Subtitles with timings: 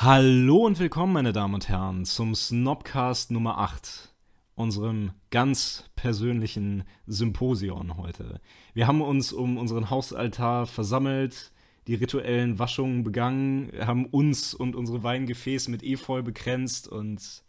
[0.00, 4.14] Hallo und willkommen, meine Damen und Herren, zum Snobcast Nummer 8,
[4.54, 8.40] unserem ganz persönlichen Symposion heute.
[8.74, 11.50] Wir haben uns um unseren Hausaltar versammelt,
[11.88, 17.42] die rituellen Waschungen begangen, haben uns und unsere Weingefäße mit Efeu bekränzt und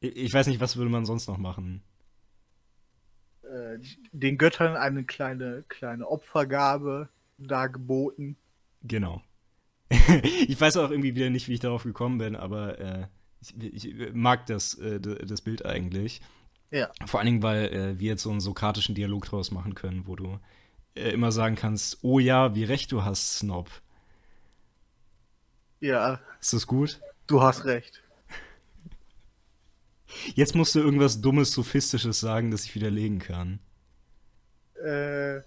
[0.00, 1.82] ich weiß nicht, was würde man sonst noch machen?
[3.42, 3.80] Äh,
[4.12, 8.38] den Göttern eine kleine, kleine Opfergabe dargeboten.
[8.82, 9.20] Genau.
[10.46, 13.06] ich weiß auch irgendwie wieder nicht, wie ich darauf gekommen bin, aber äh,
[13.40, 16.20] ich, ich, mag das, äh, das Bild eigentlich.
[16.70, 16.90] Ja.
[17.06, 20.14] Vor allen Dingen, weil äh, wir jetzt so einen sokratischen Dialog draus machen können, wo
[20.14, 20.38] du
[20.94, 23.68] äh, immer sagen kannst, oh ja, wie recht du hast, Snob.
[25.80, 26.20] Ja.
[26.40, 27.00] Ist das gut?
[27.26, 28.02] Du hast recht.
[30.34, 33.60] Jetzt musst du irgendwas Dummes, Sophistisches sagen, das ich widerlegen kann.
[34.84, 35.38] Äh,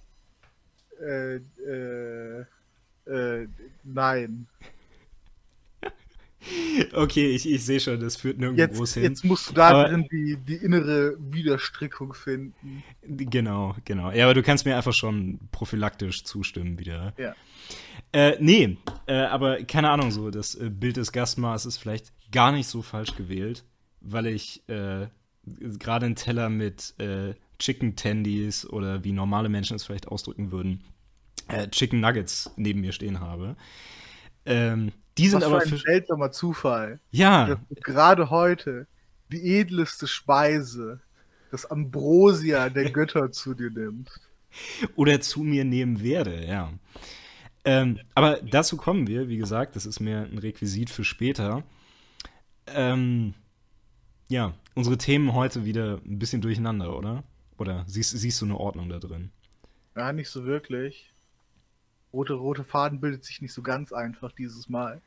[1.00, 2.46] äh, äh,
[3.06, 3.48] äh,
[3.84, 4.48] nein.
[6.94, 9.04] Okay, ich, ich sehe schon, das führt nirgendwo jetzt, groß hin.
[9.04, 12.84] Jetzt musst du da drin die, die innere Widerstrickung finden.
[13.02, 14.12] Genau, genau.
[14.12, 17.14] Ja, aber du kannst mir einfach schon prophylaktisch zustimmen wieder.
[17.18, 17.34] Ja.
[18.12, 22.52] Äh, nee, äh, aber keine Ahnung, so das äh, Bild des Gastmaßes ist vielleicht gar
[22.52, 23.64] nicht so falsch gewählt,
[24.02, 25.08] weil ich äh,
[25.46, 30.84] gerade einen Teller mit äh, Chicken Tendies oder wie normale Menschen es vielleicht ausdrücken würden,
[31.48, 33.56] äh, Chicken Nuggets neben mir stehen habe.
[34.46, 37.00] Ähm, die sind Was aber für ein seltsamer Zufall.
[37.12, 37.60] Ja.
[37.84, 38.88] Gerade heute
[39.32, 41.02] die edleste Speise,
[41.52, 44.10] das Ambrosia der Götter zu dir nimmt.
[44.96, 46.72] Oder zu mir nehmen werde, ja.
[47.66, 51.64] Ähm, aber dazu kommen wir, wie gesagt, das ist mir ein Requisit für später.
[52.68, 53.34] Ähm,
[54.28, 57.24] ja, unsere Themen heute wieder ein bisschen durcheinander, oder?
[57.58, 59.32] Oder siehst, siehst du eine Ordnung da drin?
[59.96, 61.13] Ja, nicht so wirklich
[62.14, 65.02] rote, rote Faden bildet sich nicht so ganz einfach dieses Mal.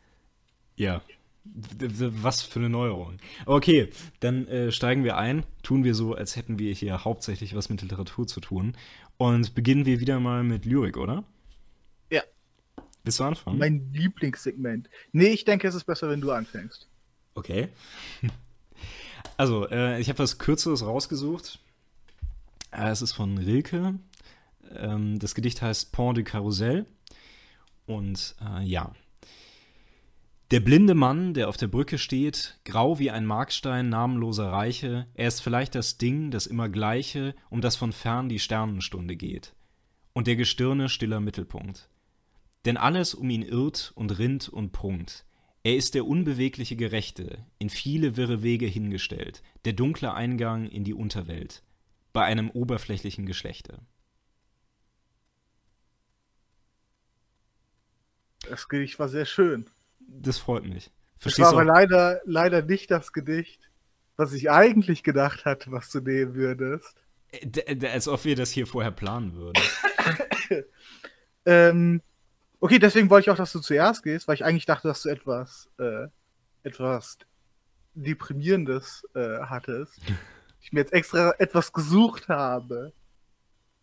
[0.76, 1.00] Ja.
[1.44, 3.18] Was für eine Neuerung.
[3.46, 7.68] Okay, dann äh, steigen wir ein, tun wir so, als hätten wir hier hauptsächlich was
[7.68, 8.76] mit Literatur zu tun
[9.16, 11.22] und beginnen wir wieder mal mit Lyrik, oder?
[12.10, 12.22] Ja.
[13.04, 13.58] Willst du anfangen?
[13.58, 14.90] Mein Lieblingssegment.
[15.12, 16.88] Nee, ich denke, es ist besser, wenn du anfängst.
[17.34, 17.68] Okay.
[19.38, 21.58] Also, äh, ich habe was Kürzeres rausgesucht.
[22.70, 23.98] Äh, es ist von Rilke.
[24.74, 26.86] Ähm, das Gedicht heißt Pont de Carousel.
[27.86, 28.92] Und äh, ja.
[30.52, 35.26] Der blinde Mann, der auf der Brücke steht, grau wie ein Markstein namenloser Reiche, er
[35.26, 39.54] ist vielleicht das Ding, das immer Gleiche, um das von fern die Sternenstunde geht.
[40.12, 41.88] Und der Gestirne stiller Mittelpunkt.
[42.64, 45.26] Denn alles um ihn irrt und rinnt und prunkt.
[45.64, 50.94] Er ist der unbewegliche Gerechte, in viele wirre Wege hingestellt, der dunkle Eingang in die
[50.94, 51.64] Unterwelt,
[52.12, 53.80] bei einem oberflächlichen Geschlechte.
[58.50, 59.66] Das Gedicht war sehr schön.
[60.00, 60.90] Das freut mich.
[61.18, 63.70] Verstehst das war aber leider, leider nicht das Gedicht,
[64.16, 66.94] was ich eigentlich gedacht hatte, was du nehmen würdest.
[67.30, 69.62] Äh, als ob wir das hier vorher planen würden.
[71.46, 72.02] ähm,
[72.60, 75.08] okay, deswegen wollte ich auch, dass du zuerst gehst, weil ich eigentlich dachte, dass du
[75.08, 76.08] etwas, äh,
[76.62, 77.18] etwas
[77.94, 79.98] Deprimierendes äh, hattest.
[80.60, 82.92] ich mir jetzt extra etwas gesucht habe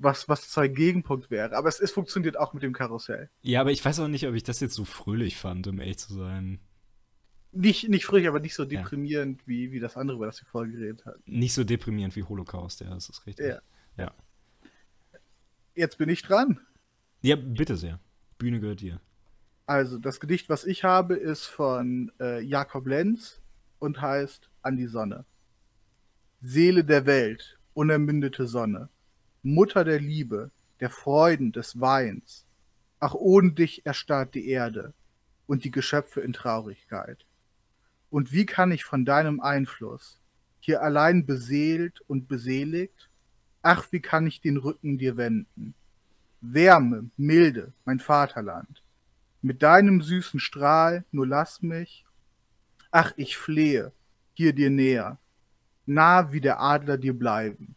[0.03, 1.55] was, was zwar Gegenpunkt wäre.
[1.55, 3.29] Aber es, es funktioniert auch mit dem Karussell.
[3.41, 5.97] Ja, aber ich weiß auch nicht, ob ich das jetzt so fröhlich fand, um ehrlich
[5.97, 6.59] zu sein.
[7.51, 9.47] Nicht, nicht fröhlich, aber nicht so deprimierend ja.
[9.47, 11.21] wie, wie das andere, über das wir vorher geredet haben.
[11.25, 13.45] Nicht so deprimierend wie Holocaust, ja, das ist richtig.
[13.45, 13.61] Ja.
[13.97, 14.11] ja.
[15.75, 16.59] Jetzt bin ich dran.
[17.21, 17.99] Ja, bitte sehr.
[18.37, 18.99] Bühne gehört dir.
[19.65, 23.41] Also, das Gedicht, was ich habe, ist von äh, Jakob Lenz
[23.79, 25.25] und heißt An die Sonne.
[26.41, 28.89] Seele der Welt, unermündete Sonne
[29.45, 32.45] Mutter der Liebe, der Freuden, des Weins.
[33.01, 34.93] Ach, ohne dich erstarrt die Erde
[35.47, 37.25] und die Geschöpfe in Traurigkeit.
[38.09, 40.21] Und wie kann ich von deinem Einfluss,
[40.61, 43.09] hier allein beseelt und beseligt,
[43.61, 45.73] ach, wie kann ich den Rücken dir wenden?
[46.39, 48.81] Wärme, Milde, mein Vaterland.
[49.41, 52.05] Mit deinem süßen Strahl nur lass mich,
[52.91, 53.91] ach, ich flehe,
[54.35, 55.17] hier dir näher,
[55.85, 57.75] nah wie der Adler dir bleiben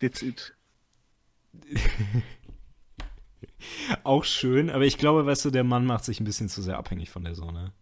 [0.00, 0.54] That's it.
[4.04, 6.78] Auch schön, aber ich glaube, weißt du, der Mann macht sich ein bisschen zu sehr
[6.78, 7.72] abhängig von der Sonne.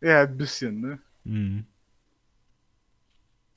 [0.00, 0.98] Ja, ein bisschen, ne?
[1.24, 1.66] Mhm.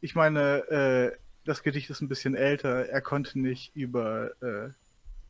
[0.01, 2.88] Ich meine, äh, das Gedicht ist ein bisschen älter.
[2.88, 4.69] Er konnte nicht über, äh,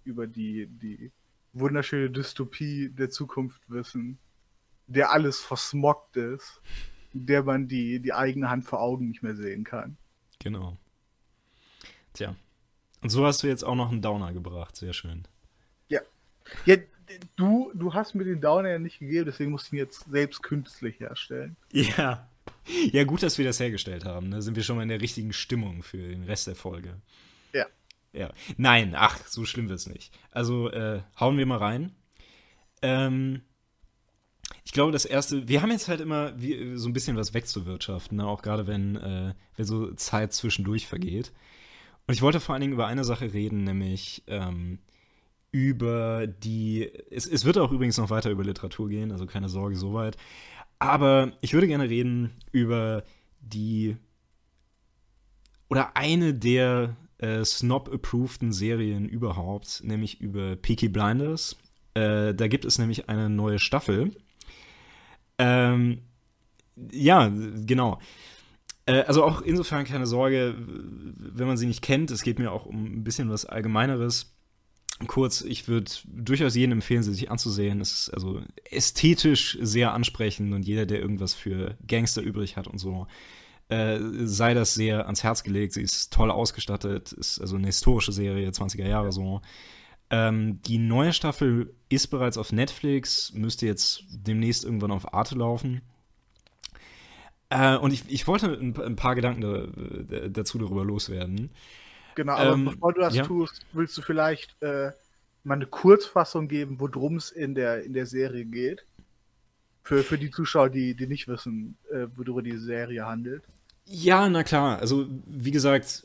[0.03, 1.11] über die, die
[1.53, 4.19] wunderschöne Dystopie der Zukunft wissen,
[4.87, 6.61] der alles versmoggt ist,
[7.13, 9.97] der man die, die eigene Hand vor Augen nicht mehr sehen kann.
[10.39, 10.77] Genau.
[12.13, 12.35] Tja.
[13.01, 14.75] Und so hast du jetzt auch noch einen Downer gebracht.
[14.75, 15.27] Sehr schön.
[15.87, 16.01] Ja.
[16.65, 16.77] ja
[17.35, 20.43] du, du hast mir den Downer ja nicht gegeben, deswegen musst du ihn jetzt selbst
[20.43, 21.55] künstlich herstellen.
[21.71, 22.29] Ja.
[22.91, 24.31] Ja, gut, dass wir das hergestellt haben.
[24.31, 24.41] Da ne?
[24.41, 27.01] sind wir schon mal in der richtigen Stimmung für den Rest der Folge.
[27.53, 27.65] Ja.
[28.11, 28.31] Ja.
[28.57, 30.17] Nein, ach, so schlimm wird es nicht.
[30.31, 31.95] Also, äh, hauen wir mal rein.
[32.81, 33.41] Ähm,
[34.63, 38.17] ich glaube, das erste, wir haben jetzt halt immer wie, so ein bisschen was wegzuwirtschaften,
[38.17, 38.27] ne?
[38.27, 41.31] auch gerade wenn, äh, wenn so Zeit zwischendurch vergeht.
[42.09, 44.79] Und ich wollte vor allen Dingen über eine Sache reden, nämlich ähm,
[45.51, 46.89] über die.
[47.11, 50.17] Es, es wird auch übrigens noch weiter über Literatur gehen, also keine Sorge soweit.
[50.79, 53.03] Aber ich würde gerne reden über
[53.41, 53.95] die.
[55.69, 61.57] Oder eine der äh, Snob-approveden Serien überhaupt, nämlich über Peaky Blinders.
[61.93, 64.15] Äh, da gibt es nämlich eine neue Staffel.
[65.37, 65.99] Ähm,
[66.91, 67.99] ja, genau.
[68.89, 72.11] Äh, also auch insofern keine Sorge, wenn man sie nicht kennt.
[72.11, 74.35] Es geht mir auch um ein bisschen was Allgemeineres.
[75.07, 77.79] Kurz, ich würde durchaus jedem empfehlen, sie sich anzusehen.
[77.79, 82.79] Es ist also ästhetisch sehr ansprechend und jeder, der irgendwas für Gangster übrig hat und
[82.79, 83.07] so,
[83.69, 85.73] äh, sei das sehr ans Herz gelegt.
[85.73, 89.41] Sie ist toll ausgestattet, ist also eine historische Serie, 20er Jahre so.
[90.09, 95.81] Ähm, die neue Staffel ist bereits auf Netflix, müsste jetzt demnächst irgendwann auf Arte laufen.
[97.49, 101.49] Äh, und ich, ich wollte ein, ein paar Gedanken da, dazu darüber loswerden.
[102.15, 103.23] Genau, aber ähm, bevor du das ja.
[103.23, 104.91] tust, willst du vielleicht äh,
[105.43, 108.85] mal eine Kurzfassung geben, worum es in der, in der Serie geht?
[109.83, 113.43] Für, für die Zuschauer, die, die nicht wissen, äh, worüber die Serie handelt.
[113.91, 114.77] Ja, na klar.
[114.77, 116.03] Also, wie gesagt,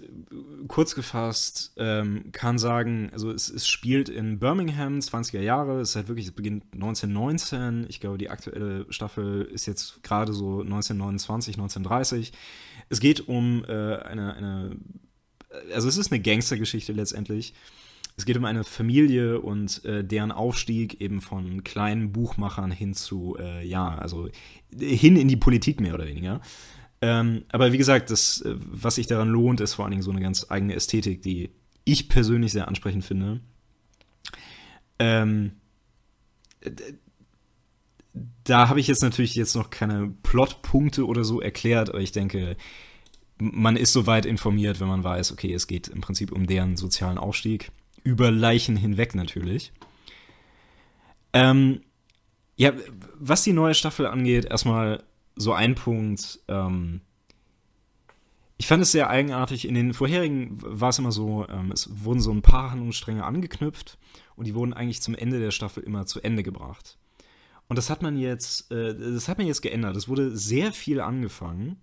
[0.69, 5.81] kurz gefasst, ähm, kann sagen, also es, es, spielt in Birmingham, 20er Jahre.
[5.81, 7.85] Es ist halt wirklich, es beginnt 1919.
[7.91, 12.33] Ich glaube, die aktuelle Staffel ist jetzt gerade so 1929, 1930.
[12.89, 14.77] Es geht um äh, eine, eine,
[15.75, 17.53] also es ist eine Gangstergeschichte letztendlich.
[18.17, 23.37] Es geht um eine Familie und äh, deren Aufstieg eben von kleinen Buchmachern hin zu,
[23.39, 24.31] äh, ja, also
[24.79, 26.41] hin in die Politik mehr oder weniger.
[27.07, 30.11] Ähm, aber wie gesagt, das, äh, was sich daran lohnt, ist vor allen Dingen so
[30.11, 31.51] eine ganz eigene Ästhetik, die
[31.85, 33.41] ich persönlich sehr ansprechend finde.
[34.99, 35.53] Ähm,
[38.45, 42.57] da habe ich jetzt natürlich jetzt noch keine Plotpunkte oder so erklärt, aber ich denke,
[43.37, 47.19] man ist soweit informiert, wenn man weiß, okay, es geht im Prinzip um deren sozialen
[47.19, 47.71] Aufstieg.
[48.03, 49.73] Über Leichen hinweg natürlich.
[51.35, 51.83] Ähm,
[52.57, 52.73] ja,
[53.19, 55.03] was die neue Staffel angeht, erstmal
[55.37, 56.41] so ein Punkt.
[56.49, 57.01] Ähm,
[58.57, 59.67] ich fand es sehr eigenartig.
[59.67, 63.99] In den vorherigen war es immer so, ähm, es wurden so ein paar Handlungsstränge angeknüpft
[64.37, 66.99] und die wurden eigentlich zum Ende der Staffel immer zu Ende gebracht.
[67.69, 69.97] Und das hat man jetzt, äh, das hat man jetzt geändert.
[69.97, 71.77] Es wurde sehr viel angefangen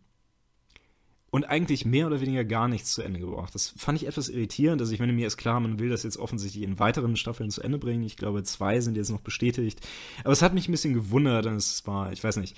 [1.31, 3.55] und eigentlich mehr oder weniger gar nichts zu Ende gebracht.
[3.55, 4.81] Das fand ich etwas irritierend.
[4.81, 7.61] Also ich meine, mir ist klar, man will das jetzt offensichtlich in weiteren Staffeln zu
[7.61, 8.03] Ende bringen.
[8.03, 9.79] Ich glaube, zwei sind jetzt noch bestätigt.
[10.23, 11.45] Aber es hat mich ein bisschen gewundert.
[11.45, 12.57] Und es war, ich weiß nicht,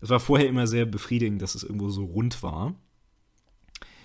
[0.00, 2.74] es war vorher immer sehr befriedigend, dass es irgendwo so rund war.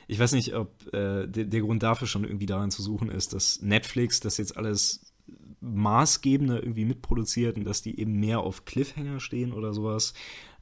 [0.07, 3.33] Ich weiß nicht, ob äh, der, der, Grund dafür schon irgendwie darin zu suchen ist,
[3.33, 5.13] dass Netflix das jetzt alles
[5.61, 10.13] maßgebender irgendwie mitproduziert und dass die eben mehr auf Cliffhanger stehen oder sowas.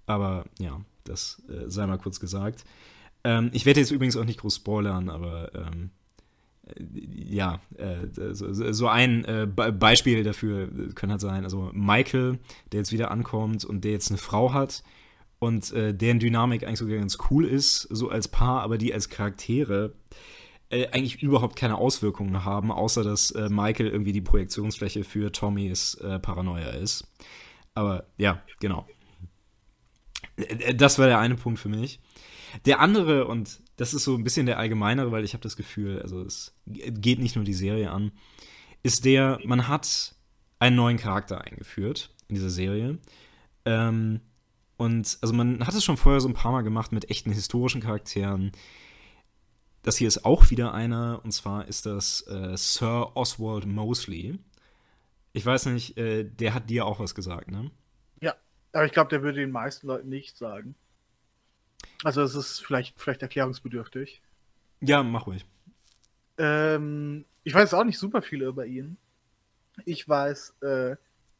[0.05, 2.63] Aber ja, das äh, sei mal kurz gesagt.
[3.23, 5.89] Ähm, ich werde jetzt übrigens auch nicht groß spoilern, aber ähm,
[6.67, 12.39] äh, ja, äh, so, so, ein äh, Beispiel dafür könnte halt sein, also Michael,
[12.71, 14.83] der jetzt wieder ankommt und der jetzt eine Frau hat
[15.39, 19.09] und äh, deren Dynamik eigentlich sogar ganz cool ist, so als Paar, aber die als
[19.09, 19.95] Charaktere
[20.69, 25.95] äh, eigentlich überhaupt keine Auswirkungen haben, außer dass äh, Michael irgendwie die Projektionsfläche für Tommys
[25.95, 27.07] äh, Paranoia ist.
[27.73, 28.87] Aber ja, genau.
[30.35, 31.99] Äh, das war der eine Punkt für mich.
[32.65, 36.01] Der andere, und das ist so ein bisschen der allgemeinere, weil ich habe das Gefühl,
[36.01, 38.11] also es geht nicht nur die Serie an,
[38.83, 40.15] ist der, man hat
[40.57, 42.97] einen neuen Charakter eingeführt in dieser Serie.
[43.65, 44.21] Ähm,
[44.79, 47.81] und also man hat es schon vorher so ein paar Mal gemacht mit echten historischen
[47.81, 48.53] Charakteren.
[49.83, 54.39] Das hier ist auch wieder einer, und zwar ist das äh, Sir Oswald Mosley.
[55.33, 57.71] Ich weiß nicht, äh, der hat dir auch was gesagt, ne?
[58.21, 58.35] Ja,
[58.71, 60.75] aber ich glaube, der würde den meisten Leuten nicht sagen.
[62.05, 64.21] Also es ist vielleicht, vielleicht erklärungsbedürftig.
[64.79, 65.45] Ja, mach ruhig.
[66.37, 68.95] Ähm, ich weiß auch nicht super viel über ihn.
[69.83, 70.95] Ich weiß, äh,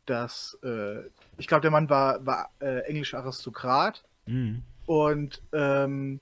[0.09, 1.03] dass äh,
[1.37, 4.63] ich glaube, der Mann war, war äh, englischer Aristokrat mhm.
[4.85, 6.19] und ähm,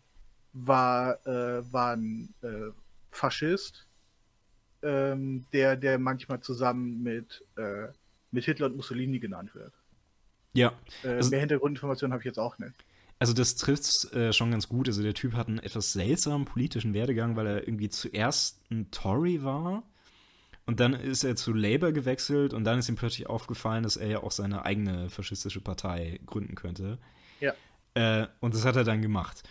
[0.53, 2.71] war, äh, war ein äh,
[3.11, 3.87] Faschist,
[4.83, 7.87] ähm, der, der manchmal zusammen mit, äh,
[8.31, 9.73] mit Hitler und Mussolini genannt wird.
[10.53, 10.73] Ja.
[11.03, 12.73] Äh, also, mehr Hintergrundinformationen habe ich jetzt auch nicht.
[13.19, 14.87] Also das trifft äh, schon ganz gut.
[14.87, 19.43] Also der Typ hat einen etwas seltsamen politischen Werdegang, weil er irgendwie zuerst ein Tory
[19.43, 19.83] war
[20.67, 24.07] Und dann ist er zu Labour gewechselt und dann ist ihm plötzlich aufgefallen, dass er
[24.09, 26.99] ja auch seine eigene faschistische Partei gründen könnte.
[27.39, 27.53] Ja.
[27.93, 29.43] Äh, und das hat er dann gemacht.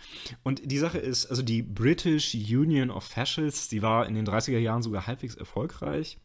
[0.43, 4.59] Und die Sache ist, also die British Union of Fascists, die war in den 30er
[4.59, 6.19] Jahren sogar halbwegs erfolgreich.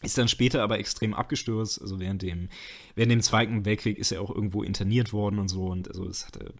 [0.00, 1.80] Ist dann später aber extrem abgestürzt.
[1.82, 2.48] Also während dem,
[2.94, 5.66] während dem Zweiten Weltkrieg ist er auch irgendwo interniert worden und so.
[5.66, 6.54] Und also es hatte,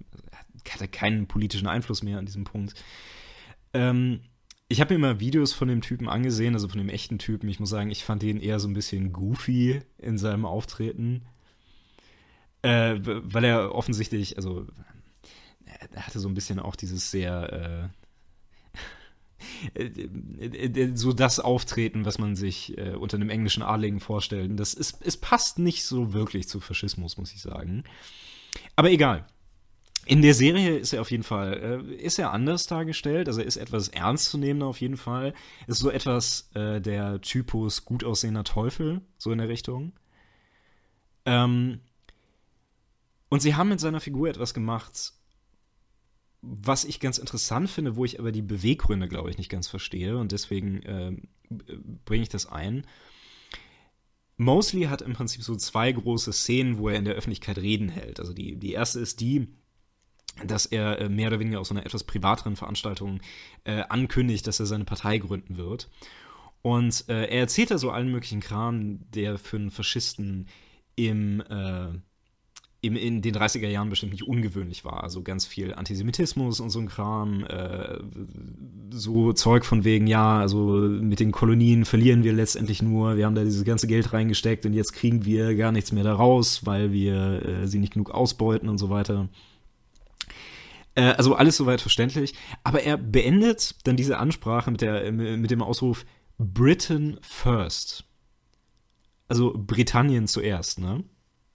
[0.69, 2.75] hatte keinen politischen Einfluss mehr an diesem Punkt.
[3.73, 4.21] Ähm,
[4.69, 7.49] ich habe mir immer Videos von dem Typen angesehen, also von dem echten Typen.
[7.49, 11.23] Ich muss sagen, ich fand ihn eher so ein bisschen goofy in seinem Auftreten.
[12.63, 14.67] Äh, weil er offensichtlich, also
[15.93, 17.93] er hatte so ein bisschen auch dieses sehr
[19.77, 19.85] äh,
[20.95, 24.59] so das Auftreten, was man sich äh, unter einem englischen Adligen vorstellt.
[24.59, 27.85] Das ist, es passt nicht so wirklich zu Faschismus, muss ich sagen.
[28.77, 29.27] Aber egal.
[30.07, 33.47] In der Serie ist er auf jeden Fall, äh, ist er anders dargestellt, also er
[33.47, 35.33] ist etwas ernstzunehmender auf jeden Fall.
[35.67, 39.93] Ist so etwas äh, der Typus gut aussehender Teufel, so in der Richtung.
[41.25, 41.81] Ähm,
[43.31, 45.13] und sie haben mit seiner Figur etwas gemacht,
[46.43, 50.19] was ich ganz interessant finde, wo ich aber die Beweggründe, glaube ich, nicht ganz verstehe
[50.19, 51.17] und deswegen äh,
[52.05, 52.87] bringe ich das ein.
[54.37, 58.21] Mosley hat im Prinzip so zwei große Szenen, wo er in der Öffentlichkeit Reden hält.
[58.21, 59.49] Also die, die erste ist die,
[60.45, 63.21] dass er äh, mehr oder weniger aus einer etwas privateren Veranstaltung
[63.65, 65.89] äh, ankündigt, dass er seine Partei gründen wird.
[66.63, 70.47] Und äh, er erzählt da so allen möglichen Kram, der für einen Faschisten
[70.97, 71.89] im, äh,
[72.81, 75.03] im, in den 30er Jahren bestimmt nicht ungewöhnlich war.
[75.03, 77.99] Also ganz viel Antisemitismus und so ein Kram, äh,
[78.91, 83.35] so Zeug von wegen, ja, also mit den Kolonien verlieren wir letztendlich nur, wir haben
[83.35, 87.43] da dieses ganze Geld reingesteckt und jetzt kriegen wir gar nichts mehr daraus, weil wir
[87.45, 89.29] äh, sie nicht genug ausbeuten und so weiter.
[90.95, 92.35] Äh, also alles soweit verständlich.
[92.63, 96.05] Aber er beendet dann diese Ansprache mit, der, mit dem Ausruf
[96.39, 98.05] Britain first.
[99.29, 101.05] Also Britannien zuerst, ne?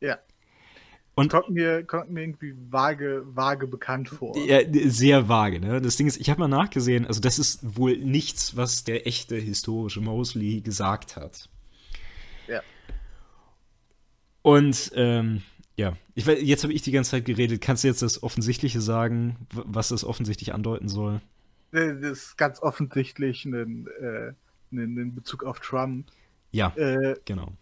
[0.02, 0.18] Ja.
[1.16, 4.38] Und kommt mir, kommt mir irgendwie vage, vage bekannt vor.
[4.38, 5.82] Ja, sehr vage, ne?
[5.82, 9.36] Das Ding ist, ich habe mal nachgesehen, also das ist wohl nichts, was der echte
[9.36, 11.50] historische Mosley gesagt hat.
[12.48, 12.62] Ja.
[14.42, 15.42] Und ähm,
[15.80, 17.62] ja, ich, jetzt habe ich die ganze Zeit geredet.
[17.62, 21.22] Kannst du jetzt das Offensichtliche sagen, was das offensichtlich andeuten soll?
[21.72, 24.34] Das ist ganz offensichtlich ein, äh,
[24.74, 26.08] ein Bezug auf Trump.
[26.52, 27.54] Ja, äh, genau.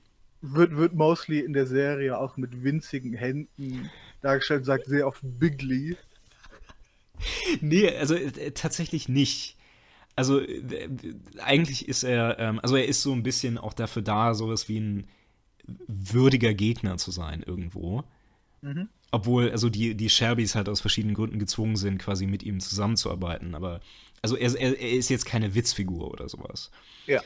[0.41, 5.95] Wird, wird mostly in der Serie auch mit winzigen Händen dargestellt, sagt sehr oft Bigly.
[7.61, 9.57] Nee, also äh, tatsächlich nicht.
[10.15, 10.89] Also äh,
[11.39, 14.79] eigentlich ist er, ähm, also er ist so ein bisschen auch dafür da, sowas wie
[14.79, 15.07] ein
[15.87, 18.03] würdiger Gegner zu sein irgendwo.
[18.61, 18.89] Mhm.
[19.11, 23.55] Obwohl, also die, die Sherbys halt aus verschiedenen Gründen gezwungen sind, quasi mit ihm zusammenzuarbeiten.
[23.55, 23.79] Aber,
[24.21, 26.71] also er, er, er ist jetzt keine Witzfigur oder sowas.
[27.05, 27.21] Ja.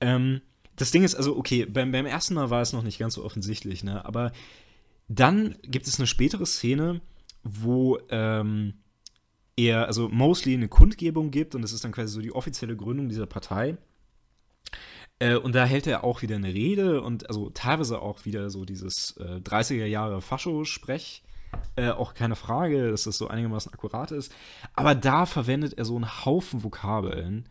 [0.00, 0.42] Ähm,
[0.76, 3.24] das Ding ist, also, okay, beim, beim ersten Mal war es noch nicht ganz so
[3.24, 4.04] offensichtlich, ne?
[4.04, 4.32] Aber
[5.08, 7.00] dann gibt es eine spätere Szene,
[7.42, 8.74] wo ähm,
[9.56, 13.08] er, also Mosley eine Kundgebung gibt und das ist dann quasi so die offizielle Gründung
[13.08, 13.76] dieser Partei.
[15.18, 18.64] Äh, und da hält er auch wieder eine Rede und also teilweise auch wieder so
[18.64, 21.22] dieses äh, 30er Jahre Fascho-Sprech.
[21.76, 24.32] Äh, auch keine Frage, dass das so einigermaßen akkurat ist.
[24.74, 27.48] Aber da verwendet er so einen Haufen Vokabeln,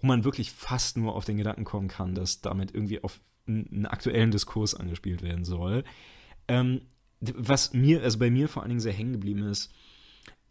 [0.00, 3.86] wo man wirklich fast nur auf den Gedanken kommen kann, dass damit irgendwie auf einen
[3.86, 5.84] aktuellen Diskurs angespielt werden soll.
[6.48, 6.82] Ähm,
[7.20, 9.72] was mir, also bei mir vor allen Dingen sehr hängen geblieben ist,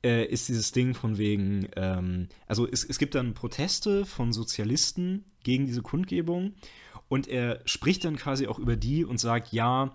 [0.04, 5.26] äh, ist dieses Ding von wegen, ähm, also es, es gibt dann Proteste von Sozialisten
[5.44, 6.54] gegen diese Kundgebung
[7.10, 9.94] und er spricht dann quasi auch über die und sagt, ja,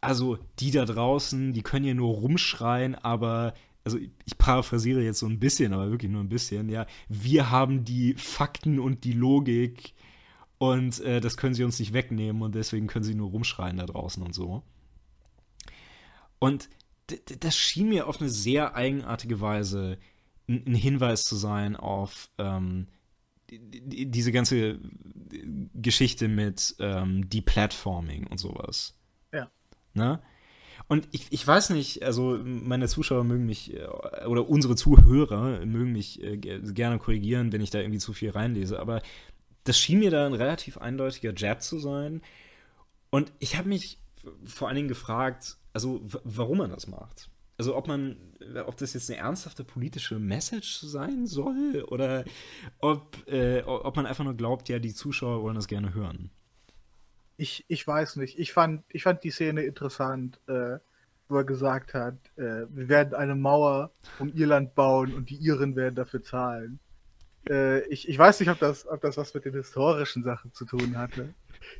[0.00, 5.26] also die da draußen, die können ja nur rumschreien, aber also ich paraphrasiere jetzt so
[5.26, 9.94] ein bisschen, aber wirklich nur ein bisschen, ja, wir haben die Fakten und die Logik
[10.58, 13.86] und äh, das können sie uns nicht wegnehmen und deswegen können sie nur rumschreien da
[13.86, 14.62] draußen und so.
[16.38, 16.68] Und
[17.40, 19.98] das schien mir auf eine sehr eigenartige Weise
[20.48, 22.88] ein Hinweis zu sein auf ähm,
[23.50, 24.78] diese ganze
[25.74, 28.94] Geschichte mit ähm, Deplatforming und sowas.
[29.32, 29.50] Ja.
[29.94, 30.20] Ne?
[30.86, 33.86] Und ich, ich weiß nicht, also meine Zuschauer mögen mich, äh,
[34.26, 38.80] oder unsere Zuhörer mögen mich äh, gerne korrigieren, wenn ich da irgendwie zu viel reinlese,
[38.80, 39.02] aber
[39.64, 42.22] das schien mir da ein relativ eindeutiger Jab zu sein.
[43.10, 43.98] Und ich habe mich
[44.46, 47.30] vor allen Dingen gefragt, also warum man das macht.
[47.56, 48.16] Also ob man,
[48.66, 52.24] ob das jetzt eine ernsthafte politische Message sein soll oder
[52.78, 56.30] ob, äh, ob man einfach nur glaubt, ja, die Zuschauer wollen das gerne hören.
[57.36, 58.38] Ich, ich weiß nicht.
[58.38, 60.78] Ich fand, ich fand die Szene interessant, äh,
[61.28, 65.76] wo er gesagt hat, äh, wir werden eine Mauer um Irland bauen und die Iren
[65.76, 66.80] werden dafür zahlen.
[67.50, 70.64] äh, ich, ich weiß nicht, ob das, ob das was mit den historischen Sachen zu
[70.64, 71.34] tun hatte.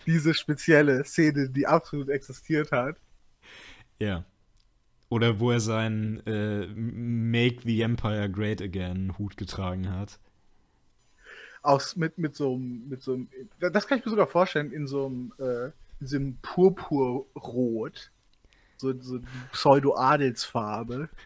[0.06, 2.96] Diese spezielle Szene, die absolut existiert hat.
[3.98, 4.24] Ja.
[5.08, 10.18] Oder wo er seinen äh, Make the Empire Great Again Hut getragen hat.
[11.62, 13.28] Aus, mit, mit so einem, mit so einem,
[13.58, 15.70] das kann ich mir sogar vorstellen, in so einem, äh,
[16.14, 18.10] in Purpurrot.
[18.76, 19.20] So, so
[19.52, 21.08] Pseudo-Adelsfarbe.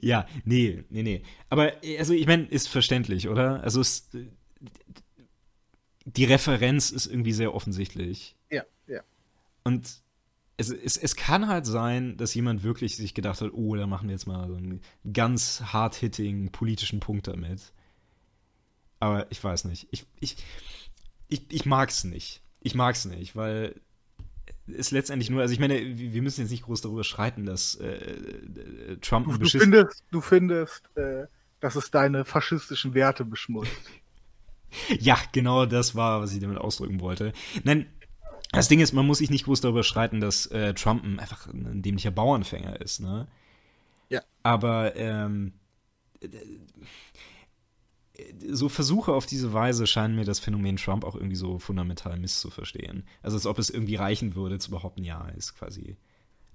[0.00, 1.22] Ja, nee, nee, nee.
[1.50, 3.62] Aber, also, ich meine, ist verständlich, oder?
[3.62, 4.10] Also, es,
[6.04, 8.34] die Referenz ist irgendwie sehr offensichtlich.
[8.50, 9.02] Ja, ja.
[9.62, 10.02] Und
[10.56, 14.08] es, es, es kann halt sein, dass jemand wirklich sich gedacht hat, oh, da machen
[14.08, 14.80] wir jetzt mal so einen
[15.12, 17.72] ganz hard-hitting politischen Punkt damit.
[18.98, 19.86] Aber ich weiß nicht.
[19.90, 20.36] Ich, ich,
[21.28, 22.42] ich, ich mag's nicht.
[22.60, 23.78] Ich mag's nicht, weil
[24.66, 27.86] es letztendlich nur, also ich meine, wir müssen jetzt nicht groß darüber streiten, dass äh,
[27.86, 31.26] äh Trump du, du findest, du findest, äh,
[31.60, 33.70] dass es deine faschistischen Werte beschmutzt.
[34.98, 37.32] ja, genau das war, was ich damit ausdrücken wollte.
[37.62, 37.86] Nein,
[38.52, 41.46] das Ding ist, man muss sich nicht groß darüber streiten, dass äh, Trump ein, einfach
[41.46, 43.26] ein dämlicher Bauernfänger ist, ne?
[44.08, 44.22] Ja.
[44.42, 45.52] Aber ähm,
[48.48, 53.04] so Versuche auf diese Weise scheinen mir das Phänomen Trump auch irgendwie so fundamental misszuverstehen.
[53.22, 55.96] Also als ob es irgendwie reichen würde, zu behaupten, ja, er ist quasi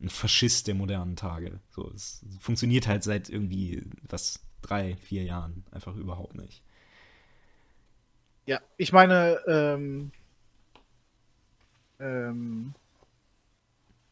[0.02, 1.60] ein Faschist der modernen Tage.
[1.70, 6.64] So, es funktioniert halt seit irgendwie, was, drei, vier Jahren einfach überhaupt nicht.
[8.46, 10.12] Ja, ich meine, ähm,
[12.02, 12.74] ähm,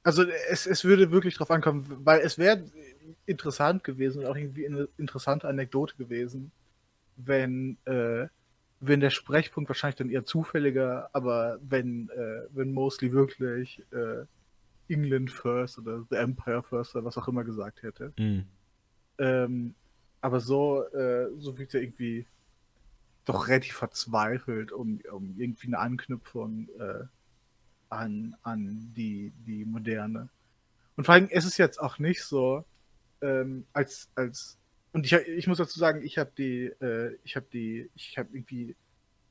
[0.04, 2.64] also es, es würde wirklich drauf ankommen, weil es wäre
[3.26, 6.52] interessant gewesen und auch irgendwie eine interessante Anekdote gewesen,
[7.18, 8.28] wenn, äh,
[8.80, 14.26] wenn der Sprechpunkt wahrscheinlich dann eher zufälliger, aber wenn, äh, wenn Mosley wirklich äh,
[14.88, 18.14] England first oder The Empire first oder was auch immer gesagt hätte.
[18.18, 18.46] Mhm.
[19.18, 19.76] Ähm,
[20.22, 22.26] aber so, äh, so wirkt er irgendwie
[23.26, 27.04] doch relativ verzweifelt, um, um irgendwie eine Anknüpfung äh,
[27.90, 30.30] an, an die, die Moderne.
[30.96, 32.64] Und vor allem ist es jetzt auch nicht so,
[33.22, 34.58] ähm, als, als,
[34.94, 38.30] und ich, ich muss dazu sagen, ich habe die, äh, ich habe die, ich habe
[38.34, 38.76] irgendwie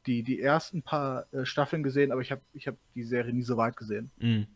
[0.06, 3.42] die, die ersten paar äh, Staffeln gesehen, aber ich habe ich hab die Serie nie
[3.42, 4.11] so weit gesehen.
[4.18, 4.46] Mhm.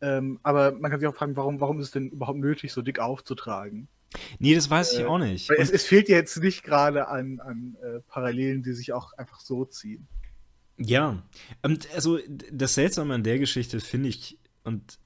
[0.00, 2.82] Ähm, aber man kann sich auch fragen, warum, warum ist es denn überhaupt nötig, so
[2.82, 3.88] dick aufzutragen?
[4.38, 5.50] Nee, das weiß ich äh, auch nicht.
[5.50, 9.64] Es, es, fehlt jetzt nicht gerade an, an äh, Parallelen, die sich auch einfach so
[9.64, 10.06] ziehen.
[10.76, 11.22] Ja,
[11.62, 12.18] und also
[12.50, 14.98] das Seltsame an der Geschichte finde ich, und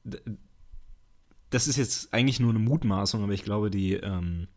[1.50, 4.48] das ist jetzt eigentlich nur eine Mutmaßung, aber ich glaube, die, ähm,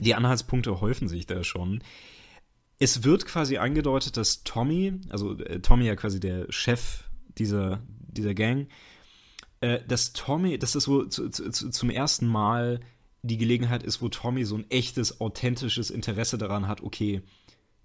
[0.00, 1.82] die Anhaltspunkte häufen sich da schon.
[2.78, 7.04] Es wird quasi angedeutet, dass Tommy, also äh, Tommy ja quasi der Chef
[7.38, 8.68] dieser, dieser Gang,
[9.60, 12.80] äh, dass Tommy, dass das so zu, zu, zum ersten Mal
[13.22, 17.22] die Gelegenheit ist, wo Tommy so ein echtes, authentisches Interesse daran hat, okay,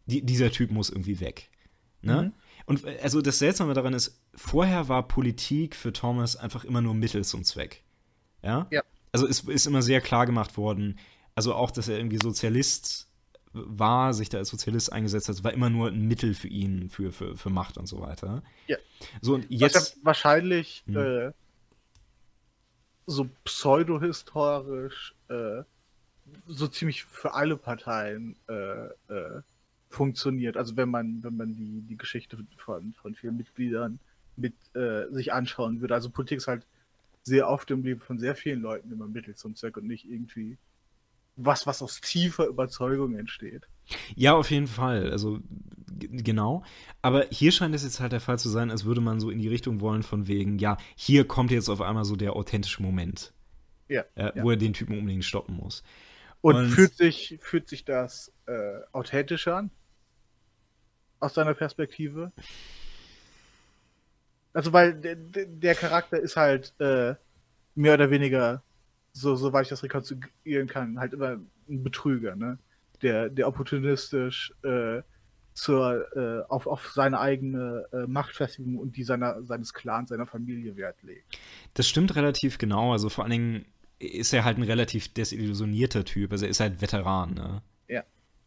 [0.06, 1.50] die, dieser Typ muss irgendwie weg.
[2.02, 2.24] Ne?
[2.24, 2.34] Mhm.
[2.66, 6.94] Und äh, also das Seltsame daran ist, vorher war Politik für Thomas einfach immer nur
[6.94, 7.84] Mittel zum Zweck.
[8.44, 8.68] Ja?
[8.72, 8.84] ja.
[9.12, 10.98] Also es ist immer sehr klar gemacht worden,
[11.36, 13.08] also auch, dass er irgendwie Sozialist
[13.54, 17.12] war, sich da als Sozialist eingesetzt hat, war immer nur ein Mittel für ihn, für,
[17.12, 18.44] für, für Macht und so weiter.
[18.68, 18.78] Ja.
[19.22, 19.98] So, und jetzt.
[20.04, 20.98] Wahrscheinlich hm.
[20.98, 21.32] äh,
[23.06, 25.64] so pseudohistorisch äh,
[26.48, 29.42] so ziemlich für alle Parteien äh, äh
[29.94, 30.58] funktioniert.
[30.58, 34.00] Also wenn man, wenn man die, die Geschichte von, von vielen Mitgliedern
[34.36, 35.94] mit äh, sich anschauen würde.
[35.94, 36.66] Also Politik ist halt
[37.24, 40.58] sehr oft im Leben von sehr vielen Leuten immer Mittel zum Zweck und nicht irgendwie
[41.36, 43.68] was, was aus tiefer Überzeugung entsteht.
[44.16, 45.12] Ja, auf jeden Fall.
[45.12, 45.40] Also
[46.00, 46.64] genau.
[47.02, 49.40] Aber hier scheint es jetzt halt der Fall zu sein, als würde man so in
[49.40, 53.34] die Richtung wollen von wegen, ja, hier kommt jetzt auf einmal so der authentische Moment.
[53.88, 54.44] Ja, äh, ja.
[54.44, 55.84] Wo er den Typen unbedingt stoppen muss.
[56.42, 59.70] Und, und fühlt, sich, fühlt sich das äh, authentisch an?
[61.22, 62.32] Aus deiner Perspektive?
[64.54, 67.16] Also, weil der, der Charakter ist halt äh,
[67.76, 68.64] mehr oder weniger,
[69.14, 72.58] so soweit ich das rekonstruieren kann, halt immer ein Betrüger, ne?
[73.02, 75.02] Der, der opportunistisch äh,
[75.54, 80.76] zur, äh, auf, auf seine eigene äh, Machtfestigung und die seiner, seines Clans, seiner Familie
[80.78, 81.40] Wert legt.
[81.74, 82.92] Das stimmt relativ genau.
[82.92, 83.66] Also vor allen Dingen
[84.00, 86.32] ist er halt ein relativ desillusionierter Typ.
[86.32, 87.62] Also er ist halt Veteran, ne?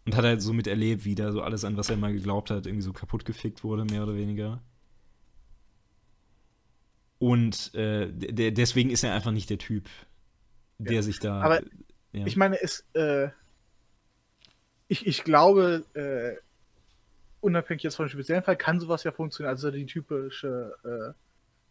[0.06, 2.66] Und hat halt so miterlebt, wie da so alles, an was er mal geglaubt hat,
[2.66, 4.62] irgendwie so kaputt gefickt wurde, mehr oder weniger.
[7.18, 9.88] Und äh, der, deswegen ist er einfach nicht der Typ,
[10.78, 11.02] der ja.
[11.02, 11.40] sich da.
[11.40, 11.62] Aber
[12.12, 12.26] ja.
[12.26, 13.28] ich meine, es, äh,
[14.88, 16.38] ich, ich glaube, äh,
[17.40, 19.50] unabhängig jetzt von dem speziellen Fall, kann sowas ja funktionieren.
[19.54, 21.12] Also die typische äh,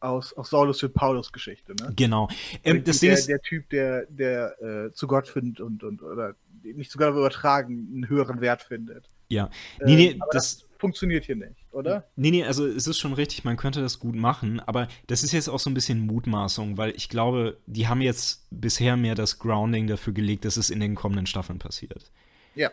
[0.04, 1.94] aus, aus Saulus für Paulus Geschichte, ne?
[1.96, 2.28] Genau.
[2.64, 6.02] Ähm, das der, Ding ist, der Typ, der, der äh, zu Gott findet und, und
[6.02, 9.10] oder nicht sogar übertragen einen höheren Wert findet.
[9.30, 9.50] Ja.
[9.84, 12.10] Nee, nee, Ähm, aber das, Funktioniert hier nicht, oder?
[12.18, 15.32] Nee, nee, also es ist schon richtig, man könnte das gut machen, aber das ist
[15.32, 19.40] jetzt auch so ein bisschen Mutmaßung, weil ich glaube, die haben jetzt bisher mehr das
[19.40, 22.12] Grounding dafür gelegt, dass es in den kommenden Staffeln passiert.
[22.54, 22.70] Ja.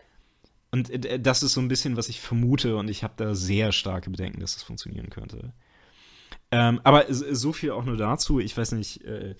[0.71, 3.71] Und äh, das ist so ein bisschen, was ich vermute, und ich habe da sehr
[3.71, 5.53] starke Bedenken, dass das funktionieren könnte.
[6.51, 8.39] Ähm, aber so viel auch nur dazu.
[8.39, 9.35] Ich weiß nicht, äh,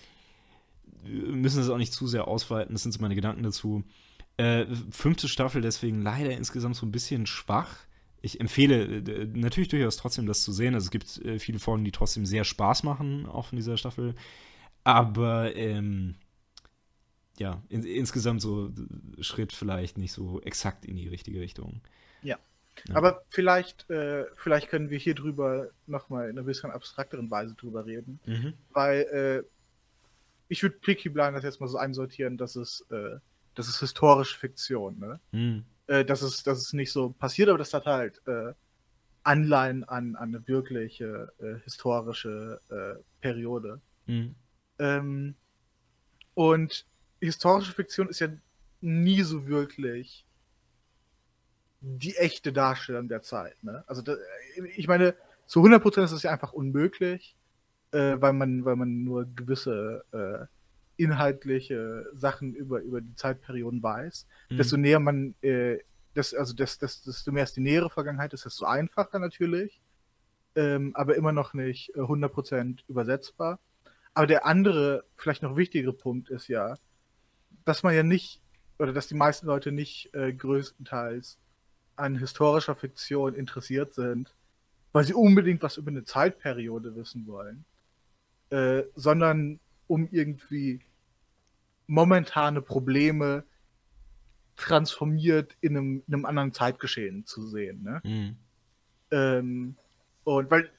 [1.03, 3.83] müssen das auch nicht zu sehr ausweiten, das sind so meine Gedanken dazu.
[4.37, 7.75] Äh, fünfte Staffel deswegen leider insgesamt so ein bisschen schwach.
[8.21, 10.73] Ich empfehle äh, natürlich durchaus trotzdem das zu sehen.
[10.73, 14.15] Also es gibt äh, viele Folgen, die trotzdem sehr Spaß machen, auch von dieser Staffel.
[14.83, 16.15] Aber ähm,
[17.39, 18.71] ja, in, insgesamt so
[19.19, 21.81] Schritt vielleicht nicht so exakt in die richtige Richtung.
[22.87, 22.95] Ja.
[22.95, 27.85] Aber vielleicht, äh, vielleicht können wir hier drüber nochmal in einer bisschen abstrakteren Weise drüber
[27.85, 28.19] reden.
[28.71, 29.43] Weil äh,
[30.47, 33.17] ich würde Peaky Blinders jetzt mal so einsortieren, dass es, äh,
[33.55, 35.19] das ist historische Fiktion, ne?
[35.31, 35.63] Hm.
[35.87, 38.53] Äh, dass, es, dass es nicht so passiert, aber das hat halt äh,
[39.23, 43.81] Anleihen an, an eine wirkliche äh, historische äh, Periode.
[44.07, 44.35] Hm.
[44.79, 45.35] Ähm,
[46.33, 46.85] und
[47.19, 48.29] historische Fiktion ist ja
[48.81, 50.25] nie so wirklich
[51.81, 53.61] die echte Darstellung der Zeit.
[53.63, 53.83] Ne?
[53.87, 54.15] Also da,
[54.75, 55.15] ich meine,
[55.45, 57.35] zu 100% ist es ja einfach unmöglich,
[57.91, 60.45] äh, weil, man, weil man nur gewisse äh,
[61.01, 64.27] inhaltliche Sachen über, über die Zeitperioden weiß.
[64.49, 64.57] Hm.
[64.57, 65.79] Desto näher man, äh,
[66.13, 69.81] das, also das, das, desto mehr es die nähere Vergangenheit ist, desto einfacher natürlich,
[70.55, 73.59] ähm, aber immer noch nicht äh, 100% übersetzbar.
[74.13, 76.75] Aber der andere, vielleicht noch wichtigere Punkt ist ja,
[77.65, 78.41] dass man ja nicht,
[78.77, 81.39] oder dass die meisten Leute nicht äh, größtenteils
[82.01, 84.33] an historischer Fiktion interessiert sind,
[84.91, 87.63] weil sie unbedingt was über eine Zeitperiode wissen wollen,
[88.49, 90.81] äh, sondern um irgendwie
[91.87, 93.43] momentane Probleme
[94.55, 97.83] transformiert in einem, in einem anderen Zeitgeschehen zu sehen.
[97.83, 98.01] Ne?
[98.03, 98.35] Hm.
[99.11, 99.75] Ähm,
[100.23, 100.69] und weil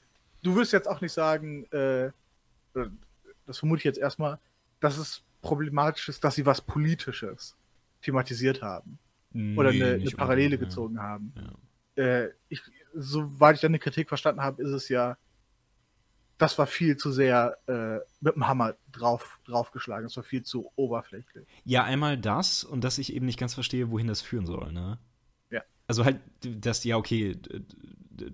[0.41, 2.11] du wirst jetzt auch nicht sagen, äh,
[3.45, 4.39] das vermute ich jetzt erstmal,
[4.79, 7.55] dass es problematisch ist, dass sie was Politisches
[8.01, 8.99] thematisiert haben
[9.33, 10.67] oder Nee, eine, eine Parallele unbedingt, ja.
[10.67, 11.33] gezogen haben.
[11.97, 12.03] Ja.
[12.03, 12.61] Äh, ich,
[12.93, 15.17] soweit ich dann eine Kritik verstanden habe, ist es ja,
[16.37, 20.05] das war viel zu sehr äh, mit dem Hammer drauf, draufgeschlagen.
[20.05, 21.47] Das war viel zu oberflächlich.
[21.63, 24.97] Ja, einmal das und dass ich eben nicht ganz verstehe, wohin das führen soll, ne?
[25.51, 25.61] Ja.
[25.87, 27.37] Also halt, dass, ja, okay,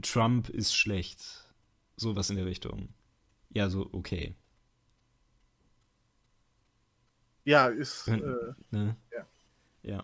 [0.01, 1.45] Trump ist schlecht.
[1.97, 2.89] Sowas in der Richtung.
[3.49, 4.35] Ja, so, okay.
[7.43, 8.07] Ja, ist.
[8.07, 8.23] Hm.
[8.23, 8.95] Äh, Ne?
[9.11, 9.27] Ja.
[9.83, 10.03] Ja.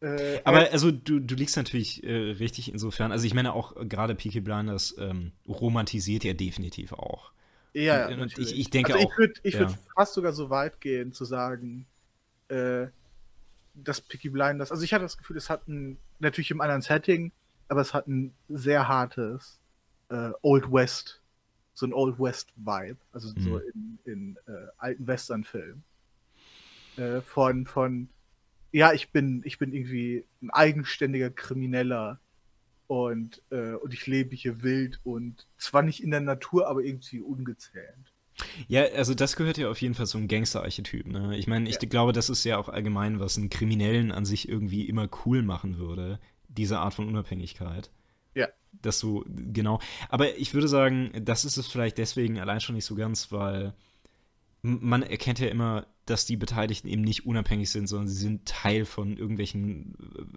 [0.00, 3.12] Äh, Aber also du, du liegst natürlich äh, richtig insofern.
[3.12, 7.32] Also ich meine auch äh, gerade Peaky Blinders ähm, romantisiert ja definitiv auch.
[7.74, 8.52] Ja, Und natürlich.
[8.54, 9.60] ich- ich denke also auch, Ich würde ich ja.
[9.60, 11.86] würd fast sogar so weit gehen, zu sagen,
[12.48, 12.88] äh,
[13.74, 17.32] dass Peaky Blinders, also ich hatte das Gefühl, es hat ein, natürlich im anderen Setting,
[17.68, 19.60] aber es hat ein sehr hartes
[20.10, 21.22] äh, Old West,
[21.74, 23.62] so ein Old West-Vibe, also so Mhm.
[23.74, 25.84] in, in äh, alten Western-Filmen.
[27.22, 28.08] Von, von,
[28.72, 32.20] ja, ich bin, ich bin irgendwie ein eigenständiger Krimineller
[32.86, 37.20] und, äh, und ich lebe hier wild und zwar nicht in der Natur, aber irgendwie
[37.20, 38.12] ungezähmt.
[38.68, 41.06] Ja, also das gehört ja auf jeden Fall zum Gangster-Archetyp.
[41.06, 41.36] Ne?
[41.36, 41.88] Ich meine, ich Ja.
[41.88, 45.78] glaube, das ist ja auch allgemein, was einen Kriminellen an sich irgendwie immer cool machen
[45.78, 47.90] würde, diese Art von Unabhängigkeit.
[48.34, 48.48] Ja.
[48.80, 49.80] Dass du, genau.
[50.08, 53.74] Aber ich würde sagen, das ist es vielleicht deswegen allein schon nicht so ganz, weil
[54.62, 58.84] man erkennt ja immer, dass die Beteiligten eben nicht unabhängig sind, sondern sie sind Teil
[58.84, 59.94] von irgendwelchen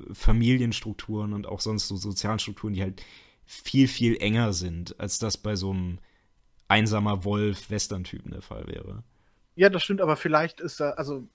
[0.09, 3.01] äh, Familienstrukturen und auch sonst so sozialen Strukturen, die halt
[3.45, 5.99] viel, viel enger sind, als das bei so einem
[6.67, 9.03] einsamer Wolf-Western-Typen der Fall wäre.
[9.55, 11.27] Ja, das stimmt, aber vielleicht ist da, also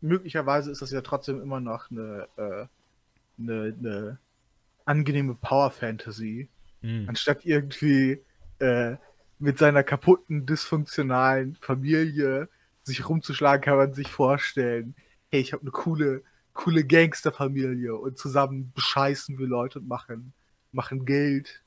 [0.00, 2.66] möglicherweise ist das ja trotzdem immer noch eine, äh,
[3.38, 4.18] eine, eine
[4.86, 6.48] angenehme Power-Fantasy,
[7.06, 8.22] anstatt irgendwie
[8.60, 8.96] äh,
[9.38, 12.48] mit seiner kaputten, dysfunktionalen Familie
[12.88, 14.94] sich rumzuschlagen, kann man sich vorstellen,
[15.30, 16.22] hey, ich habe eine coole,
[16.52, 20.32] coole Gangsterfamilie und zusammen bescheißen wir Leute und machen,
[20.72, 21.62] machen Geld.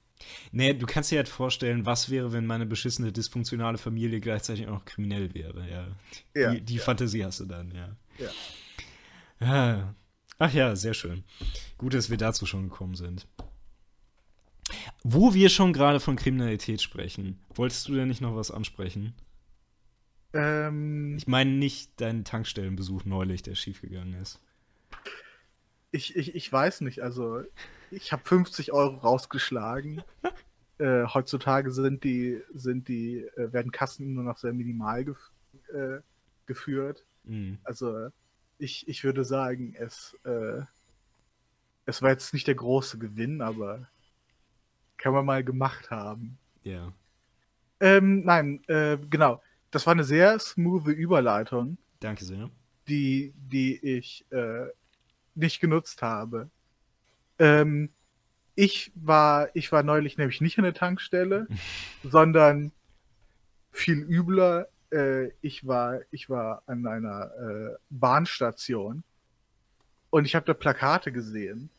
[0.51, 4.73] Nee, du kannst dir halt vorstellen, was wäre, wenn meine beschissene, dysfunktionale Familie gleichzeitig auch
[4.73, 5.88] noch kriminell wäre, ja.
[6.39, 7.95] Ja, die die Fantasie hast du dann, ja.
[8.19, 9.47] Ja.
[9.47, 9.95] Ah.
[10.43, 11.23] Ach ja, sehr schön.
[11.77, 13.27] Gut, dass wir dazu schon gekommen sind.
[15.03, 19.13] Wo wir schon gerade von Kriminalität sprechen, wolltest du denn nicht noch was ansprechen?
[20.34, 24.39] Ähm, Ich meine nicht deinen Tankstellenbesuch neulich, der schiefgegangen ist.
[25.91, 27.44] Ich, ich, ich weiß nicht, also
[27.89, 30.04] ich habe 50 Euro rausgeschlagen.
[30.78, 35.32] äh, heutzutage sind die, sind die, äh, werden Kassen nur noch sehr minimal gef
[35.74, 36.00] äh,
[36.46, 37.06] geführt.
[37.24, 37.60] Mhm.
[37.63, 38.10] Also
[38.58, 40.62] ich, ich würde sagen, es, äh,
[41.86, 43.88] es war jetzt nicht der große Gewinn, aber
[44.98, 46.38] kann man mal gemacht haben.
[46.63, 46.94] Ja.
[47.80, 49.41] Ähm, nein, äh, genau.
[49.71, 52.49] Das war eine sehr smooth Überleitung, Danke sehr.
[52.88, 54.67] die, die ich äh,
[55.34, 56.49] nicht genutzt habe.
[57.39, 57.89] Ähm,
[58.55, 61.47] ich war, ich war neulich nämlich nicht an der Tankstelle,
[62.03, 62.71] sondern
[63.71, 64.67] viel übler.
[64.91, 69.03] Äh, ich war, ich war an einer äh, Bahnstation
[70.10, 71.69] und ich habe da Plakate gesehen,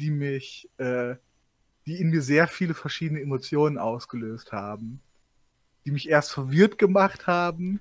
[0.00, 1.16] die mich, äh,
[1.86, 5.00] die in mir sehr viele verschiedene Emotionen ausgelöst haben,
[5.84, 7.80] die mich erst verwirrt gemacht haben,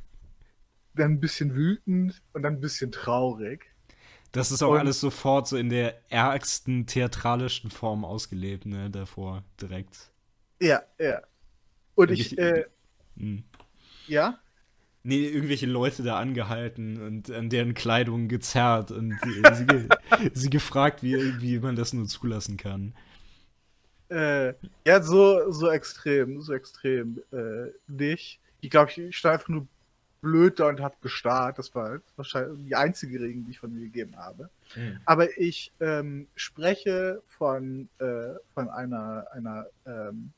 [0.96, 3.66] dann ein bisschen wütend und dann ein bisschen traurig.
[4.32, 9.44] Das ist auch Und- alles sofort so in der ärgsten theatralischen Form ausgelebt, ne, davor
[9.62, 10.12] direkt.
[10.62, 11.22] Ja, ja.
[11.96, 12.66] Und ich, äh,
[13.18, 13.44] Hm.
[14.08, 14.40] ja,
[15.06, 19.20] Nee, irgendwelche Leute da angehalten und an deren Kleidung gezerrt und
[19.54, 19.90] sie, ge
[20.34, 22.94] sie gefragt, wie, wie man das nur zulassen kann.
[24.14, 24.54] Äh,
[24.86, 28.40] ja, so, so extrem, so extrem äh, nicht.
[28.62, 29.68] Ich glaube, ich stand einfach nur
[30.22, 31.60] blöd da und habe gestarrt.
[31.60, 34.50] Das war wahrscheinlich die einzige Regel, die ich von mir gegeben habe.
[35.06, 40.32] Aber ich ähm, spreche von, äh, von einer, einer ähm,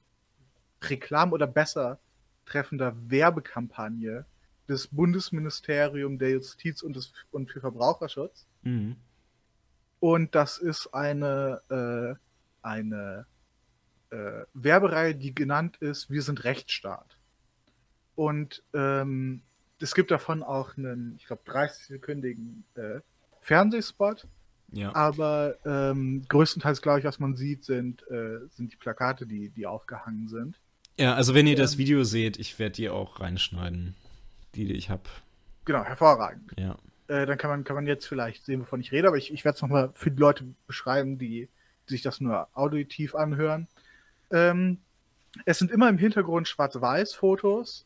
[0.81, 1.99] Reklam- oder besser
[2.45, 4.25] treffender Werbekampagne
[4.67, 8.47] des Bundesministeriums der Justiz und, des, und für Verbraucherschutz.
[8.63, 8.95] Mhm.
[9.99, 12.15] Und das ist eine, äh,
[12.61, 13.25] eine
[14.15, 17.17] äh, Werbereihe, die genannt ist Wir sind Rechtsstaat.
[18.15, 19.41] Und ähm,
[19.79, 23.01] es gibt davon auch einen, ich glaube, 30-sekündigen äh,
[23.41, 24.27] Fernsehspot.
[24.71, 24.95] Ja.
[24.95, 29.67] Aber ähm, größtenteils, glaube ich, was man sieht, sind, äh, sind die Plakate, die, die
[29.67, 30.59] aufgehangen sind.
[30.97, 33.95] ja, also wenn ihr das Video seht, ich werde die auch reinschneiden,
[34.55, 35.03] die, die ich habe.
[35.65, 36.51] Genau, hervorragend.
[36.57, 36.77] Ja.
[37.07, 39.45] Äh, dann kann man, kann man jetzt vielleicht sehen, wovon ich rede, aber ich, ich
[39.45, 41.49] werde es nochmal für die Leute beschreiben, die,
[41.87, 43.67] die sich das nur auditiv anhören.
[44.31, 44.79] Ähm,
[45.45, 47.85] es sind immer im Hintergrund Schwarz-Weiß-Fotos,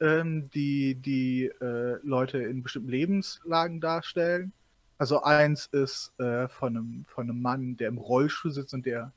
[0.00, 4.52] ähm, die die äh, Leute in bestimmten Lebenslagen darstellen.
[4.96, 9.12] Also eins ist äh, von, einem, von einem Mann, der im Rollstuhl sitzt und der,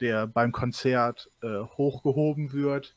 [0.00, 2.96] der beim Konzert äh, hochgehoben wird,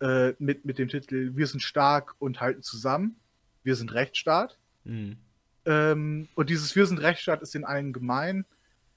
[0.00, 3.16] äh, mit, mit dem Titel Wir sind stark und halten zusammen.
[3.62, 4.58] Wir sind Rechtsstaat.
[4.84, 5.18] Mhm.
[5.66, 8.46] Ähm, und dieses Wir sind Rechtsstaat ist in allen gemein.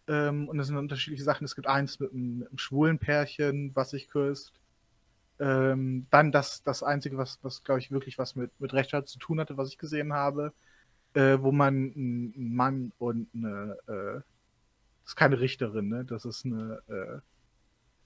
[0.08, 1.46] Ähm, und es sind unterschiedliche Sachen.
[1.46, 4.54] Es gibt eins mit einem, mit einem schwulen Pärchen, was sich küsst.
[5.40, 9.20] Ähm, dann das, das Einzige, was, was glaube ich, wirklich was mit, mit Rechtsstaat zu
[9.20, 10.54] tun hatte, was ich gesehen habe,
[11.14, 14.22] äh, wo man einen Mann und eine, äh,
[15.04, 16.06] das ist keine Richterin, ne?
[16.06, 17.20] Das ist eine, äh,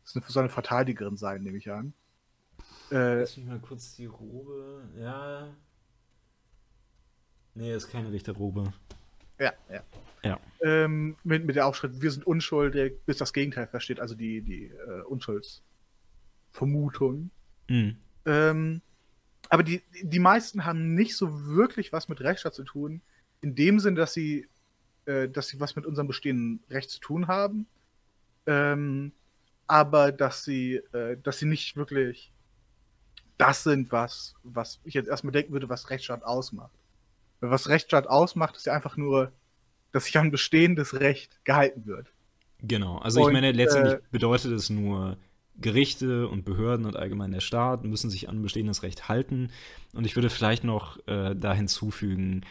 [0.03, 1.93] das ist eine, soll eine Verteidigerin sein, nehme ich an.
[2.91, 4.83] Äh, Lass mich mal kurz die Robe.
[4.97, 5.53] Ja.
[7.53, 8.73] Nee, ist keine Richterrobe.
[9.39, 9.81] Ja, ja.
[10.23, 10.39] Ja.
[10.61, 14.65] Ähm, mit, mit der Aufschrift, wir sind unschuldig, bis das Gegenteil versteht, also die, die
[14.65, 17.29] äh, Unschuldsvermutung.
[17.69, 17.97] Mhm.
[18.25, 18.81] Ähm,
[19.49, 23.01] aber die, die meisten haben nicht so wirklich was mit Rechtsstaat zu tun,
[23.41, 24.47] in dem Sinn, dass sie,
[25.05, 27.67] äh, dass sie was mit unserem bestehenden Recht zu tun haben,
[28.45, 29.11] ähm,
[29.67, 32.31] aber dass sie, äh, dass sie nicht wirklich
[33.37, 36.71] das sind, was, was ich jetzt erstmal denken würde, was Rechtsstaat ausmacht.
[37.39, 39.31] Was Rechtsstaat ausmacht, ist ja einfach nur,
[39.91, 42.13] dass sich an bestehendes Recht gehalten wird.
[42.61, 45.17] Genau, also ich Und, meine, letztendlich äh, bedeutet es nur,
[45.59, 49.49] Gerichte und Behörden und allgemein der Staat müssen sich an bestehendes Recht halten.
[49.93, 52.43] Und ich würde vielleicht noch äh, da hinzufügen,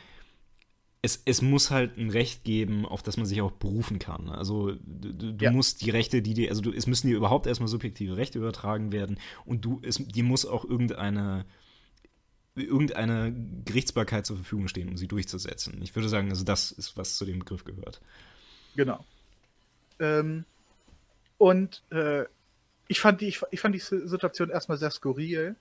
[1.03, 4.29] es, es muss halt ein Recht geben, auf das man sich auch berufen kann.
[4.29, 5.51] Also du, du du Ja.
[5.51, 8.93] musst die Rechte, die dir, also du, es müssen dir überhaupt erstmal subjektive Rechte übertragen
[8.93, 11.45] werden und du, es, dir muss auch irgendeine
[12.57, 15.81] irgendeine Gerichtsbarkeit zur Verfügung stehen, um sie durchzusetzen.
[15.83, 18.01] Ich würde sagen, also das ist, was zu dem Begriff gehört.
[18.75, 19.05] Genau.
[19.99, 20.45] Ähm,
[21.39, 22.25] und äh,
[22.89, 25.57] ich, fand die, ich, ich fand die Situation erstmal sehr skurril,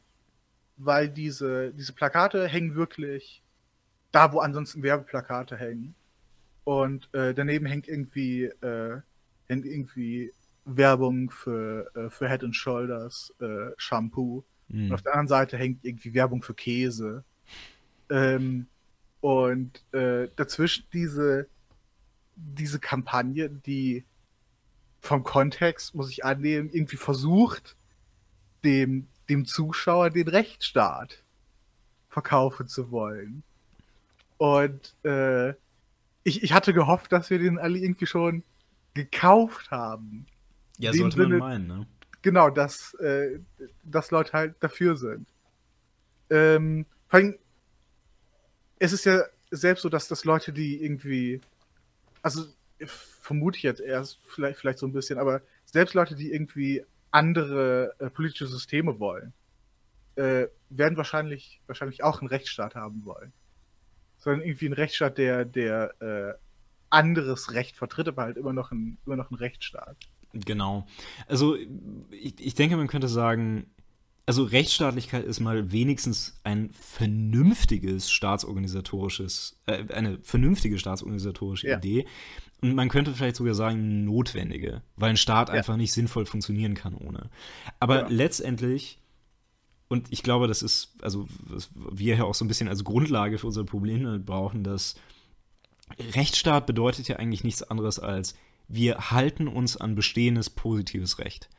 [0.77, 3.41] weil diese, diese Plakate hängen wirklich
[4.11, 5.95] da, wo ansonsten Werbeplakate hängen.
[6.63, 9.01] Und äh, daneben hängt irgendwie, äh,
[9.47, 10.33] hängt irgendwie
[10.65, 14.43] Werbung für, äh, für Head and Shoulders äh, Shampoo.
[14.67, 14.85] Mhm.
[14.85, 17.23] Und auf der anderen Seite hängt irgendwie Werbung für Käse.
[18.09, 18.67] Ähm,
[19.21, 21.47] und äh, dazwischen diese,
[22.35, 24.03] diese Kampagne, die
[25.01, 27.75] vom Kontext, muss ich annehmen, irgendwie versucht,
[28.63, 31.23] dem, dem Zuschauer den Rechtsstaat
[32.09, 33.43] verkaufen zu wollen.
[34.37, 35.51] Und äh,
[36.23, 38.43] ich, ich hatte gehofft, dass wir den alle irgendwie schon
[38.93, 40.25] gekauft haben.
[40.77, 41.87] Ja, sollte man Sinne- meinen, ne?
[42.25, 43.39] Genau, dass, äh,
[43.83, 45.27] dass Leute halt dafür sind.
[46.31, 47.37] Ähm, vor allem,
[48.79, 51.39] es ist ja selbst so, dass das Leute, die irgendwie,
[52.23, 52.47] also
[53.21, 57.93] vermute ich jetzt erst, vielleicht, vielleicht so ein bisschen, aber selbst Leute, die irgendwie andere
[57.99, 59.31] äh, politische Systeme wollen,
[60.15, 63.33] äh, werden wahrscheinlich, wahrscheinlich auch einen Rechtsstaat haben wollen.
[64.17, 66.33] Sondern irgendwie einen Rechtsstaat, der, der äh,
[66.89, 69.97] anderes Recht vertritt, aber halt immer noch ein, immer noch ein Rechtsstaat.
[70.45, 70.85] Genau.
[71.27, 71.55] Also
[72.11, 73.67] ich, ich denke, man könnte sagen,
[74.25, 81.77] also Rechtsstaatlichkeit ist mal wenigstens ein vernünftiges staatsorganisatorisches, äh, eine vernünftige staatsorganisatorische ja.
[81.77, 82.05] Idee.
[82.61, 85.55] Und man könnte vielleicht sogar sagen, notwendige, weil ein Staat ja.
[85.55, 87.29] einfach nicht sinnvoll funktionieren kann ohne.
[87.79, 88.07] Aber ja.
[88.09, 88.99] letztendlich,
[89.87, 93.37] und ich glaube, das ist, also was wir ja auch so ein bisschen als Grundlage
[93.37, 94.95] für unsere Probleme brauchen, dass
[95.99, 98.35] Rechtsstaat bedeutet ja eigentlich nichts anderes als,
[98.67, 101.49] wir halten uns an bestehendes positives Recht.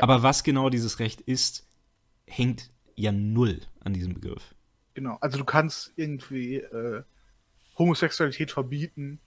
[0.00, 1.66] Aber was genau dieses Recht ist,
[2.26, 4.54] hängt ja null an diesem Begriff.
[4.94, 7.02] Genau, also du kannst irgendwie äh,
[7.78, 9.18] Homosexualität verbieten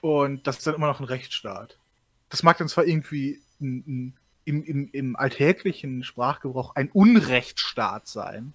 [0.00, 1.78] und das ist dann immer noch ein Rechtsstaat.
[2.28, 8.54] Das mag dann zwar irgendwie ein, ein, im, im, im alltäglichen Sprachgebrauch ein Unrechtsstaat sein,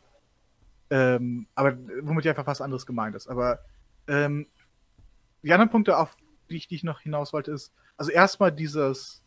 [0.89, 3.27] ähm, aber womit ja einfach was anderes gemeint ist.
[3.27, 3.59] Aber
[4.07, 4.47] ähm,
[5.43, 6.17] die anderen Punkte, auf
[6.49, 9.21] die ich, die ich noch hinaus wollte, ist, also erstmal dieses,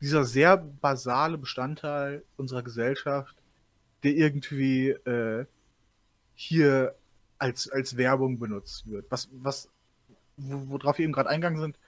[0.00, 3.36] dieser sehr basale Bestandteil unserer Gesellschaft,
[4.02, 5.46] der irgendwie äh,
[6.34, 6.94] hier
[7.38, 9.06] als, als Werbung benutzt wird.
[9.10, 9.68] Was, was,
[10.36, 11.78] worauf wir eben gerade eingegangen sind,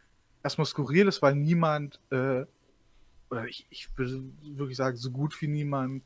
[0.42, 2.44] erstmal skurril ist, weil niemand, äh,
[3.30, 6.02] oder ich, ich würde wirklich sagen, so gut wie niemand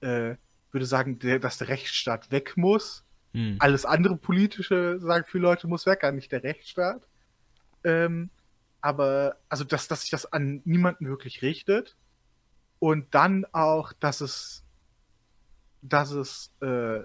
[0.00, 0.36] äh,
[0.70, 3.04] würde sagen, der, dass der Rechtsstaat weg muss.
[3.32, 3.56] Hm.
[3.58, 7.06] Alles andere politische, sagen viele Leute, muss weg, gar nicht der Rechtsstaat.
[7.84, 8.30] Ähm,
[8.80, 11.96] aber, also, dass, dass sich das an niemanden wirklich richtet.
[12.78, 14.62] Und dann auch, dass es
[15.82, 17.00] dass es äh,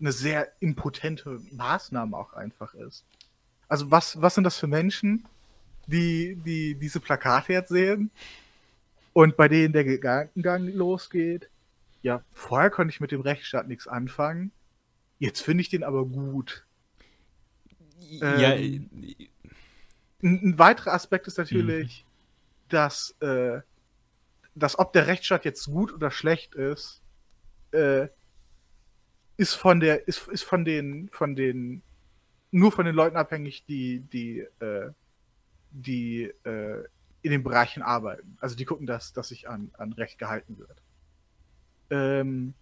[0.00, 3.04] eine sehr impotente Maßnahme auch einfach ist.
[3.68, 5.26] Also was, was sind das für Menschen,
[5.86, 8.10] die, die diese Plakate jetzt sehen
[9.12, 11.50] und bei denen der Gedankengang losgeht?
[12.02, 14.52] Ja, vorher konnte ich mit dem Rechtsstaat nichts anfangen.
[15.18, 16.64] Jetzt finde ich den aber gut.
[18.00, 18.54] Ja.
[18.54, 18.88] Ähm,
[20.22, 22.70] ein, ein, weiterer Aspekt ist natürlich, mhm.
[22.70, 23.60] dass, äh,
[24.54, 27.02] dass ob der Rechtsstaat jetzt gut oder schlecht ist,
[27.72, 28.08] äh,
[29.36, 31.82] ist von der, ist, ist von den, von den,
[32.50, 34.90] nur von den Leuten abhängig, die, die, äh,
[35.70, 36.84] die äh,
[37.22, 38.36] in den Bereichen arbeiten.
[38.40, 40.82] Also die gucken, dass, dass sich an, an Recht gehalten wird.
[41.90, 42.54] Ähm,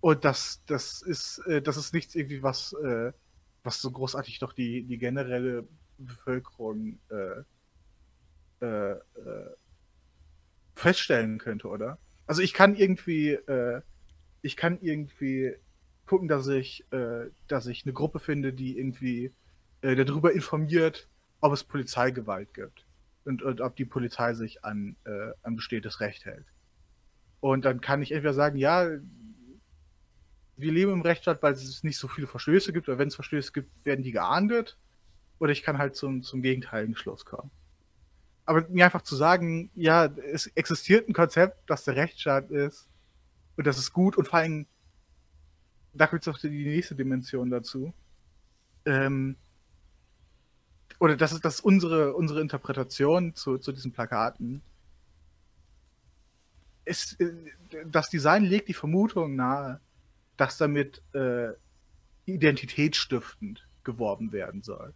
[0.00, 3.12] und das, das ist, äh, das ist nichts irgendwie, was, äh,
[3.64, 5.66] was so großartig doch die, die generelle
[5.98, 9.50] Bevölkerung äh, äh, äh
[10.74, 11.98] feststellen könnte, oder?
[12.26, 13.82] Also ich kann irgendwie äh,
[14.42, 15.54] ich kann irgendwie
[16.06, 19.32] gucken, dass ich, äh, dass ich eine Gruppe finde, die irgendwie
[19.80, 21.08] äh, darüber informiert,
[21.40, 22.84] ob es Polizeigewalt gibt
[23.24, 26.44] und, und ob die Polizei sich an, äh, an bestehendes Recht hält.
[27.40, 28.88] Und dann kann ich entweder sagen, ja,
[30.56, 33.52] wir leben im Rechtsstaat, weil es nicht so viele Verstöße gibt, oder wenn es Verstöße
[33.52, 34.76] gibt, werden die geahndet.
[35.38, 37.50] Oder ich kann halt zum, zum gegenteiligen Schluss kommen.
[38.44, 42.88] Aber mir einfach zu sagen, ja, es existiert ein Konzept, das der Rechtsstaat ist,
[43.56, 44.66] und das ist gut und vor allem,
[45.92, 47.92] da kommt jetzt auch die nächste Dimension dazu.
[48.84, 49.36] Ähm,
[50.98, 54.62] oder das ist, das ist unsere, unsere Interpretation zu, zu diesen Plakaten.
[56.84, 57.32] Es, äh,
[57.86, 59.80] das Design legt die Vermutung nahe,
[60.36, 61.50] dass damit äh,
[62.26, 64.94] identitätsstiftend geworben werden soll.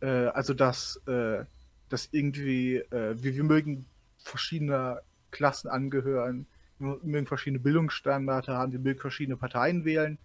[0.00, 1.44] Äh, also dass, äh,
[1.88, 3.86] dass irgendwie, äh, wir, wir mögen
[4.18, 6.46] verschiedener Klassen angehören,
[6.78, 10.18] wir mögen verschiedene Bildungsstandards haben, wir mögen verschiedene Parteien wählen.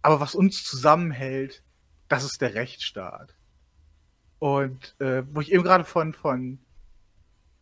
[0.00, 1.62] Aber was uns zusammenhält,
[2.08, 3.34] das ist der Rechtsstaat.
[4.38, 6.58] Und äh, wo ich eben gerade von, von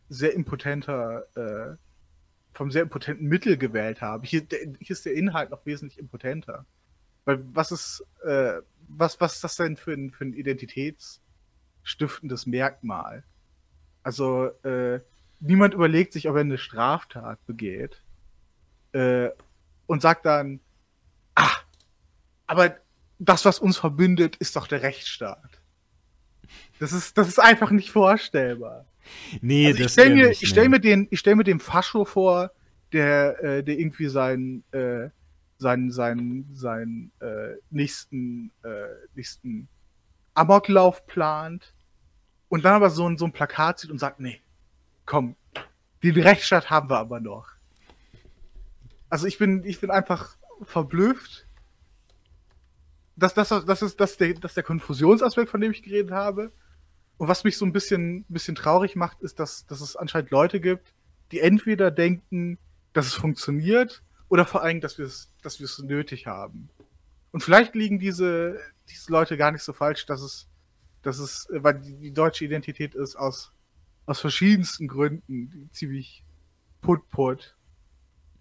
[0.09, 1.77] sehr impotenter, äh,
[2.53, 6.65] vom sehr impotenten Mittel gewählt habe, hier, der, hier ist der Inhalt noch wesentlich impotenter.
[7.25, 13.23] Weil was ist, äh, was, was ist das denn für ein, für ein identitätsstiftendes Merkmal?
[14.03, 14.99] Also, äh,
[15.39, 18.01] niemand überlegt sich, ob er eine Straftat begeht,
[18.93, 19.29] äh,
[19.87, 20.59] und sagt dann,
[21.35, 21.55] ah,
[22.47, 22.77] aber
[23.19, 25.61] das, was uns verbindet, ist doch der Rechtsstaat.
[26.79, 28.85] Das ist, das ist einfach nicht vorstellbar.
[29.41, 32.05] Nee, also ich stelle mir, nicht, ich stell mir den, ich stell mir den Fascho
[32.05, 32.51] vor,
[32.93, 35.09] der, äh, der irgendwie seinen, äh,
[35.57, 39.67] seinen, seinen, seinen äh, nächsten, äh, nächsten
[40.33, 41.73] Amoklauf plant
[42.49, 44.41] und dann aber so ein, so ein Plakat sieht und sagt, nee,
[45.05, 45.35] komm,
[46.03, 47.47] den Rechtsstaat haben wir aber noch.
[49.09, 51.45] Also ich bin, ich bin einfach verblüfft,
[53.15, 56.11] das, das, das, ist, das, ist der, das ist der Konfusionsaspekt, von dem ich geredet
[56.11, 56.51] habe.
[57.21, 60.59] Und was mich so ein bisschen, bisschen traurig macht, ist, dass, dass es anscheinend Leute
[60.59, 60.91] gibt,
[61.31, 62.57] die entweder denken,
[62.93, 66.71] dass es funktioniert, oder vor allem, dass wir es, dass wir es nötig haben.
[67.31, 68.59] Und vielleicht liegen diese,
[68.89, 70.47] diese Leute gar nicht so falsch, dass es,
[71.03, 73.51] dass es, weil die, die deutsche Identität ist aus,
[74.07, 76.23] aus verschiedensten Gründen ziemlich
[76.81, 77.55] put-put.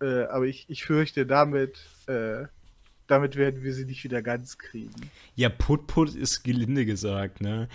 [0.01, 2.47] Äh, aber ich, ich fürchte, damit, äh,
[3.11, 4.95] damit werden wir sie nicht wieder ganz kriegen.
[5.35, 7.69] Ja, Put-Put ist gelinde gesagt, ne?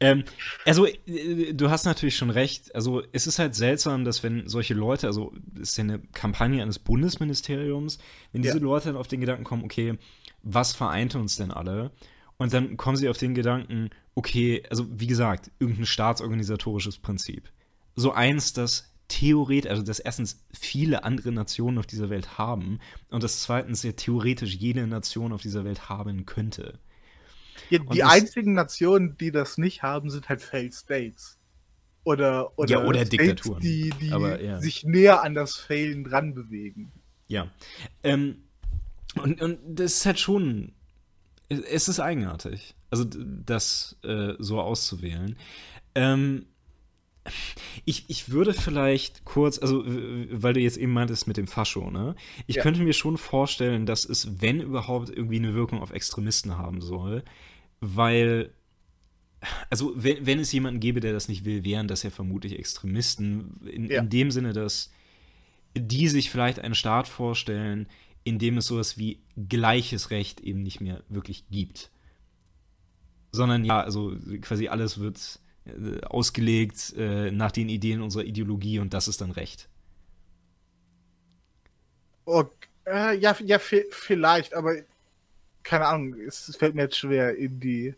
[0.00, 0.24] ähm,
[0.64, 2.74] also, äh, du hast natürlich schon recht.
[2.74, 6.62] Also, es ist halt seltsam, dass wenn solche Leute, also, es ist ja eine Kampagne
[6.62, 7.98] eines Bundesministeriums,
[8.32, 8.62] wenn diese ja.
[8.62, 9.98] Leute dann auf den Gedanken kommen, okay,
[10.42, 11.90] was vereint uns denn alle?
[12.36, 17.50] Und dann kommen sie auf den Gedanken, okay, also, wie gesagt, irgendein staatsorganisatorisches Prinzip.
[17.96, 22.80] So eins, das theoretisch, also dass erstens viele andere Nationen auf dieser Welt haben
[23.10, 26.78] und dass zweitens ja theoretisch jede Nation auf dieser Welt haben könnte.
[27.70, 31.38] Ja, die einzigen Nationen, die das nicht haben, sind halt Failed States.
[32.04, 33.60] Oder, oder, ja, oder States, Diktaturen.
[33.60, 34.60] die, die Aber, ja.
[34.60, 36.92] sich näher an das Failen dran bewegen.
[37.26, 37.50] Ja.
[38.04, 38.44] Ähm,
[39.20, 40.72] und, und das ist halt schon.
[41.48, 42.76] Es ist eigenartig.
[42.90, 45.36] Also, das äh, so auszuwählen.
[45.96, 46.46] Ähm,
[47.84, 52.14] ich, ich würde vielleicht kurz, also weil du jetzt eben meintest mit dem Fascho, ne?
[52.46, 52.62] Ich ja.
[52.62, 57.24] könnte mir schon vorstellen, dass es, wenn überhaupt, irgendwie eine Wirkung auf Extremisten haben soll,
[57.80, 58.52] weil,
[59.70, 63.60] also wenn, wenn es jemanden gäbe, der das nicht will, wären das ja vermutlich Extremisten,
[63.66, 64.00] in, ja.
[64.00, 64.92] in dem Sinne, dass
[65.76, 67.86] die sich vielleicht einen Staat vorstellen,
[68.24, 71.90] in dem es sowas wie gleiches Recht eben nicht mehr wirklich gibt.
[73.30, 75.38] Sondern ja, also quasi alles wird
[76.02, 79.68] ausgelegt äh, nach den Ideen unserer Ideologie und das ist dann Recht.
[82.24, 82.56] Okay.
[82.86, 84.76] Äh, ja, ja, vielleicht, aber
[85.64, 87.94] keine Ahnung, es, es, fällt mir jetzt schwer in die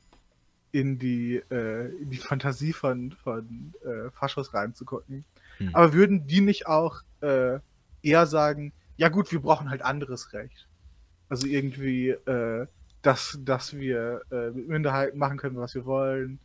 [0.72, 5.24] in die, äh, in die Fantasie von, von äh, Faschos reinzugucken.
[5.58, 5.74] Hm.
[5.74, 7.58] Aber würden die nicht auch äh,
[8.02, 10.68] eher sagen, ja gut, wir brauchen halt anderes Recht.
[11.28, 12.66] Also irgendwie, äh,
[13.02, 16.38] dass, dass wir äh, mit Minderheiten machen können, was wir wollen,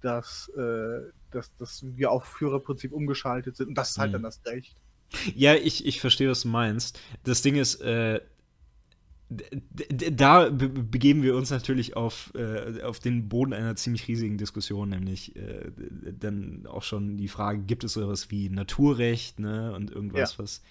[0.00, 4.12] dass, äh, dass, dass wir auf Führerprinzip umgeschaltet sind und das ist halt hm.
[4.14, 4.76] dann das Recht.
[5.34, 7.00] Ja, ich, ich verstehe, was du meinst.
[7.24, 8.20] Das Ding ist, äh,
[10.12, 15.36] da begeben wir uns natürlich auf, äh, auf den Boden einer ziemlich riesigen Diskussion, nämlich
[15.36, 15.70] äh,
[16.18, 20.38] dann auch schon die Frage, gibt es sowas wie Naturrecht ne, und irgendwas, ja.
[20.40, 20.62] was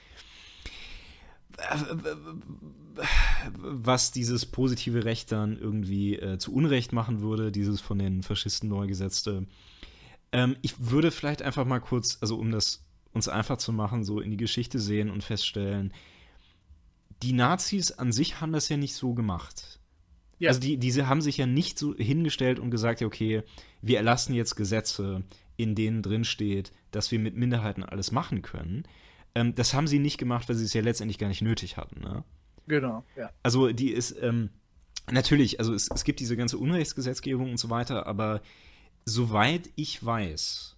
[3.57, 8.69] was dieses positive Recht dann irgendwie äh, zu Unrecht machen würde, dieses von den Faschisten
[8.69, 9.45] neu gesetzte.
[10.31, 12.83] Ähm, ich würde vielleicht einfach mal kurz, also um das
[13.13, 15.93] uns einfach zu machen, so in die Geschichte sehen und feststellen,
[17.23, 19.79] die Nazis an sich haben das ja nicht so gemacht.
[20.37, 20.49] Ja.
[20.49, 23.43] Also die, diese haben sich ja nicht so hingestellt und gesagt, okay,
[23.81, 25.23] wir erlassen jetzt Gesetze,
[25.57, 28.83] in denen drin steht, dass wir mit Minderheiten alles machen können,
[29.35, 32.01] ähm, das haben sie nicht gemacht, weil sie es ja letztendlich gar nicht nötig hatten.
[32.01, 32.23] Ne?
[32.67, 33.29] Genau, ja.
[33.43, 34.49] Also die ist, ähm,
[35.11, 38.41] natürlich, also es, es gibt diese ganze Unrechtsgesetzgebung und so weiter, aber
[39.05, 40.75] soweit ich weiß,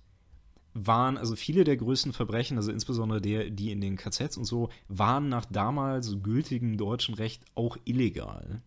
[0.74, 4.70] waren, also viele der größten Verbrechen, also insbesondere der, die in den KZs und so,
[4.88, 8.62] waren nach damals gültigem deutschen Recht auch illegal.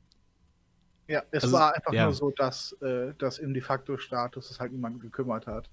[1.06, 2.04] Ja, es also, war einfach ja.
[2.04, 5.68] nur so, dass, äh, dass im de facto Status es halt niemand gekümmert hat.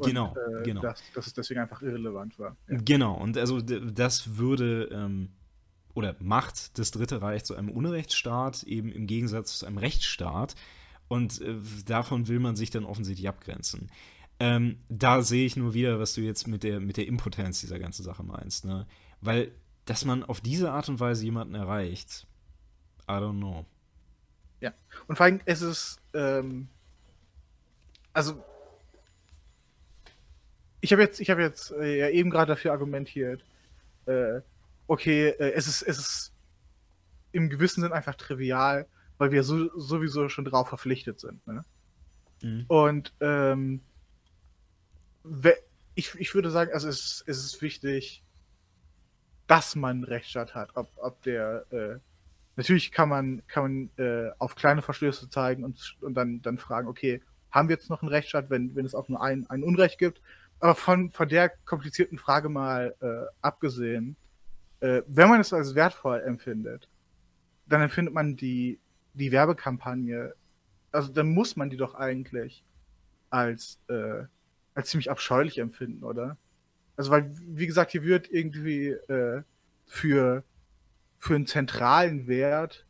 [0.00, 0.80] Genau, und, äh, genau.
[0.82, 2.56] Dass, dass es deswegen einfach irrelevant war.
[2.68, 2.78] Ja.
[2.84, 5.30] Genau, und also das würde ähm,
[5.94, 10.54] oder macht das Dritte Reich zu einem Unrechtsstaat, eben im Gegensatz zu einem Rechtsstaat.
[11.08, 11.56] Und äh,
[11.86, 13.90] davon will man sich dann offensichtlich abgrenzen.
[14.38, 17.80] Ähm, da sehe ich nur wieder, was du jetzt mit der, mit der Impotenz dieser
[17.80, 18.64] ganzen Sache meinst.
[18.64, 18.86] Ne?
[19.20, 19.50] Weil,
[19.86, 22.28] dass man auf diese Art und Weise jemanden erreicht,
[23.08, 23.64] I don't know.
[24.60, 24.72] Ja.
[25.06, 26.68] Und vor allem ist es, ähm,
[28.12, 28.42] also
[30.80, 33.44] ich habe jetzt, ich habe jetzt äh, ja eben gerade dafür argumentiert,
[34.06, 34.40] äh,
[34.86, 36.32] okay, äh, es ist, es ist
[37.32, 38.86] im gewissen Sinn einfach trivial,
[39.18, 41.46] weil wir so, sowieso schon drauf verpflichtet sind.
[41.46, 41.64] Ne?
[42.42, 42.64] Mhm.
[42.68, 43.80] Und ähm,
[45.94, 48.22] ich, ich würde sagen, also es, es ist wichtig,
[49.46, 51.98] dass man einen Rechtsstaat hat, ob, ob der äh,
[52.58, 56.88] Natürlich kann man, kann man äh, auf kleine Verstöße zeigen und, und dann, dann fragen,
[56.88, 59.96] okay, haben wir jetzt noch einen Rechtsstaat, wenn, wenn es auch nur ein, ein Unrecht
[59.96, 60.20] gibt?
[60.58, 64.16] Aber von, von der komplizierten Frage mal äh, abgesehen,
[64.80, 66.88] äh, wenn man es als wertvoll empfindet,
[67.66, 68.80] dann empfindet man die,
[69.14, 70.34] die Werbekampagne,
[70.90, 72.64] also dann muss man die doch eigentlich
[73.30, 74.24] als, äh,
[74.74, 76.36] als ziemlich abscheulich empfinden, oder?
[76.96, 79.42] Also, weil, wie gesagt, hier wird irgendwie äh,
[79.86, 80.42] für
[81.18, 82.84] für einen zentralen Wert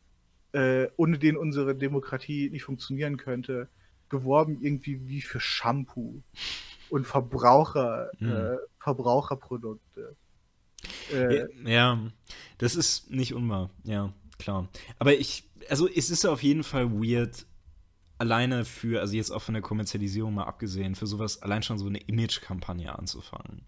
[0.52, 3.68] äh, ohne den unsere Demokratie nicht funktionieren könnte,
[4.08, 6.22] geworben irgendwie wie für Shampoo
[6.88, 8.30] und Verbraucher, Hm.
[8.32, 10.16] äh, Verbraucherprodukte.
[11.12, 11.98] Äh, Ja,
[12.58, 14.68] das ist nicht unwahr, ja, klar.
[14.98, 17.44] Aber ich, also es ist auf jeden Fall weird,
[18.16, 21.86] alleine für, also jetzt auch von der Kommerzialisierung mal abgesehen, für sowas allein schon so
[21.86, 23.62] eine Image-Kampagne anzufangen.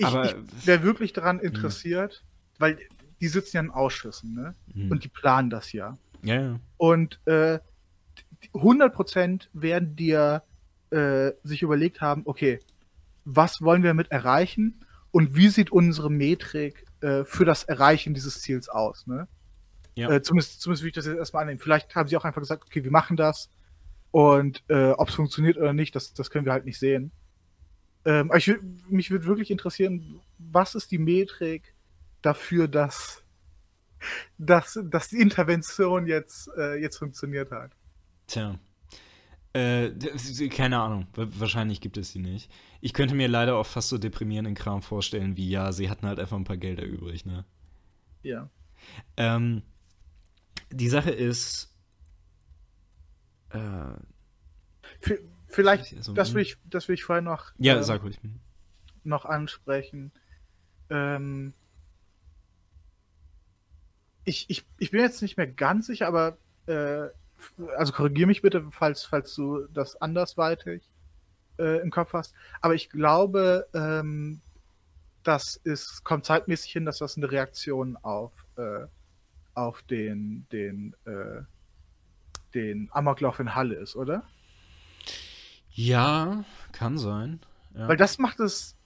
[0.00, 2.22] ich aber- ich wäre wirklich daran interessiert,
[2.60, 2.78] weil
[3.20, 4.54] die sitzen ja in Ausschüssen, ne?
[4.72, 4.90] Hm.
[4.90, 5.96] Und die planen das ja.
[6.22, 6.60] Ja, ja.
[6.76, 7.58] Und äh,
[8.54, 10.42] 100% werden dir
[10.90, 12.60] äh, sich überlegt haben, okay,
[13.24, 18.40] was wollen wir damit erreichen und wie sieht unsere Metrik äh, für das Erreichen dieses
[18.40, 19.28] Ziels aus, ne?
[19.94, 20.10] Ja.
[20.10, 21.58] Äh, zumindest, zumindest will ich das jetzt erstmal annehmen.
[21.58, 23.50] Vielleicht haben sie auch einfach gesagt, okay, wir machen das
[24.12, 27.10] und äh, ob es funktioniert oder nicht, das, das können wir halt nicht sehen.
[28.04, 28.54] Ähm, aber ich,
[28.88, 31.74] mich würde wirklich interessieren, was ist die Metrik
[32.22, 33.22] dafür, dass,
[34.38, 37.72] dass, dass die Intervention jetzt, äh, jetzt funktioniert hat?
[38.26, 38.58] Tja.
[39.54, 39.90] Äh,
[40.50, 41.06] keine Ahnung.
[41.14, 42.50] Wa- Wahrscheinlich gibt es sie nicht.
[42.80, 46.20] Ich könnte mir leider auch fast so deprimierenden Kram vorstellen, wie ja, sie hatten halt
[46.20, 47.44] einfach ein paar Gelder übrig, ne?
[48.22, 48.50] Ja.
[49.16, 49.62] Ähm,
[50.70, 51.74] die Sache ist,
[53.50, 53.94] äh,
[55.50, 58.20] Vielleicht, Also, das will ich, das will ich vorher noch, ja, ähm, sag ruhig.
[59.02, 60.12] noch ansprechen.
[60.90, 61.54] Ähm,
[64.28, 67.08] ich, ich, ich bin jetzt nicht mehr ganz sicher, aber äh,
[67.76, 70.82] also korrigiere mich bitte, falls, falls du das andersweitig
[71.58, 72.34] äh, im Kopf hast.
[72.60, 74.42] Aber ich glaube, ähm,
[75.22, 78.86] das ist, kommt zeitmäßig hin, dass das eine Reaktion auf, äh,
[79.54, 81.42] auf den, den, äh,
[82.54, 84.24] den Amoklauf in Halle ist, oder?
[85.70, 87.40] Ja, kann sein.
[87.74, 87.88] Ja.
[87.88, 88.76] Weil das macht es,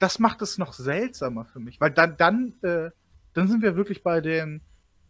[0.00, 1.80] das macht es noch seltsamer für mich.
[1.80, 2.90] Weil dann, dann, äh,
[3.34, 4.62] dann sind wir wirklich bei den,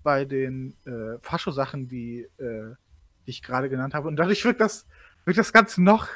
[0.03, 2.75] bei den äh, Fascho-Sachen, die, äh,
[3.27, 4.09] die ich gerade genannt habe.
[4.09, 4.87] Und dadurch wirkt das,
[5.25, 6.09] wirkt das Ganze noch,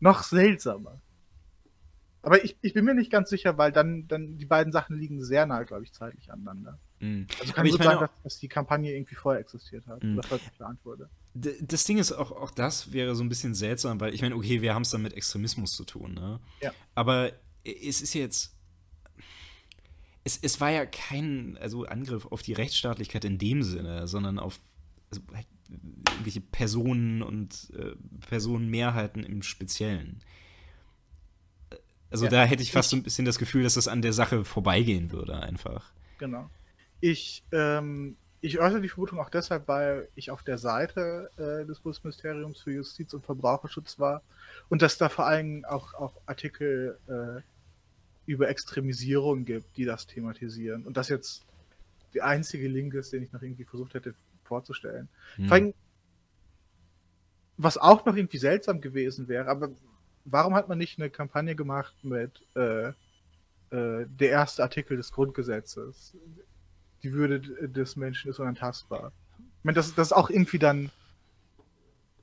[0.00, 1.00] noch seltsamer.
[2.22, 5.22] Aber ich, ich bin mir nicht ganz sicher, weil dann, dann die beiden Sachen liegen
[5.22, 6.78] sehr nah, glaube ich, zeitlich aneinander.
[6.98, 7.28] Mhm.
[7.40, 10.18] Also kann ich meine sein, dass, dass die Kampagne irgendwie vorher existiert hat Mhm.
[10.18, 11.08] oder vorher geplant wurde.
[11.34, 14.60] Das Ding ist auch, auch das wäre so ein bisschen seltsam, weil ich meine, okay,
[14.60, 16.40] wir haben es dann mit Extremismus zu tun, ne?
[16.62, 16.72] Ja.
[16.94, 17.30] Aber
[17.62, 18.55] es ist jetzt.
[20.26, 24.58] Es, es war ja kein also Angriff auf die Rechtsstaatlichkeit in dem Sinne, sondern auf
[25.08, 25.46] also halt
[26.10, 27.94] irgendwelche Personen und äh,
[28.28, 30.20] Personenmehrheiten im Speziellen.
[32.10, 32.30] Also Ja.
[32.32, 35.12] da hätte ich fast so ein bisschen das Gefühl, dass das an der Sache vorbeigehen
[35.12, 35.92] würde, einfach.
[36.18, 36.50] Genau.
[37.00, 41.78] Ich, ähm, ich äußere die Vermutung auch deshalb, weil ich auf der Seite äh, des
[41.78, 44.22] Bundesministeriums für Justiz und Verbraucherschutz war
[44.68, 47.42] und dass da vor allem auch, auch Artikel äh,
[48.26, 50.84] über Extremisierung gibt, die das thematisieren.
[50.84, 51.44] Und das jetzt
[52.14, 54.14] der einzige Link ist, den ich noch irgendwie versucht hätte
[54.44, 55.08] vorzustellen.
[55.36, 55.48] Hm.
[55.48, 55.74] Vor allem,
[57.56, 59.70] was auch noch irgendwie seltsam gewesen wäre, aber
[60.24, 62.94] warum hat man nicht eine Kampagne gemacht mit äh, äh,
[63.70, 66.16] der erste Artikel des Grundgesetzes?
[67.02, 69.12] Die Würde des Menschen ist unantastbar.
[69.38, 70.90] Ich meine, das, das ist auch irgendwie dann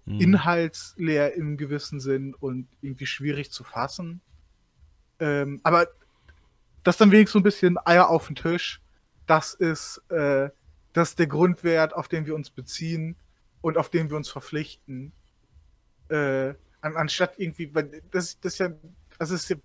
[0.06, 0.20] Hm.
[0.20, 4.22] inhaltsleer im gewissen Sinn und irgendwie schwierig zu fassen.
[5.20, 5.88] Ähm, aber
[6.84, 8.82] das dann wenigstens so ein bisschen Eier auf den Tisch.
[9.26, 10.50] Das ist, äh,
[10.92, 13.16] das ist der Grundwert, auf den wir uns beziehen
[13.62, 15.14] und auf den wir uns verpflichten.
[16.10, 18.70] Äh, an, anstatt irgendwie, weil das, das ist ja,
[19.18, 19.56] das ist ja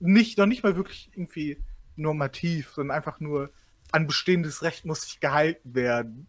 [0.00, 1.58] nicht, noch nicht mal wirklich irgendwie
[1.96, 3.50] normativ, sondern einfach nur
[3.92, 6.26] an bestehendes Recht muss sich gehalten werden.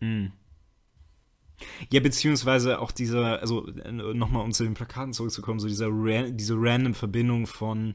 [0.00, 0.32] Hm.
[1.92, 6.54] Ja, beziehungsweise auch dieser, also nochmal um zu den Plakaten zurückzukommen, so dieser ran, diese
[6.56, 7.94] random Verbindung von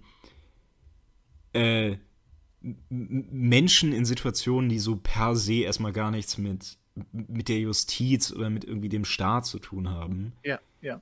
[1.53, 1.97] äh,
[2.89, 6.77] Menschen in Situationen, die so per se erstmal gar nichts mit,
[7.11, 10.33] mit der Justiz oder mit irgendwie dem Staat zu tun haben.
[10.43, 11.01] Ja, ja.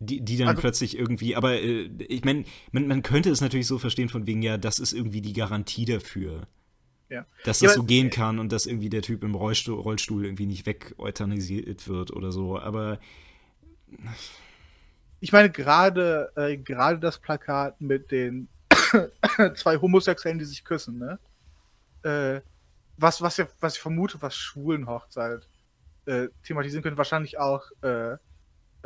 [0.00, 3.66] Die, die dann Also- plötzlich irgendwie, aber äh, ich meine, man, man könnte es natürlich
[3.66, 6.46] so verstehen von wegen, ja, das ist irgendwie die Garantie dafür.
[7.10, 7.26] Ja.
[7.44, 10.24] Dass Ja, das aber- so gehen kann und dass irgendwie der Typ im Rollstuhl, Rollstuhl
[10.24, 12.58] irgendwie nicht wegeuthanasiert wird oder so.
[12.58, 12.98] Aber
[15.20, 18.48] Ich meine, gerade äh, gerade das Plakat mit den
[19.54, 21.18] zwei Homosexuellen, die sich küssen, ne?
[22.02, 22.40] Äh,
[22.96, 25.48] was, was, ja, was ich vermute, was Schwulenhochzeit
[26.06, 28.16] äh, thematisieren könnte, wahrscheinlich auch äh,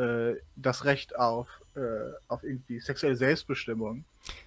[0.01, 1.81] äh, das Recht auf, äh,
[2.29, 4.05] auf irgendwie sexuelle Selbstbestimmung.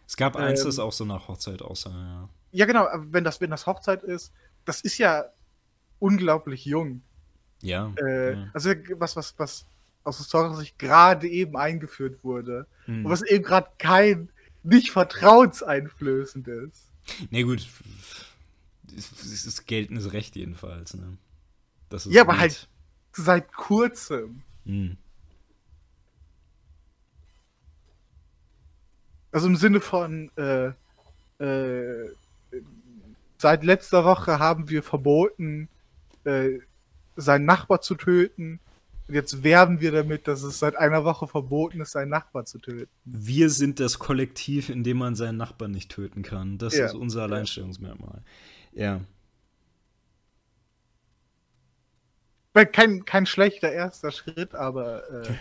[0.08, 0.66] es gab eins, Ähm.
[0.68, 2.30] das auch so nach Hochzeit aussah, ja.
[2.52, 4.34] Ja, genau, wenn das, wenn das Hochzeit ist,
[4.66, 5.26] das ist ja
[6.00, 7.02] unglaublich jung.
[7.62, 7.94] Ja.
[7.98, 8.50] Äh, ja.
[8.54, 9.66] Also was, was, was
[10.04, 12.68] aus historischer Sicht gerade eben eingeführt wurde.
[12.86, 13.06] Hm.
[13.06, 14.30] Und was eben gerade kein,
[14.64, 16.92] nicht vertrauenseinflößend ist.
[17.30, 17.68] Nee, gut.
[18.96, 20.94] es ist geltendes Recht jedenfalls.
[20.96, 21.18] Ne?
[22.06, 22.68] ja, aber halt
[23.14, 24.44] seit kurzem.
[24.66, 24.98] Hm.
[29.32, 30.74] Also im Sinne von, äh,
[31.42, 32.10] äh,
[33.42, 35.68] seit letzter Woche haben wir verboten,
[36.24, 36.60] äh,
[37.16, 38.60] seinen Nachbar zu töten.
[39.08, 42.60] Und jetzt werben wir damit, dass es seit einer Woche verboten ist, seinen Nachbar zu
[42.60, 42.92] töten.
[43.04, 46.60] Wir sind das Kollektiv, in dem man seinen Nachbarn nicht töten kann.
[46.60, 46.86] Das ja.
[46.86, 48.22] ist unser Alleinstellungsmerkmal.
[48.74, 49.02] Ja.
[52.54, 55.34] Kein, kein schlechter erster Schritt, aber äh,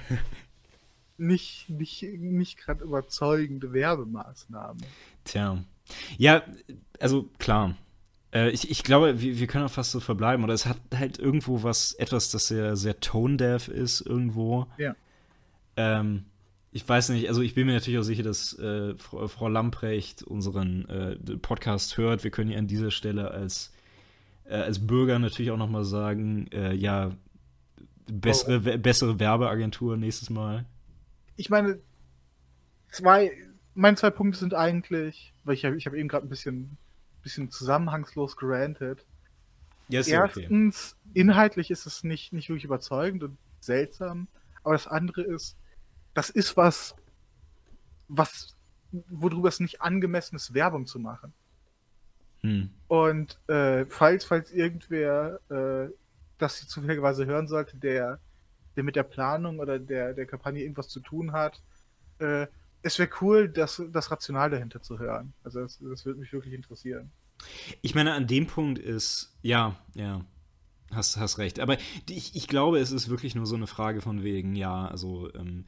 [1.18, 4.82] nicht, nicht, nicht gerade überzeugende Werbemaßnahmen.
[5.24, 5.62] Tja.
[6.16, 6.44] Ja,
[6.98, 7.76] also klar.
[8.33, 10.45] Äh, ich, ich glaube, wir, wir können auch fast so verbleiben.
[10.45, 14.66] Oder es hat halt irgendwo was, etwas, das sehr, sehr tone-deaf ist, irgendwo.
[14.78, 14.95] Ja.
[15.76, 16.24] Ähm,
[16.72, 20.22] ich weiß nicht, also ich bin mir natürlich auch sicher, dass äh, Frau, Frau, Lamprecht
[20.22, 22.22] unseren äh, Podcast hört.
[22.22, 23.72] Wir können ihr an dieser Stelle als,
[24.45, 27.11] äh, als Bürger natürlich auch nochmal sagen, äh, ja,
[28.07, 28.78] bessere, oh.
[28.78, 30.64] bessere Werbeagentur nächstes Mal.
[31.37, 31.81] Ich meine,
[32.91, 33.33] zwei,
[33.74, 36.76] meine zwei Punkte sind eigentlich, weil ich, ich habe eben gerade ein bisschen
[37.23, 39.07] bisschen zusammenhangslos gerantet.
[39.89, 41.21] Ja, Erstens, okay.
[41.21, 44.29] inhaltlich ist es nicht, nicht wirklich überzeugend und seltsam.
[44.62, 45.57] Aber das andere ist,
[46.14, 46.95] das ist was,
[48.09, 48.57] was,
[49.09, 51.33] worüber es nicht angemessen ist, Werbung zu machen.
[52.43, 52.71] Hm.
[52.89, 55.93] Und äh, falls, falls irgendwer äh,
[56.39, 58.18] das zufälligerweise hören sollte, der,
[58.77, 61.61] der mit der Planung oder der, der Kampagne irgendwas zu tun hat,
[62.18, 62.47] äh,
[62.83, 65.33] es wäre cool, das, das Rational dahinter zu hören.
[65.45, 67.11] Also das, das würde mich wirklich interessieren.
[67.83, 70.24] Ich meine, an dem Punkt ist, ja, ja,
[70.91, 71.61] hast, hast recht.
[71.61, 71.76] Aber
[72.09, 75.64] ich, ich glaube, es ist wirklich nur so eine Frage von wegen, ja, also, ähm,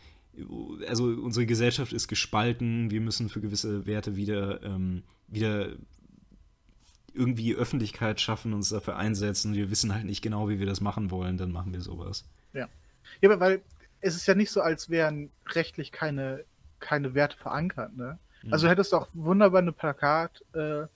[0.89, 5.73] also unsere Gesellschaft ist gespalten, wir müssen für gewisse Werte wieder, ähm, wieder
[7.15, 9.55] irgendwie Öffentlichkeit schaffen, uns dafür einsetzen.
[9.55, 12.25] Wir wissen halt nicht genau, wie wir das machen wollen, dann machen wir sowas.
[12.55, 12.69] Ja.
[13.21, 13.63] Ja, aber weil
[14.01, 16.45] es ist ja nicht so, als wären rechtlich keine
[16.83, 17.97] keine Werte verankert.
[17.97, 18.19] Ne?
[18.43, 18.53] Mhm.
[18.53, 20.91] Also du hättest auch wunderbar eine Plakatwerbung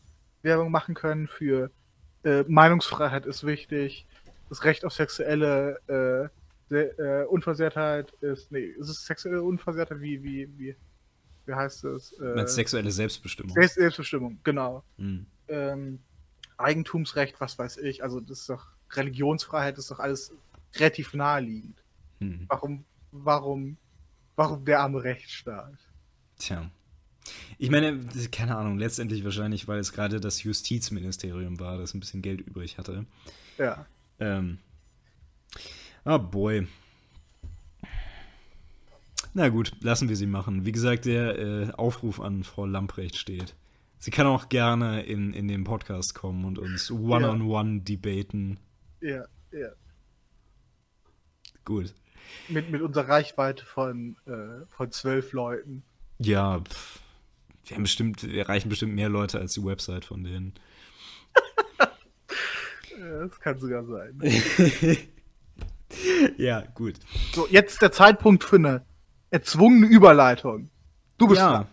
[0.45, 1.70] äh, machen können für
[2.24, 4.07] äh, Meinungsfreiheit ist wichtig,
[4.49, 5.80] das Recht auf sexuelle
[6.70, 10.76] äh, äh, Unversehrtheit ist, nee, ist es sexuelle Unversehrtheit, wie, wie, wie,
[11.47, 12.12] wie heißt es?
[12.18, 13.57] Äh, sexuelle Selbstbestimmung.
[13.62, 14.82] Selbstbestimmung, genau.
[14.97, 15.26] Mhm.
[15.49, 16.01] Ähm,
[16.59, 20.34] Eigentumsrecht, was weiß ich, also das ist doch Religionsfreiheit, das ist doch alles
[20.74, 21.82] relativ naheliegend.
[22.18, 22.47] Mhm.
[22.49, 23.76] Warum, warum
[24.37, 25.78] warum der arme Rechtsstaat?
[26.39, 26.70] Tja.
[27.59, 27.99] Ich meine,
[28.30, 32.78] keine Ahnung, letztendlich wahrscheinlich, weil es gerade das Justizministerium war, das ein bisschen Geld übrig
[32.78, 33.05] hatte.
[33.59, 33.87] Ja.
[34.20, 34.59] Ähm.
[36.05, 36.68] Oh boy.
[39.34, 40.64] Na gut, lassen wir sie machen.
[40.64, 43.55] Wie gesagt, der äh, Aufruf an Frau Lamprecht steht.
[43.99, 48.59] Sie kann auch gerne in, in den Podcast kommen und uns one-on-one -on -one debaten.
[49.01, 49.70] Ja, ja.
[51.64, 51.93] Gut
[52.49, 55.83] mit, mit unserer Reichweite von, äh, von zwölf Leuten.
[56.18, 57.01] Ja, pff,
[57.64, 60.55] wir haben bestimmt, wir erreichen bestimmt mehr Leute als die Website von denen.
[62.99, 64.20] das kann sogar sein.
[66.39, 66.95] ja, gut.
[67.35, 68.85] So, jetzt der Zeitpunkt für eine
[69.31, 70.70] erzwungene Überleitung.
[71.18, 71.66] Du bist ja.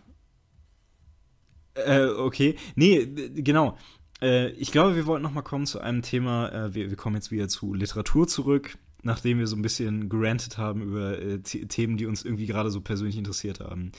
[1.75, 2.55] Äh, okay.
[2.75, 3.77] Nee, genau.
[4.21, 6.49] Äh, ich glaube, wir wollten noch mal kommen zu einem Thema.
[6.51, 10.57] Äh, wir, wir kommen jetzt wieder zu Literatur zurück nachdem wir so ein bisschen gerantet
[10.57, 13.91] haben über äh, Themen, die uns irgendwie gerade so persönlich interessiert haben.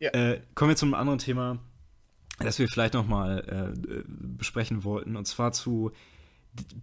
[0.00, 0.10] Ja.
[0.10, 1.58] Äh, kommen wir zu einem anderen Thema,
[2.38, 5.92] das wir vielleicht noch mal äh, besprechen wollten, und zwar zu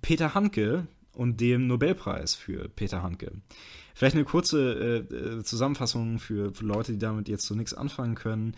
[0.02, 3.32] Peter Handke und dem Nobelpreis für Peter Handke.
[3.94, 8.16] Vielleicht eine kurze äh, äh, Zusammenfassung für, für Leute, die damit jetzt so nichts anfangen
[8.16, 8.56] können.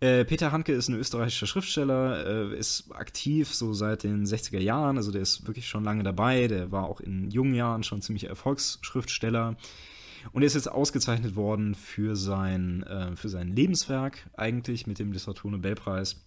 [0.00, 4.96] Äh, Peter Handke ist ein österreichischer Schriftsteller, äh, ist aktiv so seit den 60er Jahren,
[4.96, 8.24] also der ist wirklich schon lange dabei, der war auch in jungen Jahren schon ziemlich
[8.24, 9.56] Erfolgsschriftsteller.
[10.32, 15.12] Und er ist jetzt ausgezeichnet worden für sein, äh, für sein Lebenswerk, eigentlich mit dem
[15.12, 16.24] Literaturnobelpreis.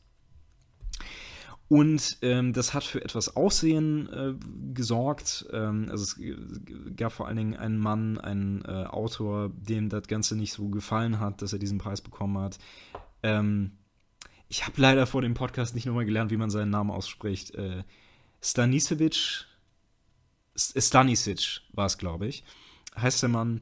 [1.67, 4.33] Und ähm, das hat für etwas Aufsehen äh,
[4.73, 5.47] gesorgt.
[5.51, 6.19] Ähm, also es
[6.95, 11.19] gab vor allen Dingen einen Mann, einen äh, Autor, dem das Ganze nicht so gefallen
[11.19, 12.59] hat, dass er diesen Preis bekommen hat.
[13.23, 13.71] Ähm,
[14.49, 17.55] ich habe leider vor dem Podcast nicht nochmal gelernt, wie man seinen Namen ausspricht.
[17.55, 17.83] Äh,
[18.41, 19.45] Stanisevic,
[20.55, 22.43] Stanisic war es, glaube ich,
[22.95, 23.61] heißt der Mann.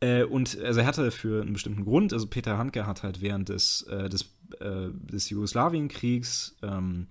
[0.00, 3.48] Äh, und also er hatte für einen bestimmten Grund, also Peter Handke hat halt während
[3.48, 4.22] des, äh, des,
[4.60, 7.06] äh, des Jugoslawienkriegs ähm,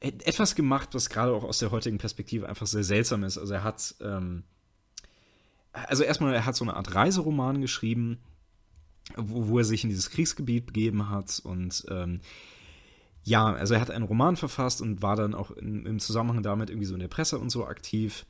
[0.00, 3.38] etwas gemacht, was gerade auch aus der heutigen Perspektive einfach sehr seltsam ist.
[3.38, 4.42] Also er hat, ähm,
[5.72, 8.18] also erstmal, er hat so eine Art Reiseroman geschrieben,
[9.14, 12.20] wo, wo, er sich in dieses Kriegsgebiet begeben hat und ähm,
[13.26, 16.70] ja, also er hat einen Roman verfasst und war dann auch in, im Zusammenhang damit
[16.70, 18.24] irgendwie so in der Presse und so aktiv.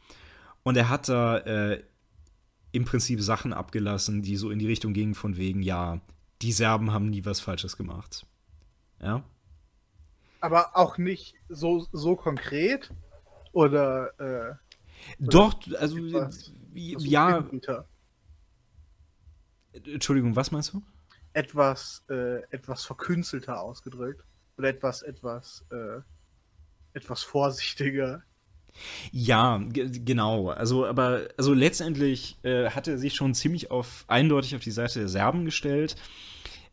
[0.63, 1.83] Und er hat da äh,
[2.73, 6.01] im Prinzip Sachen abgelassen, die so in die Richtung gingen von wegen, ja,
[6.41, 8.27] die Serben haben nie was Falsches gemacht.
[9.03, 9.23] Ja.
[10.41, 12.91] Aber auch nicht so, so konkret
[13.53, 14.19] oder.
[14.19, 14.55] Äh,
[15.19, 17.45] Doch, also etwas, ja.
[19.85, 20.83] Entschuldigung, was meinst du?
[21.33, 24.25] Etwas, äh, etwas verkünstelter ausgedrückt.
[24.59, 26.01] Oder etwas, etwas, äh,
[26.95, 28.23] etwas vorsichtiger.
[29.13, 30.51] Ja, genau.
[30.51, 35.01] Also, aber also letztendlich äh, hat er sich schon ziemlich auf eindeutig auf die Seite
[35.01, 35.97] der Serben gestellt.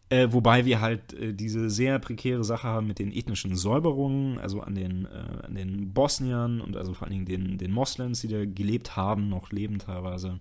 [0.10, 4.62] Äh, wobei wir halt äh, diese sehr prekäre Sache haben mit den ethnischen Säuberungen, also
[4.62, 8.28] an den, äh, an den Bosniern und also vor allen Dingen den, den Moslems, die
[8.28, 10.40] da gelebt haben, noch leben teilweise.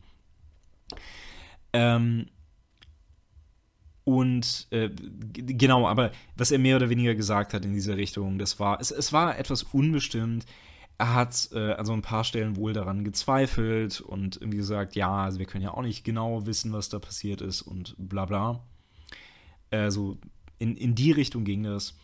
[1.73, 2.27] Ähm,
[4.05, 4.90] und äh,
[5.32, 8.90] genau, aber was er mehr oder weniger gesagt hat in dieser Richtung, das war, es,
[8.90, 10.44] es war etwas unbestimmt.
[10.98, 15.24] Er hat äh, an so ein paar Stellen wohl daran gezweifelt und irgendwie gesagt, ja,
[15.24, 18.64] also wir können ja auch nicht genau wissen, was da passiert ist und bla bla.
[19.70, 20.18] Also
[20.59, 21.96] in, in die Richtung ging das.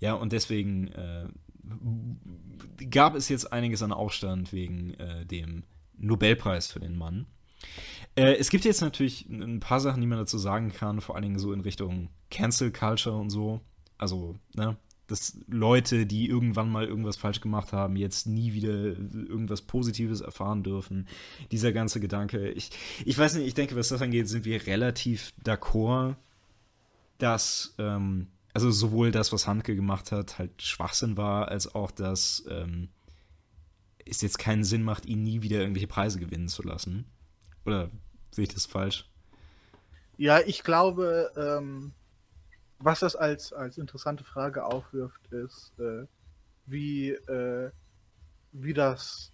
[0.00, 1.26] Ja, und deswegen äh,
[2.90, 5.64] gab es jetzt einiges an Aufstand wegen äh, dem
[5.96, 7.26] Nobelpreis für den Mann.
[8.14, 11.22] Äh, es gibt jetzt natürlich ein paar Sachen, die man dazu sagen kann, vor allen
[11.22, 13.60] Dingen so in Richtung Cancel Culture und so.
[13.98, 19.62] Also, ne, dass Leute, die irgendwann mal irgendwas falsch gemacht haben, jetzt nie wieder irgendwas
[19.62, 21.08] Positives erfahren dürfen.
[21.50, 22.50] Dieser ganze Gedanke.
[22.50, 22.70] Ich,
[23.04, 26.16] ich weiß nicht, ich denke, was das angeht, sind wir relativ d'accord
[27.22, 32.44] dass, ähm, also sowohl das, was Handke gemacht hat, halt Schwachsinn war, als auch, dass
[32.50, 32.88] ähm,
[34.04, 37.06] es jetzt keinen Sinn macht, ihn nie wieder irgendwelche Preise gewinnen zu lassen.
[37.64, 37.90] Oder
[38.30, 39.08] sehe ich das falsch?
[40.16, 41.92] Ja, ich glaube, ähm,
[42.78, 46.06] was das als, als interessante Frage aufwirft, ist, äh,
[46.66, 47.70] wie, äh,
[48.52, 49.32] wie das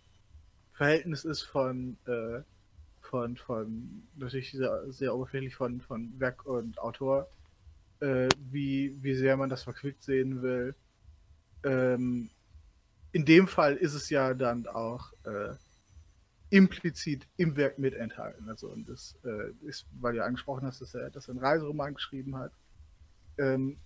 [0.72, 2.40] Verhältnis ist von, äh,
[3.00, 7.28] von, von natürlich sehr, sehr oberflächlich von, von Werk und Autor
[8.00, 10.74] äh, wie, wie sehr man das verquickt sehen will.
[11.64, 12.30] Ähm,
[13.12, 15.54] in dem Fall ist es ja dann auch äh,
[16.50, 18.48] implizit im Werk mit enthalten.
[18.48, 21.94] Also, und das äh, ist, weil du ja angesprochen hast, dass er, er einen Reiseroman
[21.94, 22.52] geschrieben hat.
[23.36, 23.78] Ähm,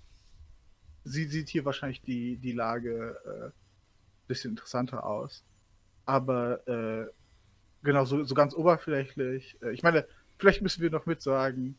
[1.05, 3.51] sie sieht hier wahrscheinlich die, die Lage ein äh,
[4.29, 5.45] bisschen interessanter aus.
[6.05, 7.07] Aber äh,
[7.83, 9.57] genau, so, so ganz oberflächlich.
[9.63, 10.07] Äh, ich meine,
[10.39, 11.77] vielleicht müssen wir noch mit sagen,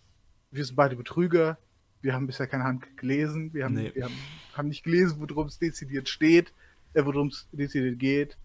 [0.51, 1.57] wir sind beide Betrüger,
[2.01, 3.91] wir haben bisher keine Hand gelesen, wir haben, nee.
[3.95, 4.17] wir haben,
[4.53, 6.53] haben nicht gelesen, worum es dezidiert steht,
[6.93, 8.37] äh, worum es dezidiert geht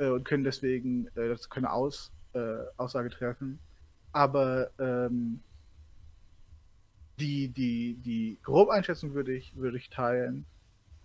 [0.00, 3.60] äh, und können deswegen äh, dazu keine Aus, äh, Aussage treffen.
[4.12, 5.40] Aber ähm,
[7.20, 10.46] die, die, die Grobeinschätzung würde ich, würde ich teilen,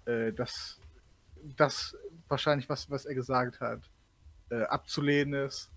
[0.05, 0.79] äh, dass
[1.57, 1.95] das
[2.27, 3.81] wahrscheinlich, was, was er gesagt hat,
[4.49, 5.69] äh, abzulehnen ist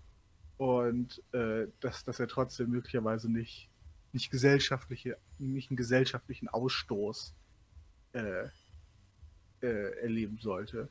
[0.56, 3.68] und äh, dass, dass er trotzdem möglicherweise nicht
[4.14, 7.34] nicht gesellschaftliche, nicht einen gesellschaftlichen Ausstoß
[9.60, 10.88] erleben sollte.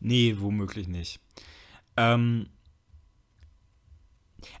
[0.00, 1.20] Nee, womöglich nicht.
[1.96, 2.46] Ähm,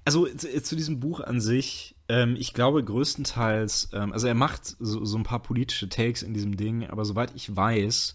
[0.04, 4.76] also zu, zu, diesem Buch an sich, ähm, ich glaube größtenteils, ähm, also er macht
[4.78, 8.14] so, so, ein paar politische Takes in diesem Ding, aber soweit ich weiß,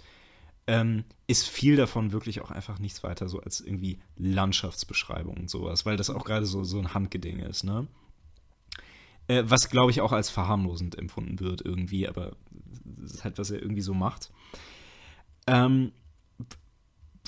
[0.67, 5.85] ähm, ist viel davon wirklich auch einfach nichts weiter so als irgendwie Landschaftsbeschreibung und sowas,
[5.85, 7.87] weil das auch gerade so, so ein Handgeding ist, ne?
[9.27, 12.37] Äh, was, glaube ich, auch als verharmlosend empfunden wird irgendwie, aber
[12.85, 14.31] das ist halt, was er irgendwie so macht.
[15.47, 15.91] Ähm,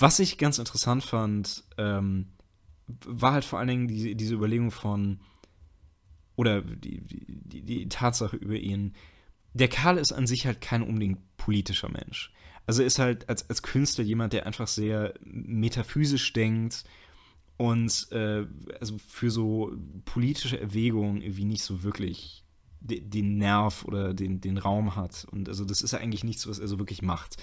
[0.00, 2.28] was ich ganz interessant fand, ähm,
[3.06, 5.20] war halt vor allen Dingen die, diese Überlegung von,
[6.36, 8.94] oder die, die, die Tatsache über ihn,
[9.52, 12.32] der Karl ist an sich halt kein unbedingt politischer Mensch.
[12.66, 16.84] Also ist halt als, als Künstler jemand, der einfach sehr metaphysisch denkt
[17.56, 18.46] und äh,
[18.80, 19.72] also für so
[20.04, 22.44] politische Erwägungen irgendwie nicht so wirklich
[22.80, 25.26] den Nerv oder den, den Raum hat.
[25.30, 27.36] Und also das ist ja eigentlich nichts, was er so wirklich macht.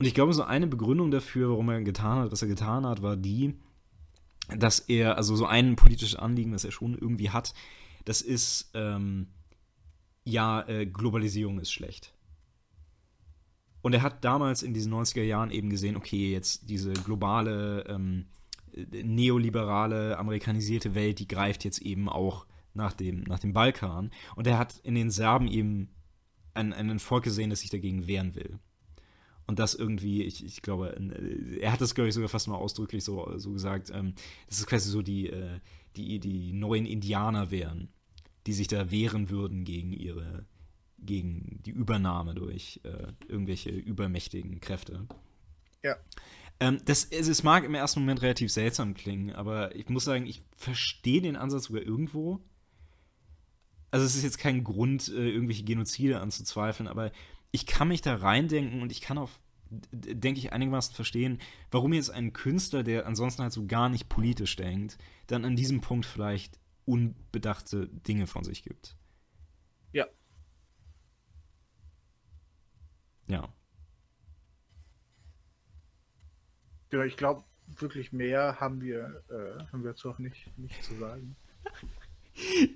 [0.00, 3.02] Und ich glaube, so eine Begründung dafür, warum er getan hat, was er getan hat,
[3.02, 3.54] war die,
[4.48, 7.52] dass er, also so ein politisches Anliegen, das er schon irgendwie hat,
[8.06, 9.26] das ist, ähm,
[10.24, 12.14] ja, äh, Globalisierung ist schlecht.
[13.82, 18.24] Und er hat damals in diesen 90er Jahren eben gesehen, okay, jetzt diese globale ähm,
[18.74, 24.12] neoliberale, amerikanisierte Welt, die greift jetzt eben auch nach dem, nach dem Balkan.
[24.34, 25.90] Und er hat in den Serben eben
[26.54, 28.58] ein, ein Volk gesehen, das sich dagegen wehren will.
[29.50, 30.96] Und das irgendwie, ich, ich glaube,
[31.60, 34.14] er hat das, glaube ich, sogar fast mal ausdrücklich so, so gesagt, ähm,
[34.46, 35.58] das ist quasi so die, äh,
[35.96, 37.88] die, die neuen Indianer wären,
[38.46, 40.46] die sich da wehren würden gegen ihre,
[41.00, 45.08] gegen die Übernahme durch äh, irgendwelche übermächtigen Kräfte.
[45.82, 45.96] Ja.
[46.60, 50.44] Ähm, das, es mag im ersten Moment relativ seltsam klingen, aber ich muss sagen, ich
[50.56, 52.38] verstehe den Ansatz sogar irgendwo.
[53.90, 57.10] Also es ist jetzt kein Grund, äh, irgendwelche Genozide anzuzweifeln, aber
[57.52, 59.30] ich kann mich da reindenken und ich kann auch,
[59.70, 61.38] denke ich, einigermaßen verstehen,
[61.70, 65.80] warum jetzt ein Künstler, der ansonsten halt so gar nicht politisch denkt, dann an diesem
[65.80, 68.96] Punkt vielleicht unbedachte Dinge von sich gibt.
[69.92, 70.06] Ja.
[73.28, 73.52] Ja.
[76.92, 77.44] Ja, ich glaube,
[77.78, 81.36] wirklich mehr haben wir, äh, haben wir jetzt auch nicht, nicht zu sagen.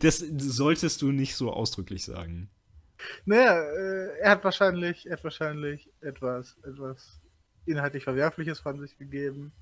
[0.00, 2.50] Das solltest du nicht so ausdrücklich sagen.
[3.24, 7.20] Naja, äh, er hat wahrscheinlich, er hat wahrscheinlich etwas, etwas
[7.66, 9.52] inhaltlich Verwerfliches von sich gegeben.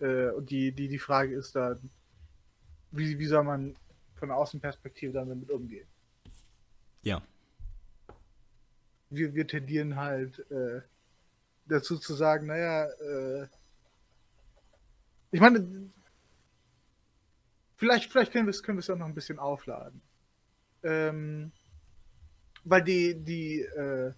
[0.00, 1.90] Äh, und die, die, die Frage ist dann,
[2.90, 3.76] wie, wie soll man
[4.14, 5.86] von der Außenperspektive dann damit umgehen?
[7.02, 7.22] Ja.
[9.10, 10.80] Wir, wir tendieren halt äh,
[11.66, 13.46] dazu zu sagen, naja, äh,
[15.30, 15.90] ich meine,
[17.76, 20.00] vielleicht, vielleicht können wir es können auch noch ein bisschen aufladen.
[20.82, 21.52] Ähm,
[22.64, 24.12] weil die, die, äh,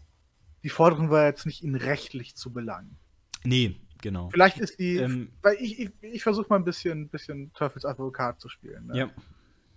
[0.63, 2.97] die Forderung war jetzt nicht, ihn rechtlich zu belangen.
[3.45, 4.31] Nee, genau.
[4.31, 8.49] Vielleicht ist die, ähm, weil ich, ich, ich versuche mal ein bisschen, bisschen Teufelsadvokat zu
[8.49, 8.87] spielen.
[8.87, 8.99] Ne?
[8.99, 9.11] Ja.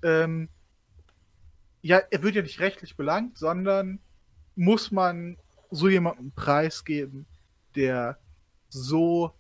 [0.02, 0.50] Ähm,
[1.82, 4.00] ja, er wird ja nicht rechtlich belangt, sondern
[4.56, 5.38] muss man
[5.72, 7.26] so jemandem preisgeben,
[7.76, 8.18] der
[8.70, 9.34] so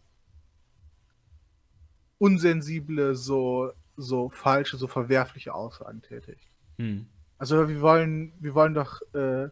[2.18, 6.48] unsensible, so, so falsche, so verwerfliche Aussagen tätigt.
[6.78, 7.08] Hm.
[7.40, 9.46] Also wir wollen, wir wollen doch, äh,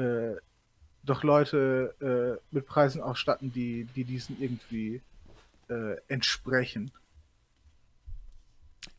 [0.00, 0.36] äh,
[1.04, 5.02] doch Leute äh, mit Preisen ausstatten, die, die diesen irgendwie
[5.68, 6.90] äh, entsprechen.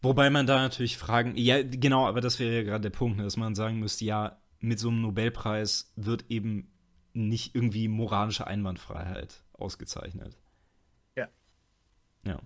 [0.01, 3.24] Wobei man da natürlich fragen, ja, genau, aber das wäre ja gerade der Punkt, ne,
[3.24, 6.72] dass man sagen müsste, ja, mit so einem Nobelpreis wird eben
[7.14, 10.38] nicht irgendwie moralische Einwandfreiheit ausgezeichnet.
[11.16, 11.28] Ja.
[12.26, 12.39] Ja.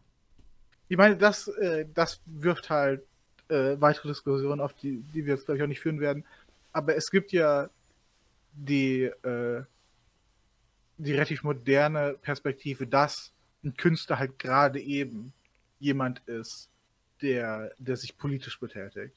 [0.87, 3.05] Ich meine, das, äh, das wirft halt
[3.49, 6.25] äh, weitere Diskussionen auf, die, die wir jetzt, glaube ich, auch nicht führen werden.
[6.71, 7.69] Aber es gibt ja
[8.53, 9.63] die, äh,
[10.97, 13.31] die relativ moderne Perspektive, dass
[13.63, 15.33] ein Künstler halt gerade eben
[15.79, 16.69] jemand ist,
[17.21, 19.15] der, der sich politisch betätigt.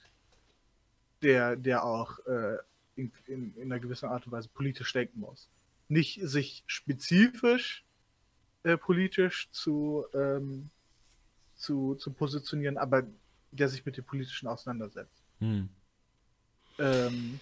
[1.22, 2.56] Der, der auch äh,
[2.96, 5.48] in, in, in, einer gewissen Art und Weise politisch denken muss.
[5.88, 7.84] Nicht sich spezifisch
[8.62, 10.70] äh, politisch zu, ähm,
[11.56, 13.02] zu, zu positionieren, aber
[13.50, 15.22] der sich mit dem Politischen auseinandersetzt.
[15.38, 15.68] Hm.
[16.78, 17.40] Ähm,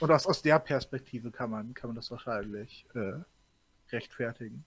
[0.00, 3.14] und aus, aus der Perspektive kann man, kann man das wahrscheinlich äh,
[3.90, 4.64] rechtfertigen.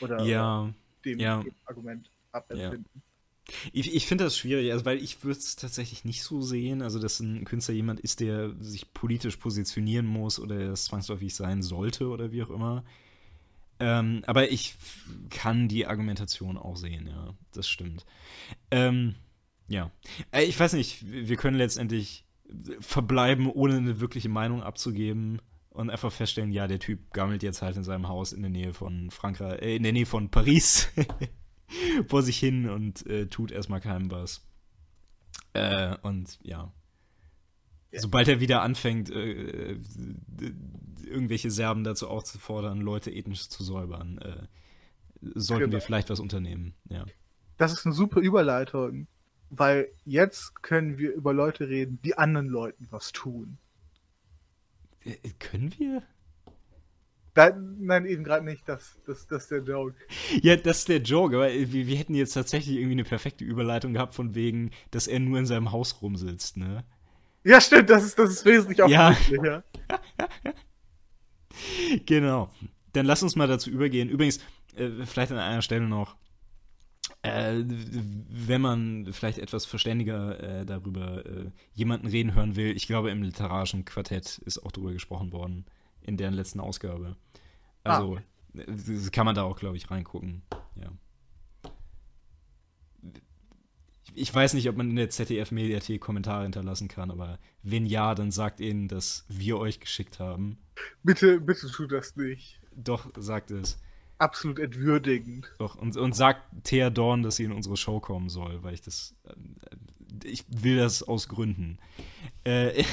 [0.00, 0.72] Oder, ja,
[1.04, 1.42] dem, ja.
[1.42, 2.86] dem, Argument abempfinden.
[2.94, 3.00] Ja.
[3.72, 6.98] Ich, ich finde das schwierig, also weil ich würde es tatsächlich nicht so sehen, also
[7.00, 12.08] dass ein Künstler jemand ist, der sich politisch positionieren muss oder es zwangsläufig sein sollte
[12.08, 12.84] oder wie auch immer.
[13.80, 14.76] Ähm, aber ich
[15.30, 18.04] kann die Argumentation auch sehen, ja, das stimmt.
[18.70, 19.16] Ähm,
[19.70, 19.90] ja,
[20.32, 22.26] äh, ich weiß nicht, wir können letztendlich
[22.80, 25.40] verbleiben, ohne eine wirkliche Meinung abzugeben
[25.70, 28.74] und einfach feststellen, ja, der Typ gammelt jetzt halt in seinem Haus in der Nähe
[28.74, 30.88] von Frankreich, äh, in der Nähe von Paris
[32.08, 34.44] vor sich hin und äh, tut erstmal keinem was.
[35.52, 36.72] Äh, und ja.
[37.92, 38.00] ja.
[38.00, 39.76] Sobald er wieder anfängt, äh,
[41.04, 44.46] irgendwelche Serben dazu aufzufordern, Leute ethnisch zu säubern, äh,
[45.20, 45.74] sollten genau.
[45.74, 47.06] wir vielleicht was unternehmen, ja.
[47.56, 49.06] Das ist eine super Überleitung,
[49.50, 53.58] weil jetzt können wir über Leute reden, die anderen Leuten was tun.
[55.04, 56.02] Äh, können wir?
[57.34, 58.68] Nein, nein eben gerade nicht.
[58.68, 59.94] Das, das, das ist der Joke.
[60.42, 63.94] Ja, das ist der Joke, aber wir, wir hätten jetzt tatsächlich irgendwie eine perfekte Überleitung
[63.94, 66.84] gehabt, von wegen, dass er nur in seinem Haus rumsitzt, ne?
[67.42, 69.62] Ja, stimmt, das ist, das ist wesentlich offensichtlich, ja.
[72.06, 72.50] genau.
[72.92, 74.10] Dann lass uns mal dazu übergehen.
[74.10, 74.40] Übrigens,
[74.76, 76.16] äh, vielleicht an einer Stelle noch,
[77.22, 83.10] äh, wenn man vielleicht etwas verständiger äh, darüber äh, jemanden reden hören will, ich glaube,
[83.10, 85.66] im literarischen Quartett ist auch darüber gesprochen worden,
[86.00, 87.16] in deren letzten Ausgabe.
[87.84, 89.10] Also ah.
[89.12, 90.42] kann man da auch, glaube ich, reingucken.
[90.76, 90.90] Ja.
[94.14, 98.30] Ich weiß nicht, ob man in der ZDF-Mediathek Kommentare hinterlassen kann, aber wenn ja, dann
[98.30, 100.58] sagt ihnen, dass wir euch geschickt haben.
[101.02, 102.60] Bitte, bitte tut das nicht.
[102.74, 103.78] Doch, sagt es
[104.20, 105.52] absolut entwürdigend.
[105.58, 108.82] Doch, und, und sagt Thea Dorn, dass sie in unsere Show kommen soll, weil ich
[108.82, 109.14] das.
[109.24, 109.34] Äh,
[110.24, 111.78] ich will das aus Gründen.
[112.44, 112.84] Äh,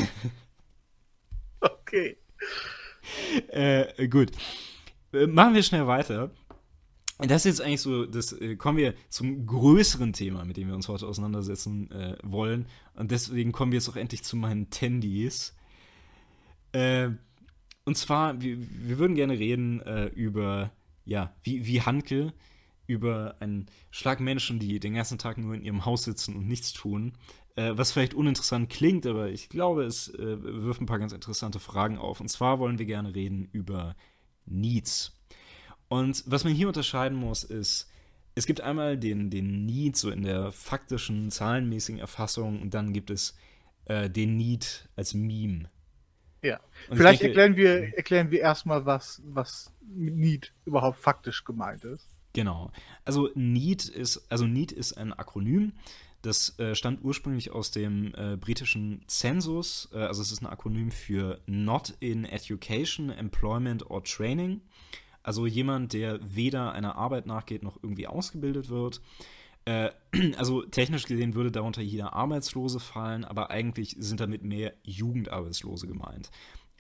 [1.60, 2.18] okay.
[3.50, 4.32] Äh, gut.
[5.14, 6.32] Äh, machen wir schnell weiter.
[7.20, 10.76] Das ist jetzt eigentlich so, das äh, kommen wir zum größeren Thema, mit dem wir
[10.76, 12.68] uns heute auseinandersetzen äh, wollen.
[12.94, 15.56] Und deswegen kommen wir jetzt auch endlich zu meinen Tendis.
[16.74, 17.10] Äh,
[17.86, 20.72] und zwar, wir, wir würden gerne reden äh, über,
[21.08, 22.34] ja, wie, wie Hanke,
[22.86, 26.72] über einen Schlag Menschen, die den ganzen Tag nur in ihrem Haus sitzen und nichts
[26.72, 27.14] tun.
[27.56, 31.60] Äh, was vielleicht uninteressant klingt, aber ich glaube, es äh, wirft ein paar ganz interessante
[31.60, 32.22] Fragen auf.
[32.22, 33.96] Und zwar wollen wir gerne reden über
[34.46, 35.20] Needs.
[35.90, 37.90] Und was man hier unterscheiden muss, ist,
[38.36, 43.10] es gibt einmal den, den Need so in der faktischen, zahlenmäßigen Erfassung und dann gibt
[43.10, 43.36] es
[43.86, 45.70] äh, den Need als Meme.
[46.42, 46.60] Ja.
[46.90, 51.84] Und Vielleicht denke, erklären wir, erklären wir erstmal, was, was mit Need überhaupt faktisch gemeint
[51.84, 52.08] ist.
[52.34, 52.72] Genau.
[53.04, 55.74] Also Need ist, also Need ist ein Akronym.
[56.22, 59.90] Das äh, stammt ursprünglich aus dem äh, britischen Census.
[59.94, 64.62] Äh, also es ist ein Akronym für Not in Education, Employment or Training.
[65.24, 69.02] Also jemand, der weder einer Arbeit nachgeht noch irgendwie ausgebildet wird.
[69.68, 69.92] Äh,
[70.38, 76.32] also technisch gesehen würde darunter jeder Arbeitslose fallen, aber eigentlich sind damit mehr Jugendarbeitslose gemeint.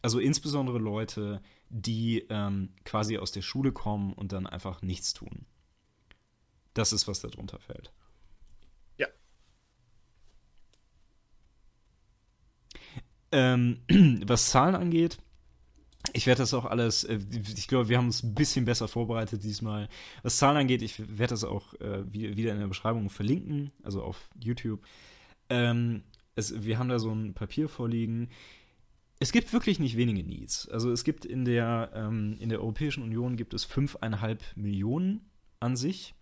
[0.01, 5.45] Also insbesondere Leute, die ähm, quasi aus der Schule kommen und dann einfach nichts tun.
[6.73, 7.91] Das ist, was darunter fällt.
[8.97, 9.07] Ja.
[13.33, 13.81] Ähm,
[14.25, 15.17] was Zahlen angeht,
[16.13, 17.19] ich werde das auch alles, äh,
[17.55, 19.89] ich glaube, wir haben uns ein bisschen besser vorbereitet diesmal.
[20.23, 24.29] Was Zahlen angeht, ich werde das auch äh, wieder in der Beschreibung verlinken, also auf
[24.39, 24.81] YouTube.
[25.49, 26.03] Ähm,
[26.35, 28.29] es, wir haben da so ein Papier vorliegen.
[29.19, 30.69] Es gibt wirklich nicht wenige Needs.
[30.69, 35.21] Also es gibt in der, ähm, in der Europäischen Union gibt es 5,5 Millionen
[35.59, 36.13] an sich.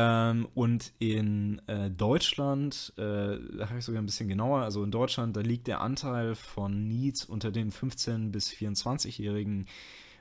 [0.00, 4.92] Ähm, und in äh, Deutschland, äh, da habe ich sogar ein bisschen genauer, also in
[4.92, 9.66] Deutschland, da liegt der Anteil von Needs unter den 15- bis 24-Jährigen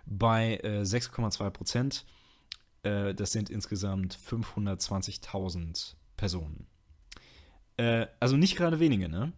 [0.08, 2.06] bei äh, 6,2 Prozent.
[2.82, 6.66] Äh, das sind insgesamt 520.000 Personen.
[7.78, 9.32] Äh, also nicht gerade wenige, ne?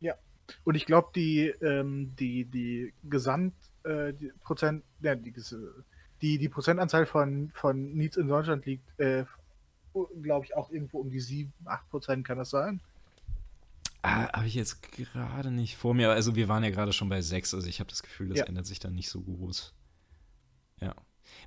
[0.00, 0.16] Ja.
[0.64, 5.32] Und ich glaube, die, ähm, die, die Gesamtprozent, äh, ja, die,
[6.20, 9.24] die, die Prozentanzahl von, von Needs in Deutschland liegt, äh,
[10.22, 12.80] glaube ich, auch irgendwo um die 7, 8 Prozent, kann das sein?
[14.02, 16.10] Ah, habe ich jetzt gerade nicht vor mir.
[16.10, 18.44] Also wir waren ja gerade schon bei 6, also ich habe das Gefühl, das ja.
[18.44, 19.74] ändert sich dann nicht so groß.
[20.80, 20.94] Ja.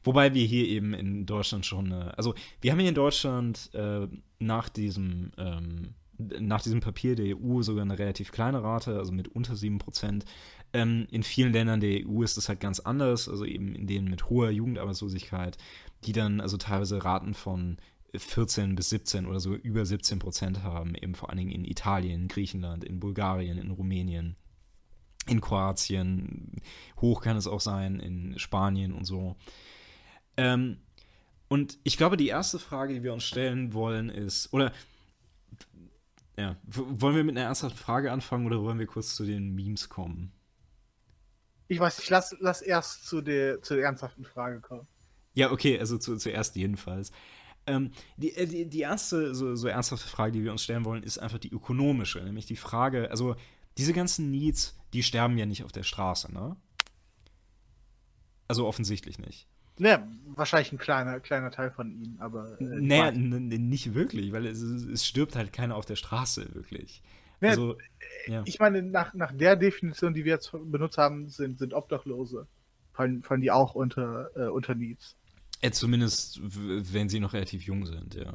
[0.03, 4.07] Wobei wir hier eben in Deutschland schon, äh, also wir haben hier in Deutschland äh,
[4.39, 9.29] nach diesem ähm, nach diesem Papier der EU sogar eine relativ kleine Rate, also mit
[9.29, 10.23] unter 7%.
[10.73, 14.09] Ähm, in vielen Ländern der EU ist das halt ganz anders, also eben in denen
[14.09, 15.57] mit hoher Jugendarbeitslosigkeit,
[16.03, 17.77] die dann also teilweise Raten von
[18.16, 22.28] 14 bis 17 oder so über 17 Prozent haben, eben vor allen Dingen in Italien,
[22.28, 24.36] Griechenland, in Bulgarien, in Rumänien,
[25.28, 26.62] in Kroatien,
[26.99, 29.36] hoch kann es auch sein, in Spanien und so.
[30.38, 30.78] Ähm,
[31.47, 34.72] und ich glaube, die erste Frage, die wir uns stellen wollen, ist, oder
[36.38, 39.89] ja, wollen wir mit einer ernsthaften Frage anfangen oder wollen wir kurz zu den Memes
[39.89, 40.32] kommen?
[41.68, 44.88] Ich weiß nicht, lass, lass erst zu der, zu der ernsthaften Frage kommen.
[45.34, 47.12] Ja, okay, also zu, zuerst jedenfalls.
[47.70, 51.03] Ähm, die, äh, die, die, erste so, so ernsthafte Frage, die wir uns stellen wollen,
[51.03, 53.36] ist einfach die ökonomische, nämlich die Frage, also
[53.78, 56.55] diese ganzen Needs, die sterben ja nicht auf der Straße, ne?
[58.47, 59.47] Also offensichtlich nicht.
[59.78, 60.05] Ne,
[60.36, 62.59] wahrscheinlich ein kleiner, kleiner Teil von ihnen, aber.
[62.59, 67.01] Äh, naja, nicht wirklich, weil es, es, stirbt halt keiner auf der Straße, wirklich.
[67.39, 67.78] Ne, also,
[68.28, 68.43] ja.
[68.45, 72.45] Ich meine, nach, nach der Definition, die wir jetzt benutzt haben, sind, sind Obdachlose.
[72.91, 75.15] Fallen, fallen die auch unter, äh, unter Needs.
[75.62, 78.34] Ja, zumindest, wenn sie noch relativ jung sind, ja.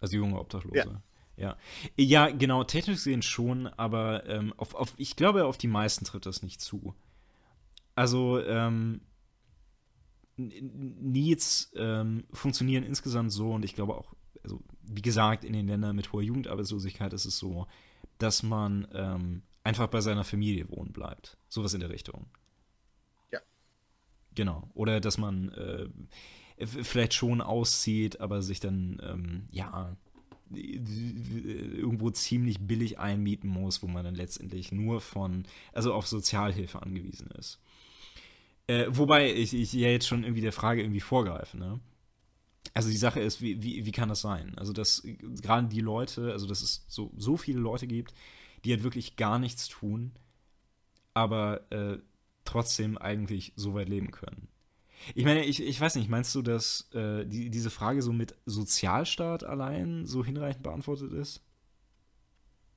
[0.00, 0.76] Also junge Obdachlose.
[0.76, 1.02] Ja.
[1.36, 1.56] Ja.
[1.96, 6.26] ja, genau, technisch gesehen schon, aber ähm, auf, auf, ich glaube, auf die meisten trifft
[6.26, 6.94] das nicht zu.
[7.96, 9.00] Also, ähm,
[10.36, 15.94] Needs ähm, funktionieren insgesamt so und ich glaube auch, also wie gesagt, in den Ländern
[15.94, 17.66] mit hoher Jugendarbeitslosigkeit ist es so,
[18.18, 21.36] dass man ähm, einfach bei seiner Familie wohnen bleibt.
[21.48, 22.26] Sowas in der Richtung.
[23.32, 23.40] Ja.
[24.34, 24.70] Genau.
[24.74, 25.88] Oder dass man äh,
[26.58, 29.96] vielleicht schon auszieht, aber sich dann, ähm, ja,
[30.50, 37.30] irgendwo ziemlich billig einmieten muss, wo man dann letztendlich nur von, also auf Sozialhilfe angewiesen
[37.32, 37.58] ist.
[38.66, 41.80] Äh, wobei ich, ich ja jetzt schon irgendwie der Frage irgendwie vorgreife, ne?
[42.72, 44.54] Also die Sache ist, wie, wie, wie kann das sein?
[44.56, 45.02] Also, dass
[45.42, 48.14] gerade die Leute, also dass es so, so viele Leute gibt,
[48.64, 50.12] die halt wirklich gar nichts tun,
[51.12, 51.98] aber äh,
[52.44, 54.48] trotzdem eigentlich so weit leben können.
[55.14, 58.34] Ich meine, ich, ich weiß nicht, meinst du, dass äh, die, diese Frage so mit
[58.46, 61.42] Sozialstaat allein so hinreichend beantwortet ist?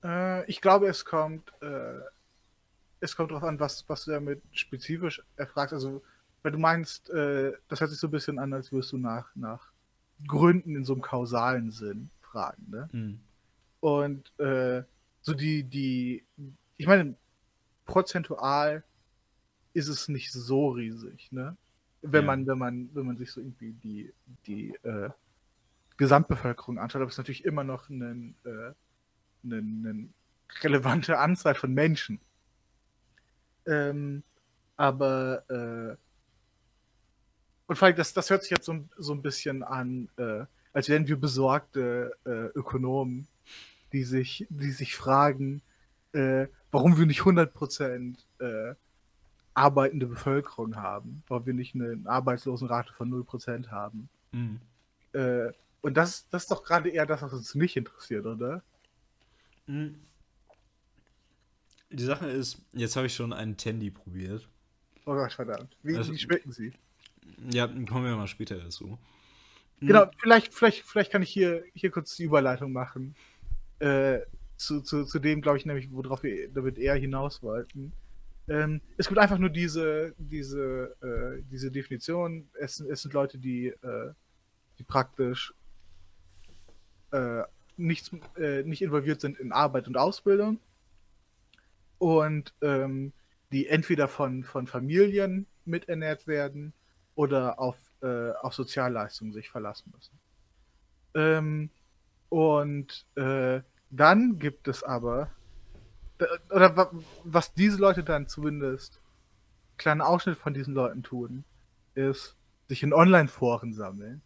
[0.04, 2.00] Äh, ich glaube, es kommt äh,
[3.00, 5.74] es kommt darauf an, was, was du damit spezifisch erfragst.
[5.74, 6.04] Also,
[6.42, 9.30] weil du meinst, äh, das hört sich so ein bisschen an, als würdest du nach,
[9.36, 9.72] nach
[10.28, 12.66] Gründen in so einem kausalen Sinn fragen.
[12.70, 12.90] Ne?
[12.92, 13.20] Mhm.
[13.80, 14.84] Und äh,
[15.22, 16.24] so die, die,
[16.78, 17.16] ich meine,
[17.86, 18.84] prozentual
[19.74, 21.56] ist es nicht so riesig, ne?
[22.12, 22.28] Wenn Ja.
[22.28, 24.14] man, wenn man, wenn man sich so irgendwie die,
[24.46, 25.10] die äh,
[25.98, 28.74] Gesamtbevölkerung anschaut, aber es ist natürlich immer noch eine, äh,
[29.44, 30.10] eine, eine
[30.62, 32.20] relevante Anzahl von Menschen.
[33.66, 34.24] Ähm,
[34.78, 35.96] aber äh,
[37.68, 40.46] und vor allem, das, das hört sich jetzt so, ein- so ein bisschen an, äh,
[40.74, 43.28] als wären wir besorgte äh, Ökonomen,
[43.92, 45.62] die sich, die sich fragen,
[46.14, 48.76] äh, warum wir nicht 100% äh,
[49.58, 54.08] arbeitende Bevölkerung haben, warum wir nicht eine Arbeitslosenrate von 0% haben.
[54.32, 54.60] Mhm.
[55.14, 55.52] Äh,
[55.82, 58.62] und das, das ist doch gerade eher das, was uns nicht interessiert, oder?
[59.66, 59.96] Mhm.
[61.90, 64.48] Die Sache ist, jetzt habe ich schon einen Tandy probiert.
[65.06, 65.76] Oh Gott, verdammt.
[65.82, 66.74] Wie, Also- wie schmecken sie?
[67.52, 69.00] Ja, kommen wir mal später dazu.
[69.80, 69.88] Mhm.
[69.88, 73.16] Genau, vielleicht, vielleicht, vielleicht kann ich hier, hier kurz die Überleitung machen.
[73.80, 74.20] Äh,
[74.58, 77.94] zu, zu, zu dem, glaube ich, nämlich, worauf wir damit eher hinaus wollten.
[78.50, 82.50] Ähm, es gibt einfach nur diese, diese, äh, diese Definition.
[82.60, 84.14] Es, sind- es sind Leute, die, äh,
[84.80, 85.54] die praktisch
[87.12, 87.44] äh,
[87.78, 90.60] nichts, äh, nicht involviert sind in Arbeit und Ausbildung.
[92.00, 93.14] Und ähm,
[93.52, 96.74] die entweder von, von Familien miternährt werden
[97.16, 100.20] oder auf, äh, auf Sozialleistungen sich verlassen müssen.
[101.16, 101.70] Ähm,
[102.30, 105.32] und äh, dann gibt es aber,
[106.50, 106.92] oder wa-
[107.24, 109.00] was diese Leute dann zumindest,
[109.78, 111.44] kleinen Ausschnitt von diesen Leuten tun,
[111.96, 112.36] ist
[112.68, 114.22] sich in Online-Foren sammeln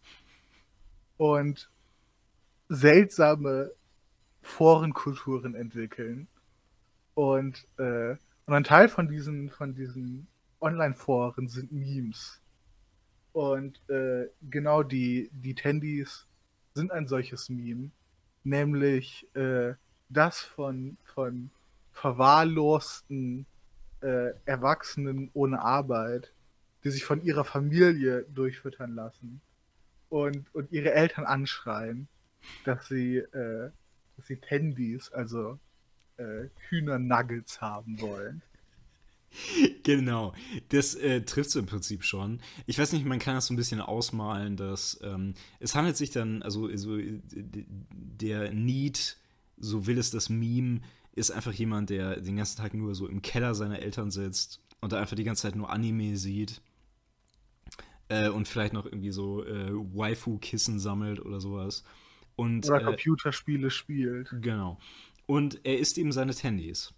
[1.16, 1.70] und
[2.68, 3.70] seltsame
[4.40, 6.26] Forenkulturen entwickeln.
[7.14, 8.16] Und, äh,
[8.46, 10.26] und ein Teil von diesen, von diesen
[10.60, 12.40] Online-Foren sind Memes.
[13.32, 16.26] Und äh, genau die, die Tandys
[16.74, 17.90] sind ein solches Meme,
[18.44, 19.74] nämlich äh,
[20.08, 21.50] das von, von
[22.02, 23.46] verwahrlosten
[24.00, 26.32] äh, Erwachsenen ohne Arbeit,
[26.82, 29.40] die sich von ihrer Familie durchfüttern lassen
[30.08, 32.08] und, und ihre Eltern anschreien,
[32.64, 33.70] dass sie, äh,
[34.16, 35.60] dass sie Tandys, also
[36.16, 38.42] äh, Hühnernuggets haben wollen.
[39.82, 40.34] Genau,
[40.68, 42.40] das äh, trifft es im Prinzip schon.
[42.66, 46.10] Ich weiß nicht, man kann das so ein bisschen ausmalen, dass ähm, es handelt sich
[46.10, 49.16] dann, also so, äh, der Need,
[49.56, 50.82] so will es das Meme,
[51.14, 54.92] ist einfach jemand, der den ganzen Tag nur so im Keller seiner Eltern sitzt und
[54.92, 56.60] da einfach die ganze Zeit nur Anime sieht
[58.08, 61.84] äh, und vielleicht noch irgendwie so äh, Waifu-Kissen sammelt oder sowas.
[62.36, 64.34] Und, Oder äh, Computerspiele spielt.
[64.40, 64.78] Genau.
[65.26, 66.94] Und er isst eben seine Tandys.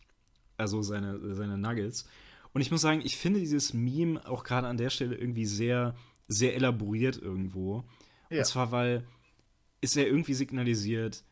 [0.56, 2.08] Also seine, seine Nuggets.
[2.52, 5.96] Und ich muss sagen, ich finde dieses Meme auch gerade an der Stelle irgendwie sehr,
[6.28, 7.84] sehr elaboriert irgendwo.
[8.30, 8.38] Ja.
[8.38, 9.04] Und zwar, weil
[9.80, 11.24] es ja irgendwie signalisiert,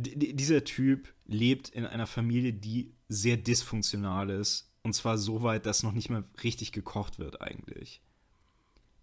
[0.00, 4.70] dieser Typ lebt in einer Familie, die sehr dysfunktional ist.
[4.82, 8.00] Und zwar so weit, dass noch nicht mal richtig gekocht wird eigentlich.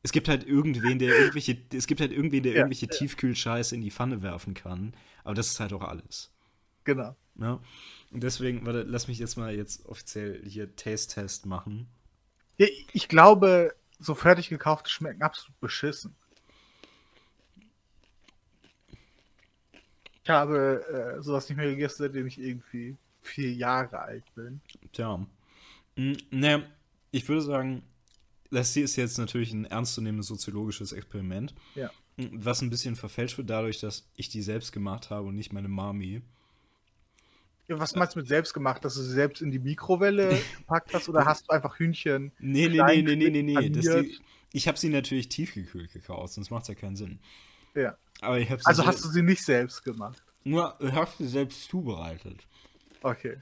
[0.04, 3.82] Es gibt halt irgendwen, der irgendwelche, es gibt halt irgendwen, der Ja, irgendwelche Tiefkühlscheiße in
[3.82, 4.94] die Pfanne werfen kann.
[5.24, 6.32] Aber das ist halt auch alles.
[6.84, 7.16] Genau.
[7.36, 7.60] Ne?
[8.12, 11.88] Und deswegen, warte, lass mich jetzt mal jetzt offiziell hier Taste-Test machen.
[12.58, 16.16] Ja, ich glaube, so fertig gekaufte schmecken absolut beschissen.
[20.28, 24.60] Ich habe äh, sowas nicht mehr gegessen, seitdem ich irgendwie vier Jahre alt bin.
[24.92, 25.26] Tja.
[25.96, 26.70] Hm, ne,
[27.12, 27.82] ich würde sagen,
[28.52, 31.56] das hier ist jetzt natürlich ein ernstzunehmendes soziologisches Experiment.
[31.76, 31.90] Ja.
[32.18, 35.54] Hm, Was ein bisschen verfälscht wird dadurch, dass ich die selbst gemacht habe und nicht
[35.54, 36.22] meine Mami.
[37.70, 40.94] Ja, was meinst du mit selbst gemacht, dass du sie selbst in die Mikrowelle gepackt
[40.94, 42.34] hast oder hast du einfach Hühnchen?
[42.40, 43.70] Nee, nee, nee, nee, nee, nee, nee.
[43.70, 44.20] Die,
[44.52, 47.20] ich habe sie natürlich tiefgekühlt gekauft, sonst macht es ja keinen Sinn.
[47.76, 47.96] Ja.
[48.22, 50.24] Aber ich Also hast du sie nicht selbst gemacht.
[50.44, 52.48] nur, ich habe sie selbst zubereitet.
[53.04, 53.42] Okay.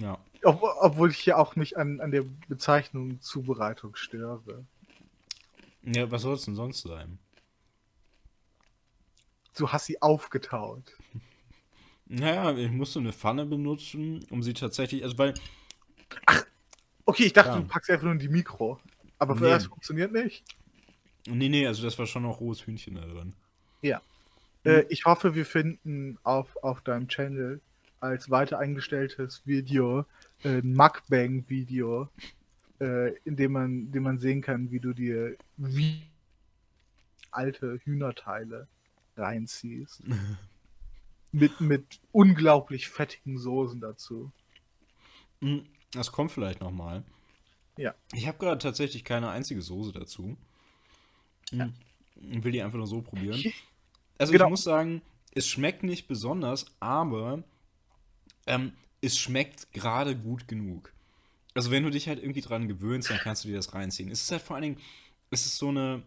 [0.00, 0.18] Ja.
[0.44, 4.64] Ob, obwohl ich ja auch mich an, an der Bezeichnung Zubereitung störe.
[5.82, 7.18] Ja, was soll es denn sonst sein?
[9.56, 10.92] Du hast sie aufgetaut.
[12.06, 15.32] Naja, ich musste eine Pfanne benutzen, um sie tatsächlich, also weil,
[17.06, 17.60] Okay, ich dachte, Ja.
[17.60, 18.78] du packst einfach nur in die Mikro.
[19.18, 19.50] Aber für Nee.
[19.50, 20.44] das funktioniert nicht.
[21.26, 23.34] nee, nee, also das war schon noch rohes Hühnchen da drin.
[23.80, 24.02] Ja.
[24.64, 27.60] Äh, ich hoffe, wir finden auf, auf deinem Channel
[28.00, 30.04] als weiter eingestelltes Video
[30.42, 32.08] äh, ein Mukbang-Video,
[32.80, 36.02] äh, in dem man, in dem man sehen kann, wie du dir wie
[37.30, 38.68] alte Hühnerteile
[39.16, 40.02] reinziehst.
[41.32, 44.30] mit, mit unglaublich fettigen Soßen dazu.
[45.40, 47.02] Hm, Das kommt vielleicht noch mal.
[47.76, 47.94] Ja.
[48.12, 50.36] Ich habe gerade tatsächlich keine einzige Soße dazu.
[51.50, 51.74] Hm,
[52.30, 53.42] Ich will die einfach nur so probieren.
[54.18, 54.44] Also Genau.
[54.44, 57.42] ich muss sagen, es schmeckt nicht besonders, aber
[58.46, 60.92] ähm, es schmeckt gerade gut genug.
[61.54, 64.10] Also wenn du dich halt irgendwie dran gewöhnst, dann kannst du dir das reinziehen.
[64.10, 64.80] Es ist halt vor allen Dingen,
[65.30, 66.02] es ist so eine,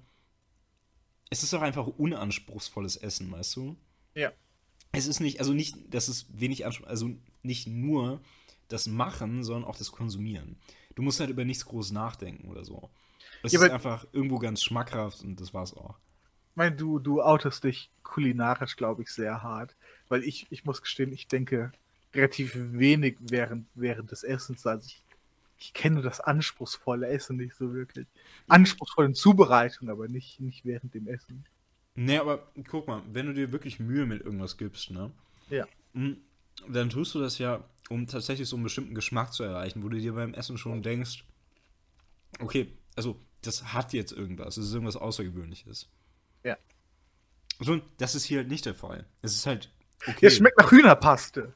[1.29, 3.77] es ist auch einfach unanspruchsvolles Essen, weißt du?
[4.15, 4.33] Ja.
[4.91, 7.11] Es ist nicht, also nicht, das ist wenig Anspruch, also
[7.43, 8.21] nicht nur
[8.67, 10.57] das Machen, sondern auch das Konsumieren.
[10.95, 12.89] Du musst halt über nichts groß nachdenken oder so.
[13.43, 15.99] Es Ja, ist einfach irgendwo ganz schmackhaft und das war's auch.
[16.57, 19.75] Ich meine, du, du outest dich kulinarisch, glaube ich, sehr hart.
[20.09, 21.71] Weil ich, ich muss gestehen, ich denke
[22.15, 24.65] relativ wenig während, während des Essens.
[24.65, 25.03] Also ich,
[25.59, 28.07] ich kenne das anspruchsvolle Essen nicht so wirklich.
[28.47, 31.45] Anspruchsvolle Zubereitung, aber nicht, nicht während dem Essen.
[31.93, 35.11] Nee, aber guck mal, wenn du dir wirklich Mühe mit irgendwas gibst, ne?
[35.51, 35.67] Ja.
[35.93, 36.13] Mm,
[36.67, 39.99] Dann tust du das ja, um tatsächlich so einen bestimmten Geschmack zu erreichen, wo du
[39.99, 41.23] dir beim Essen schon denkst,
[42.39, 45.87] okay, also das hat jetzt irgendwas, es ist irgendwas Außergewöhnliches.
[46.47, 46.57] Ja.
[47.59, 49.05] So, das ist hier halt nicht der Fall.
[49.21, 49.71] Es ist halt
[50.07, 50.17] okay.
[50.21, 51.53] Ja, schmeckt nach Hühnerpaste.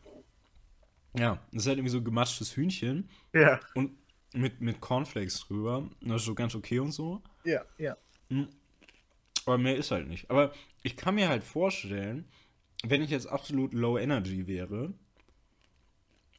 [1.18, 3.92] Ja, es ist halt irgendwie so gematschtes Hühnchen Ja, und
[4.34, 5.90] mit, mit Cornflakes drüber.
[6.02, 7.22] Das ist so ganz okay und so.
[7.44, 7.98] ja, ja.
[9.46, 10.30] Aber mehr ist halt nicht.
[10.30, 10.54] Aber
[10.84, 12.30] ich kann mir halt vorstellen,
[12.84, 14.94] wenn ich jetzt absolut low energy wäre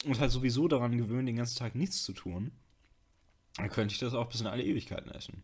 [0.05, 2.53] und halt sowieso daran gewöhnt, den ganzen Tag nichts zu tun,
[3.57, 5.43] dann könnte ich das auch bis in alle Ewigkeiten essen.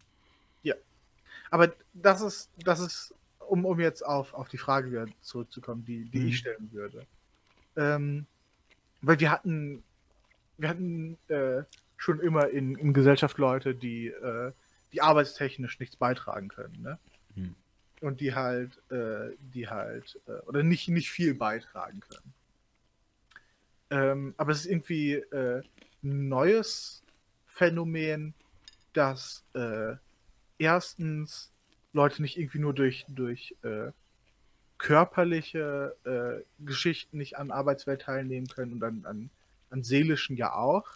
[1.51, 6.05] Aber das ist, das ist, um, um jetzt auf, auf die Frage wieder zurückzukommen, die,
[6.05, 6.27] die Mhm.
[6.29, 7.07] ich stellen würde.
[7.77, 8.27] Ähm,
[9.01, 9.83] weil wir hatten,
[10.59, 11.63] wir hatten äh,
[11.97, 14.53] schon immer in, in Gesellschaft Leute, die, äh,
[14.93, 16.99] die arbeitstechnisch nichts beitragen können, ne?
[17.35, 17.55] Mhm.
[18.01, 22.35] Und die halt, äh, die halt, äh, oder nicht, nicht viel beitragen können.
[23.91, 25.63] Ähm, aber es ist irgendwie äh,
[26.05, 27.03] ein neues
[27.47, 28.35] Phänomen,
[28.93, 29.97] dass äh,
[30.59, 31.53] erstens
[31.93, 33.91] Leute nicht irgendwie nur durch, durch äh,
[34.79, 39.31] körperliche äh, Geschichten nicht an Arbeitswelt teilnehmen können und an, an,
[39.71, 40.87] an seelischen ja auch,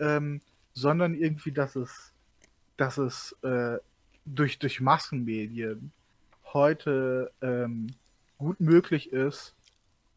[0.00, 0.40] ähm,
[0.74, 2.12] sondern irgendwie, dass es,
[2.76, 3.78] dass es äh,
[4.24, 5.92] durch, durch Massenmedien
[6.52, 7.88] heute ähm,
[8.38, 9.54] gut möglich ist,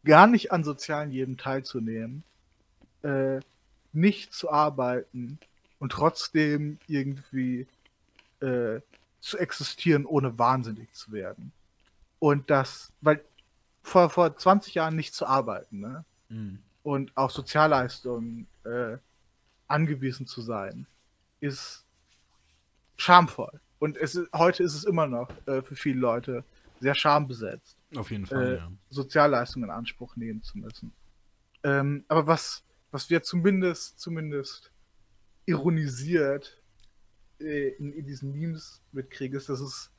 [0.04, 2.24] gar nicht an sozialen Leben teilzunehmen,
[3.04, 3.40] äh,
[3.94, 5.40] nicht zu arbeiten
[5.80, 7.68] und trotzdem irgendwie
[8.42, 8.82] äh,
[9.20, 11.52] zu existieren, ohne wahnsinnig zu werden.
[12.20, 13.24] Und das, weil
[13.84, 16.06] vor, vor 20 Jahren nicht zu arbeiten, ne?
[16.84, 18.98] Und auf Sozialleistungen äh,
[19.68, 20.88] angewiesen zu sein,
[21.40, 21.86] ist
[22.98, 23.60] schamvoll.
[23.80, 26.44] Und es ist, heute ist es immer noch äh, für viele Leute
[26.80, 28.72] sehr schambesetzt Auf jeden Fall, äh, ja.
[28.90, 30.94] Sozialleistungen in Anspruch nehmen zu müssen.
[31.64, 34.72] Ähm, aber was, was wir zumindest, zumindest
[35.46, 36.62] ironisiert
[37.40, 39.92] äh, in, in diesen Memes mitkriegen, ist, dass es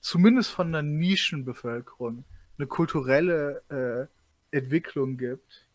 [0.00, 2.24] zumindest von der Nischenbevölkerung
[2.58, 4.10] eine kulturelle
[4.52, 5.66] äh, Entwicklung gibt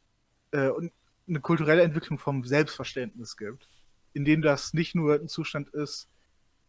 [0.51, 0.91] äh, und
[1.27, 3.67] eine kulturelle Entwicklung vom Selbstverständnis gibt,
[4.13, 6.09] in dem das nicht nur ein Zustand ist,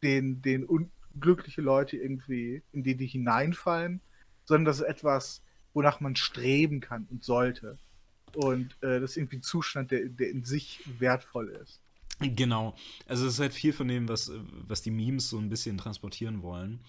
[0.02, 4.00] den, den unglückliche Leute irgendwie, in den die hineinfallen,
[4.44, 5.42] sondern das ist etwas,
[5.74, 7.78] wonach man streben kann und sollte.
[8.34, 11.80] Und äh, das ist irgendwie ein Zustand, der, der in sich wertvoll ist.
[12.18, 12.74] Genau.
[13.06, 14.30] Also es ist halt viel von dem, was,
[14.66, 16.80] was die Memes so ein bisschen transportieren wollen.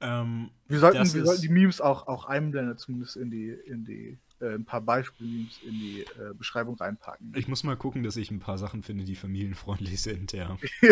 [0.00, 3.84] Ähm, Wir sollten, wir ist- sollten die Memes auch, auch einblenden, zumindest in die, in
[3.84, 7.32] die, äh, ein paar Beispiel-Memes in die äh, Beschreibung reinpacken.
[7.34, 10.56] Ich muss mal gucken, dass ich ein paar Sachen finde, die familienfreundlich sind, ja.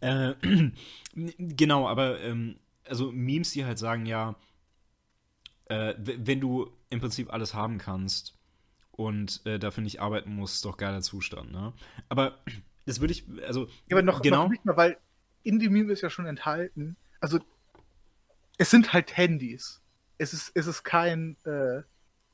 [0.00, 0.34] Äh,
[1.14, 4.36] genau, aber ähm, also Memes, die halt sagen, ja,
[5.66, 8.34] äh, wenn du im Prinzip alles haben kannst
[9.00, 11.72] und äh, dafür nicht arbeiten musst, ist doch geiler Zustand, ne?
[12.10, 12.38] Aber
[12.84, 14.98] das würde ich, also Ja, aber noch, genau, noch nicht mal, weil
[15.42, 17.38] in dem Meme ist ja schon enthalten, also
[18.58, 19.80] es sind halt Handys.
[20.18, 21.82] Es ist, es ist kein, äh,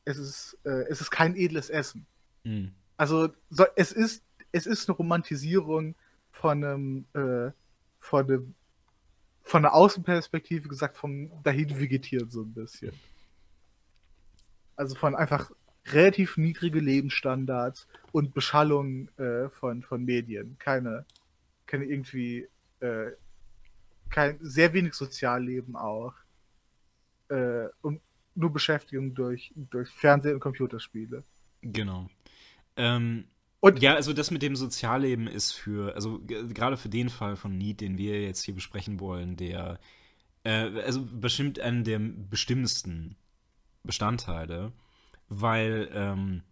[0.04, 2.04] es ist, äh, es ist kein edles Essen.
[2.44, 2.72] Hm.
[2.96, 5.94] Also so, es ist, es ist eine Romantisierung
[6.32, 7.52] von einem, äh,
[8.00, 8.54] von einem,
[9.44, 12.92] von einer Außenperspektive gesagt, vom dahin vegetieren so ein bisschen.
[14.74, 15.52] Also von einfach
[15.92, 20.56] relativ niedrige Lebensstandards und Beschallung äh, von, von Medien.
[20.58, 21.04] Keine,
[21.66, 22.48] keine irgendwie,
[22.80, 23.12] äh,
[24.10, 26.14] kein, sehr wenig Sozialleben auch.
[27.28, 28.00] Äh, und
[28.34, 31.24] nur Beschäftigung durch, durch Fernsehen und Computerspiele.
[31.62, 32.08] Genau.
[32.76, 33.26] Ähm,
[33.60, 37.56] Und- ja, also das mit dem Sozialleben ist für, also gerade für den Fall von
[37.56, 39.80] Need, den wir jetzt hier besprechen wollen, der,
[40.44, 43.16] äh, also bestimmt einen der bestimmendsten
[43.82, 44.72] Bestandteile,
[45.28, 46.42] weil ähm,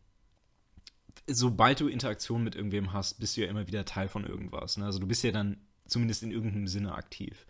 [1.26, 4.76] sobald du Interaktion mit irgendwem hast, bist du ja immer wieder Teil von irgendwas.
[4.76, 4.84] Ne?
[4.84, 7.46] Also du bist ja dann zumindest in irgendeinem Sinne aktiv.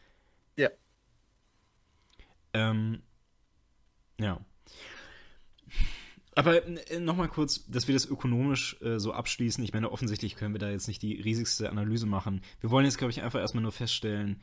[0.56, 0.70] Ja.
[2.52, 3.02] Ähm,
[4.18, 4.40] ja.
[6.36, 9.62] Aber äh, nochmal kurz, dass wir das ökonomisch äh, so abschließen.
[9.64, 12.42] Ich meine, offensichtlich können wir da jetzt nicht die riesigste Analyse machen.
[12.60, 14.42] Wir wollen jetzt, glaube ich, einfach erstmal nur feststellen,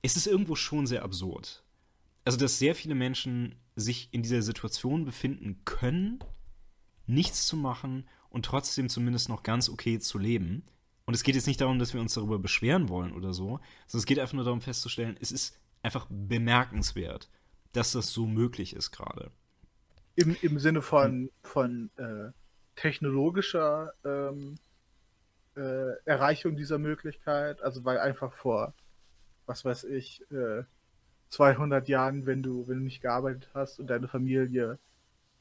[0.00, 1.64] es ist irgendwo schon sehr absurd.
[2.24, 6.18] Also, dass sehr viele Menschen sich in dieser Situation befinden können,
[7.06, 10.64] nichts zu machen und trotzdem zumindest noch ganz okay zu leben.
[11.06, 14.00] Und es geht jetzt nicht darum, dass wir uns darüber beschweren wollen oder so, sondern
[14.00, 17.30] es geht einfach nur darum festzustellen, es ist einfach bemerkenswert,
[17.72, 19.30] dass das so möglich ist gerade.
[20.16, 22.32] Im, Im Sinne von, von äh,
[22.74, 24.56] technologischer ähm,
[25.56, 28.74] äh, Erreichung dieser Möglichkeit, also weil einfach vor,
[29.46, 30.64] was weiß ich, äh,
[31.30, 34.78] 200 Jahren, wenn du, wenn du nicht gearbeitet hast und deine Familie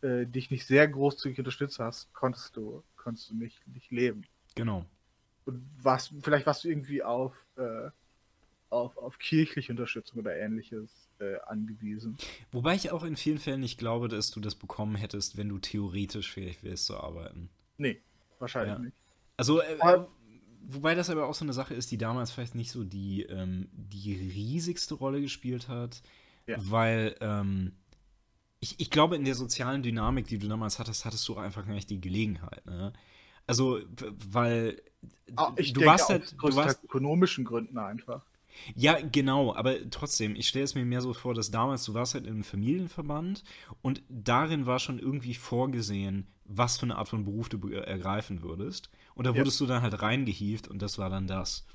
[0.02, 4.26] äh, dich nicht sehr großzügig unterstützt hast, konntest du, konntest du nicht, nicht leben.
[4.56, 4.86] Genau.
[5.46, 7.90] Und warst, vielleicht warst du irgendwie auf, äh,
[8.70, 12.18] auf, auf kirchliche Unterstützung oder ähnliches äh, angewiesen.
[12.52, 15.58] Wobei ich auch in vielen Fällen nicht glaube, dass du das bekommen hättest, wenn du
[15.58, 17.50] theoretisch fähig wärst zu arbeiten.
[17.78, 18.02] Nee,
[18.40, 18.80] wahrscheinlich ja.
[18.80, 18.98] nicht.
[19.38, 19.78] Also, äh,
[20.68, 23.70] wobei das aber auch so eine Sache ist, die damals vielleicht nicht so die, ähm,
[23.72, 26.02] die riesigste Rolle gespielt hat,
[26.46, 26.58] ja.
[26.60, 27.74] weil ähm,
[28.60, 31.74] ich, ich glaube, in der sozialen Dynamik, die du damals hattest, hattest du einfach gar
[31.74, 32.66] nicht die Gelegenheit.
[32.66, 32.94] Ne?
[33.46, 33.80] Also,
[34.30, 34.82] weil
[35.36, 38.24] ah, ich du denke warst halt, aus du warst, ökonomischen Gründen einfach.
[38.76, 42.16] Ja, genau, aber trotzdem, ich stelle es mir mehr so vor, dass damals, du warst
[42.16, 43.44] halt in einem Familienverband
[43.82, 48.90] und darin war schon irgendwie vorgesehen, was für eine Art von Beruf du ergreifen würdest.
[49.18, 49.66] Und da wurdest ja.
[49.66, 51.66] du dann halt reingehievt und das war dann das.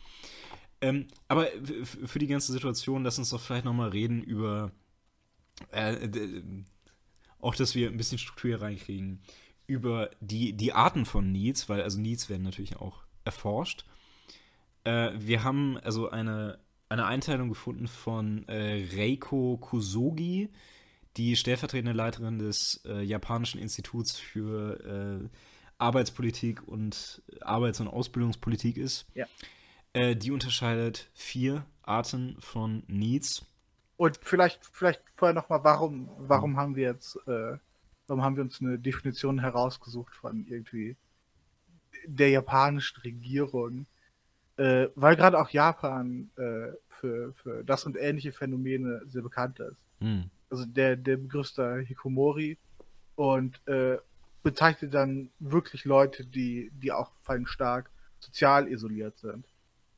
[0.81, 1.49] Ähm, aber
[1.83, 4.73] für die ganze Situation, lass uns doch vielleicht nochmal reden über,
[5.71, 6.09] äh,
[7.41, 9.23] auch dass wir ein bisschen Struktur hier reinkriegen,
[9.67, 13.85] über die, die Arten von Needs, weil also Needs werden natürlich auch erforscht.
[14.85, 16.59] Äh, wir haben also eine
[16.93, 20.51] eine Einteilung gefunden von äh, Reiko Kusogi,
[21.17, 24.79] die stellvertretende Leiterin des äh, japanischen Instituts für
[25.23, 25.29] äh,
[25.83, 29.07] Arbeitspolitik und Arbeits- und Ausbildungspolitik ist.
[29.15, 29.27] Ja.
[29.93, 33.45] Äh, die unterscheidet vier Arten von Needs.
[33.97, 37.59] Und vielleicht, vielleicht vorher nochmal, warum, warum haben wir jetzt, äh,
[38.07, 40.97] warum haben wir uns eine Definition herausgesucht von irgendwie
[42.07, 43.87] der japanischen Regierung?
[44.57, 49.77] Äh, weil gerade auch Japan äh, für, für das und ähnliche Phänomene sehr bekannt ist.
[49.99, 50.31] Hm.
[50.51, 52.59] Also der, der Begriff ist da Hikomori
[53.17, 53.99] und äh,
[54.43, 59.47] bezeichnet dann wirklich Leute, die, die auch vor allem stark sozial isoliert sind.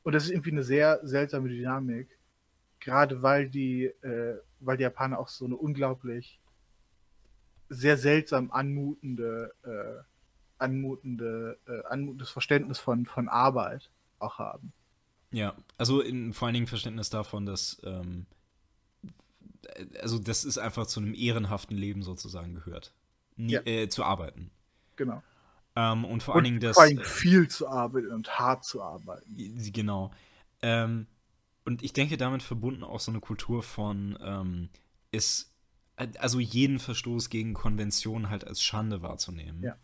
[0.03, 2.19] Und das ist irgendwie eine sehr seltsame Dynamik,
[2.79, 6.39] gerade weil die, äh, weil die Japaner auch so eine unglaublich
[7.69, 10.03] sehr seltsam anmutende, äh,
[10.59, 13.89] anmutende, äh, anmutendes Verständnis von, von Arbeit
[14.19, 14.71] auch haben.
[15.31, 18.27] Ja, also in, vor allen Dingen Verständnis davon, dass ähm,
[20.01, 22.93] also das ist einfach zu einem ehrenhaften Leben sozusagen gehört.
[23.35, 23.61] Nie, ja.
[23.65, 24.51] äh, zu arbeiten.
[24.95, 25.21] Genau.
[25.75, 26.75] Ähm, und vor allen Dingen das.
[26.75, 29.35] Vor allem viel zu arbeiten und hart zu arbeiten.
[29.73, 30.11] Genau.
[30.61, 31.07] Ähm,
[31.65, 34.69] und ich denke, damit verbunden auch so eine Kultur von ähm,
[35.11, 35.53] ist,
[35.95, 39.63] also jeden Verstoß gegen Konventionen halt als Schande wahrzunehmen.
[39.63, 39.75] Ja.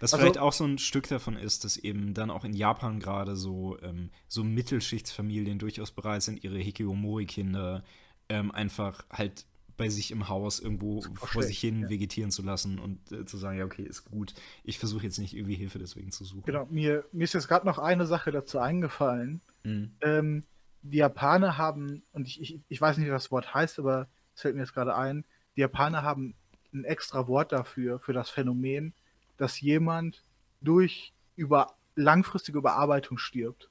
[0.00, 3.00] Was also, vielleicht auch so ein Stück davon ist, dass eben dann auch in Japan
[3.00, 7.84] gerade so, ähm, so Mittelschichtsfamilien durchaus bereit sind, ihre Hikiomori-Kinder
[8.28, 9.46] ähm, einfach halt
[9.78, 11.88] bei sich im Haus irgendwo vor sich hin ja.
[11.88, 14.34] vegetieren zu lassen und äh, zu sagen, ja, okay, ist gut.
[14.64, 16.42] Ich versuche jetzt nicht irgendwie Hilfe deswegen zu suchen.
[16.44, 19.40] Genau, mir, mir ist jetzt gerade noch eine Sache dazu eingefallen.
[19.62, 19.92] Mhm.
[20.02, 20.44] Ähm,
[20.82, 24.42] die Japaner haben, und ich, ich, ich weiß nicht, wie das Wort heißt, aber es
[24.42, 25.24] fällt mir jetzt gerade ein,
[25.56, 26.34] die Japaner haben
[26.74, 28.92] ein extra Wort dafür, für das Phänomen,
[29.36, 30.24] dass jemand
[30.60, 33.70] durch über langfristige Überarbeitung stirbt.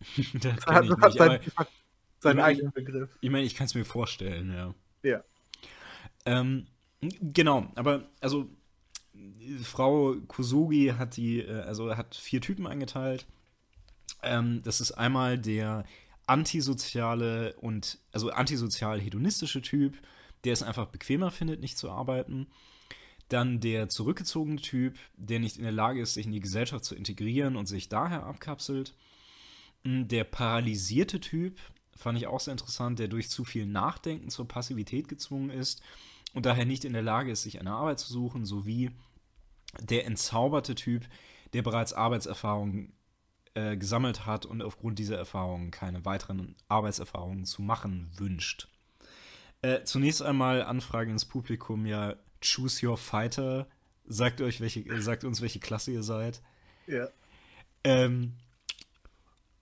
[0.34, 1.40] das, hat, hat sein,
[2.18, 3.10] seinen eigenen Begriff.
[3.20, 4.74] Ich meine, ich kann es mir vorstellen, ja.
[5.02, 5.22] Ja.
[6.26, 6.66] Ähm,
[7.20, 8.48] genau, aber also
[9.62, 13.26] Frau Kusugi hat die, äh, also hat vier Typen eingeteilt.
[14.22, 15.84] Ähm, das ist einmal der
[16.26, 19.98] antisoziale und also antisozial hedonistische Typ,
[20.44, 22.46] der es einfach bequemer findet, nicht zu arbeiten.
[23.28, 26.94] Dann der zurückgezogene Typ, der nicht in der Lage ist, sich in die Gesellschaft zu
[26.94, 28.94] integrieren und sich daher abkapselt.
[29.84, 31.58] Hm, der paralysierte Typ,
[31.96, 35.80] fand ich auch sehr interessant, der durch zu viel Nachdenken zur Passivität gezwungen ist
[36.34, 38.90] und daher nicht in der Lage ist, sich eine Arbeit zu suchen, sowie
[39.80, 41.06] der entzauberte Typ,
[41.52, 42.92] der bereits Arbeitserfahrungen
[43.54, 48.68] äh, gesammelt hat und aufgrund dieser Erfahrungen keine weiteren Arbeitserfahrungen zu machen wünscht.
[49.62, 53.66] Äh, zunächst einmal Anfrage ins Publikum, ja, Choose Your Fighter.
[54.06, 56.42] Sagt euch, welche, sagt uns, welche Klasse ihr seid.
[56.86, 57.08] Ja.
[57.84, 58.34] Ähm,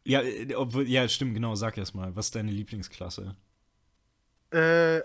[0.05, 2.17] ja, äh, obwohl, ja, stimmt, genau, sag erst mal.
[2.17, 3.37] Was ist deine Lieblingsklasse?
[4.51, 5.01] Äh,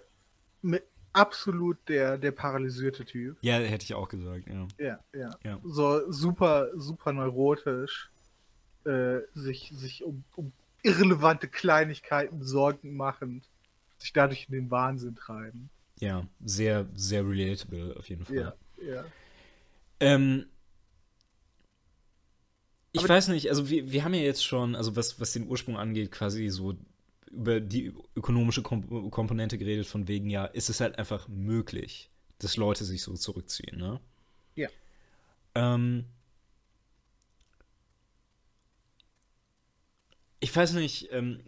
[0.61, 0.83] mit,
[1.17, 3.37] absolut der, der paralysierte Typ.
[3.41, 4.67] Ja, hätte ich auch gesagt, ja.
[4.77, 5.29] Ja, ja.
[5.43, 5.59] Ja.
[5.63, 8.09] So super, super neurotisch.
[8.85, 10.51] Äh, sich, sich um, um
[10.83, 13.49] irrelevante Kleinigkeiten Sorgen machend.
[13.97, 15.69] Sich dadurch in den Wahnsinn treiben.
[15.99, 18.35] Ja, sehr, sehr relatable auf jeden Fall.
[18.35, 19.05] Ja, ja.
[19.99, 20.45] Ähm,
[22.91, 25.47] ich Aber- weiß nicht, also wir, wir haben ja jetzt schon, also was, was den
[25.47, 26.75] Ursprung angeht, quasi so
[27.31, 32.09] über die ökonomische Kom Komponente geredet, von wegen, ja, ist es halt einfach möglich,
[32.39, 33.99] dass Leute sich so zurückziehen, ne?
[34.55, 34.69] Ja.
[35.55, 36.05] Ähm,
[40.39, 41.41] ich weiß nicht, ähm,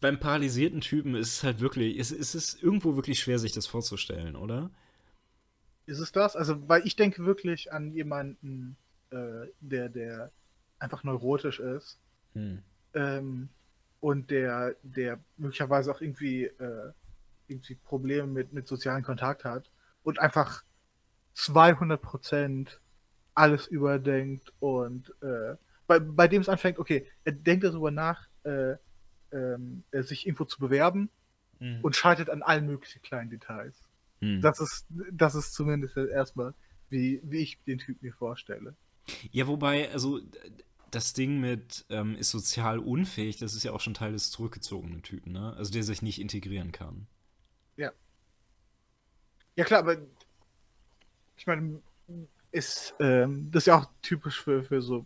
[0.00, 3.66] beim paralysierten Typen ist es halt wirklich, es, es ist irgendwo wirklich schwer, sich das
[3.66, 4.70] vorzustellen, oder?
[5.86, 6.36] Ist es das?
[6.36, 8.76] Also, weil ich denke wirklich an jemanden,
[9.10, 10.30] äh, der, der
[10.78, 11.98] einfach neurotisch ist.
[12.34, 12.62] Hm.
[12.94, 13.48] ähm,
[14.00, 16.92] und der, der möglicherweise auch irgendwie, äh,
[17.46, 19.70] irgendwie Probleme mit, mit sozialen Kontakt hat
[20.02, 20.64] und einfach
[21.36, 22.78] 200%
[23.34, 25.56] alles überdenkt und äh,
[25.86, 28.76] bei, bei dem es anfängt, okay, er denkt darüber nach, äh,
[29.32, 31.10] ähm, äh, sich irgendwo zu bewerben
[31.60, 31.80] Hm.
[31.82, 33.76] und scheitert an allen möglichen kleinen Details.
[34.20, 34.40] Hm.
[34.40, 36.54] Das ist, das ist zumindest erstmal,
[36.88, 38.74] wie, wie ich den Typ mir vorstelle.
[39.30, 40.20] Ja, wobei, also
[40.90, 45.02] das Ding mit ähm, ist sozial unfähig, das ist ja auch schon Teil des zurückgezogenen
[45.02, 45.54] Typen, ne?
[45.56, 47.06] Also der sich nicht integrieren kann.
[49.60, 49.96] Ja klar, aber
[51.36, 51.82] ich meine,
[52.50, 55.04] ist ähm, das ist ja auch typisch für, für so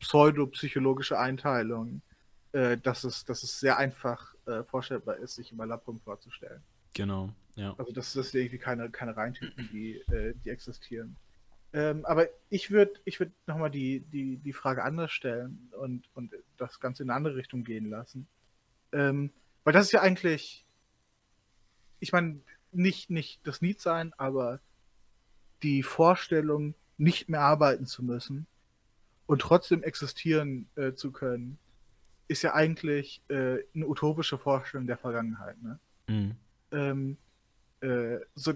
[0.00, 2.02] pseudopsychologische Einteilungen,
[2.50, 6.62] äh, dass, es, dass es sehr einfach äh, vorstellbar ist, sich Überlappung vorzustellen.
[6.94, 7.74] Genau, ja.
[7.78, 11.16] Also das, das sind irgendwie keine, keine Reintypen, die, äh, die existieren.
[11.74, 16.32] Ähm, aber ich würde ich würd nochmal die, die, die Frage anders stellen und, und
[16.56, 18.28] das Ganze in eine andere Richtung gehen lassen.
[18.92, 19.32] Ähm,
[19.64, 20.64] weil das ist ja eigentlich,
[21.98, 22.40] ich meine,
[22.70, 24.60] nicht, nicht das Need sein, aber
[25.64, 28.46] die Vorstellung, nicht mehr arbeiten zu müssen
[29.26, 31.58] und trotzdem existieren äh, zu können,
[32.28, 35.60] ist ja eigentlich äh, eine utopische Vorstellung der Vergangenheit.
[35.60, 35.80] Ne?
[36.06, 36.36] Mhm.
[36.70, 37.16] ähm,
[37.80, 38.54] äh, so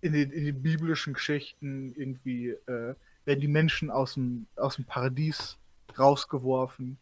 [0.00, 2.94] in den, in den biblischen Geschichten irgendwie äh,
[3.24, 5.56] werden die Menschen aus dem, aus dem Paradies
[5.98, 6.98] rausgeworfen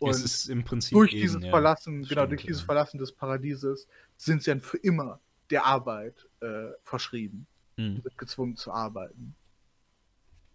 [0.00, 1.50] und es ist im Prinzip durch eben, dieses ja.
[1.50, 2.66] Verlassen, genau, Stimmt, durch dieses ja.
[2.66, 3.86] Verlassen des Paradieses
[4.16, 7.46] sind sie dann für immer der Arbeit äh, verschrieben,
[7.76, 8.02] Mhm.
[8.04, 9.34] wird gezwungen zu arbeiten.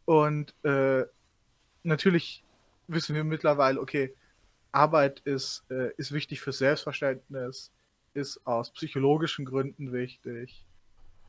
[0.06, 1.06] Und äh,
[1.84, 2.44] natürlich
[2.88, 4.14] wissen wir mittlerweile, okay,
[4.72, 7.72] Arbeit ist, äh, ist wichtig fürs Selbstverständnis,
[8.14, 10.65] ist aus psychologischen Gründen wichtig.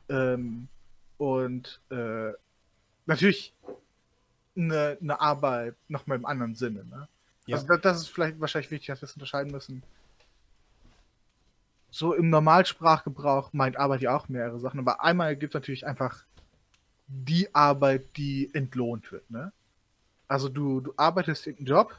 [0.09, 0.67] Ähm,
[1.17, 2.31] und äh,
[3.05, 3.53] natürlich
[4.55, 6.85] eine, eine Arbeit nochmal im anderen Sinne.
[6.85, 7.07] Ne?
[7.45, 7.55] Ja.
[7.57, 9.83] Also da- das ist vielleicht wahrscheinlich wichtig, dass wir es unterscheiden müssen.
[11.89, 16.25] So im Normalsprachgebrauch meint Arbeit ja auch mehrere Sachen, aber einmal gibt es natürlich einfach
[17.07, 19.29] die Arbeit, die entlohnt wird.
[19.31, 19.51] Ne?
[20.27, 21.95] Also du, du arbeitest irgendeinen Job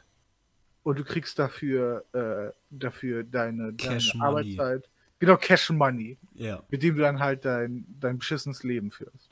[0.83, 3.99] und du kriegst dafür, äh, dafür deine, deine.
[4.21, 4.89] Arbeitszeit.
[5.19, 6.63] Genau, Cash Money Ja.
[6.69, 9.29] mit dem du dann halt dein, dein beschissenes Leben führst.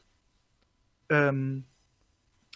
[1.10, 1.64] Ähm,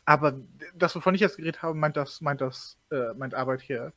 [0.06, 0.40] aber
[0.76, 3.94] das, wovon ich jetzt geredet habe, meint das, meint das, äh, meint Arbeit hier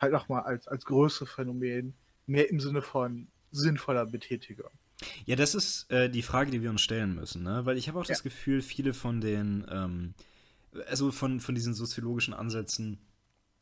[0.00, 1.94] halt nochmal als, als größere Phänomen,
[2.26, 4.70] mehr im Sinne von sinnvoller Betätigung.
[5.24, 7.64] Ja, das ist äh, die Frage, die wir uns stellen müssen, ne?
[7.64, 8.22] Weil ich habe auch das Ja.
[8.24, 10.14] Gefühl, viele von den, ähm,
[10.88, 12.98] also von, von diesen soziologischen Ansätzen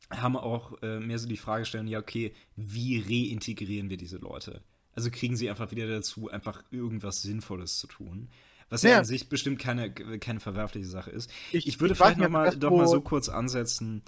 [0.09, 4.61] haben auch äh, mehr so die Frage stellen, ja, okay, wie reintegrieren wir diese Leute?
[4.93, 8.29] Also kriegen sie einfach wieder dazu, einfach irgendwas Sinnvolles zu tun.
[8.69, 8.97] Was ja, Ja.
[8.99, 11.29] an sich bestimmt keine, keine verwerfliche Sache ist.
[11.51, 14.01] Ich- Ich, würde ich vielleicht nicht, noch ob mal, das doch mal so kurz ansetzen,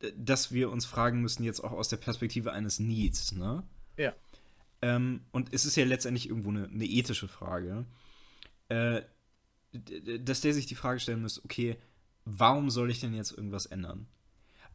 [0.00, 3.62] äh, dass wir uns fragen müssen, jetzt auch aus der Perspektive eines Needs, ne?
[3.96, 4.14] Ja.
[4.82, 7.84] Ähm, und es ist ja letztendlich irgendwo eine, eine ethische Frage,
[8.68, 9.02] äh,
[10.20, 11.76] dass der sich die Frage stellen muss, okay,
[12.24, 14.06] warum soll ich denn jetzt irgendwas ändern?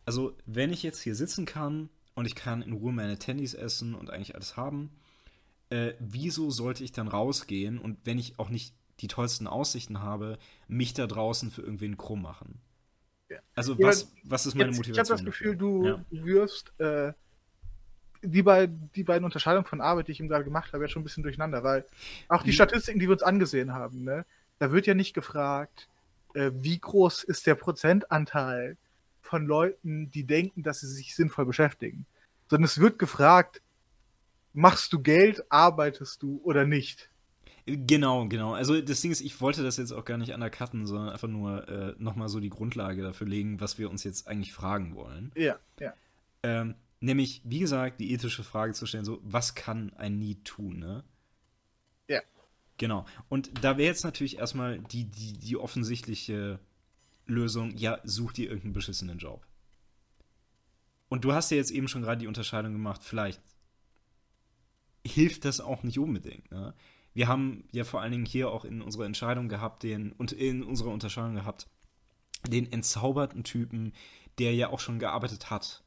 [0.05, 3.95] Also, wenn ich jetzt hier sitzen kann und ich kann in Ruhe meine Tennis essen
[3.95, 4.91] und eigentlich alles haben,
[5.73, 10.37] äh, wieso sollte ich dann rausgehen und wenn ich auch nicht die tollsten Aussichten habe,
[10.67, 12.59] mich da draußen für irgendwen krumm machen?
[13.29, 13.39] Ja.
[13.55, 15.17] Also, Ja, was, was ist meine Jetzt, ich habe Motivation?
[15.17, 16.05] das Gefühl, du Ja.
[16.11, 17.13] wirst äh,
[18.21, 21.01] die, bei, die beiden Unterscheidungen von Arbeit, die ich ihm gerade gemacht habe, jetzt schon
[21.01, 21.85] ein bisschen durcheinander, weil
[22.29, 24.25] auch die Wie- Statistiken, die wir uns angesehen haben, ne,
[24.59, 25.89] da wird ja nicht gefragt,
[26.35, 28.77] äh, wie groß ist der Prozentanteil
[29.21, 32.05] von Leuten, die denken, dass sie sich sinnvoll beschäftigen,
[32.49, 33.61] sondern es wird gefragt,
[34.53, 37.09] machst du Geld, arbeitest du oder nicht?
[37.65, 38.53] Genau, genau.
[38.53, 41.67] Also das Ding ist, ich wollte das jetzt auch gar nicht undercutten, sondern einfach nur
[41.67, 45.31] äh, nochmal so die Grundlage dafür legen, was wir uns jetzt eigentlich fragen wollen.
[45.35, 45.93] Ja, ja.
[46.43, 50.79] Ähm, nämlich, wie gesagt, die ethische Frage zu stellen, so, was kann ein Need tun,
[50.79, 51.03] ne?
[52.77, 53.05] Genau.
[53.29, 56.59] Und da wäre jetzt natürlich erstmal die, die, die offensichtliche
[57.25, 59.45] Lösung, ja, such dir irgendeinen beschissenen Job.
[61.09, 63.41] Und du hast ja jetzt eben schon gerade die Unterscheidung gemacht, vielleicht
[65.05, 66.51] hilft das auch nicht unbedingt.
[66.51, 66.73] Ne?
[67.13, 70.63] Wir haben ja vor allen Dingen hier auch in unserer Entscheidung gehabt, den, und in
[70.63, 71.67] unserer Unterscheidung gehabt,
[72.47, 73.93] den entzauberten Typen,
[74.39, 75.83] der ja auch schon gearbeitet hat.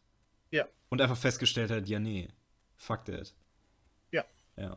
[0.50, 0.66] Ja.
[0.88, 2.28] Und einfach festgestellt hat, ja, nee,
[2.76, 3.34] fuck that.
[4.12, 4.24] Ja.
[4.56, 4.76] Ja.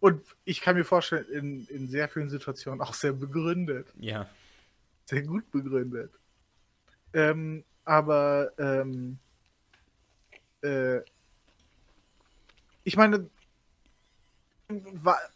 [0.00, 3.92] Und ich kann mir vorstellen, in, in sehr vielen Situationen auch sehr begründet.
[3.98, 4.28] Ja.
[5.04, 6.12] Sehr gut begründet.
[7.12, 9.18] Ähm, aber ähm,
[10.62, 11.00] äh,
[12.84, 13.28] ich meine,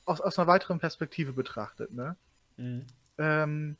[0.04, 2.16] aus, aus einer weiteren Perspektive betrachtet, ne?
[2.56, 2.86] Mhm.
[3.18, 3.76] Ähm,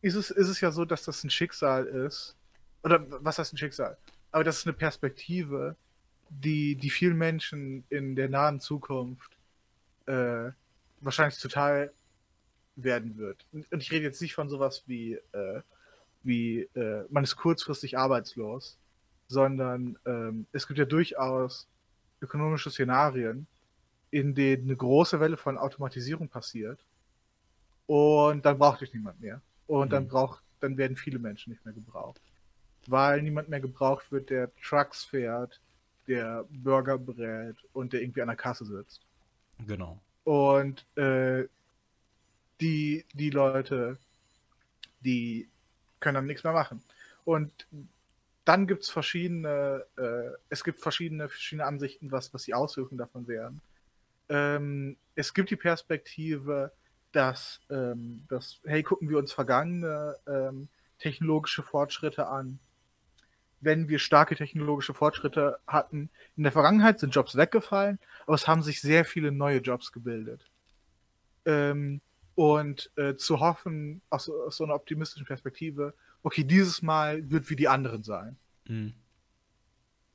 [0.00, 2.36] ist, es, ist es ja so, dass das ein Schicksal ist.
[2.82, 3.96] Oder was heißt ein Schicksal?
[4.32, 5.76] Aber das ist eine Perspektive,
[6.28, 9.30] die, die vielen Menschen in der nahen Zukunft
[10.06, 10.50] äh,
[11.00, 11.92] wahrscheinlich total
[12.76, 13.46] werden wird.
[13.52, 15.62] Und ich rede jetzt nicht von sowas wie, äh,
[16.22, 18.76] wie äh, man ist kurzfristig arbeitslos,
[19.28, 21.66] sondern ähm, es gibt ja durchaus
[22.20, 23.46] ökonomische Szenarien,
[24.14, 26.78] in denen eine große Welle von Automatisierung passiert
[27.88, 29.40] und dann braucht dich niemand mehr.
[29.66, 29.90] Und mhm.
[29.90, 32.20] dann braucht, dann werden viele Menschen nicht mehr gebraucht.
[32.86, 35.60] Weil niemand mehr gebraucht wird, der Trucks fährt,
[36.06, 39.00] der Burger brät und der irgendwie an der Kasse sitzt.
[39.66, 39.98] Genau.
[40.22, 41.48] Und äh,
[42.60, 43.98] die, die Leute,
[45.00, 45.48] die
[45.98, 46.80] können dann nichts mehr machen.
[47.24, 47.66] Und
[48.44, 53.26] dann gibt es verschiedene, äh, es gibt verschiedene, verschiedene Ansichten, was, was die Auswirkungen davon
[53.26, 53.60] wären.
[54.28, 56.72] Ähm, es gibt die Perspektive,
[57.12, 60.68] dass, ähm, dass, hey, gucken wir uns vergangene ähm,
[60.98, 62.58] technologische Fortschritte an
[63.64, 66.10] wenn wir starke technologische Fortschritte hatten.
[66.36, 70.44] In der Vergangenheit sind Jobs weggefallen, aber es haben sich sehr viele neue Jobs gebildet.
[71.46, 72.00] Ähm,
[72.34, 77.56] und äh, zu hoffen, aus, aus, so einer optimistischen Perspektive, okay, dieses Mal wird wie
[77.56, 78.36] die anderen sein.
[78.66, 78.94] Mhm.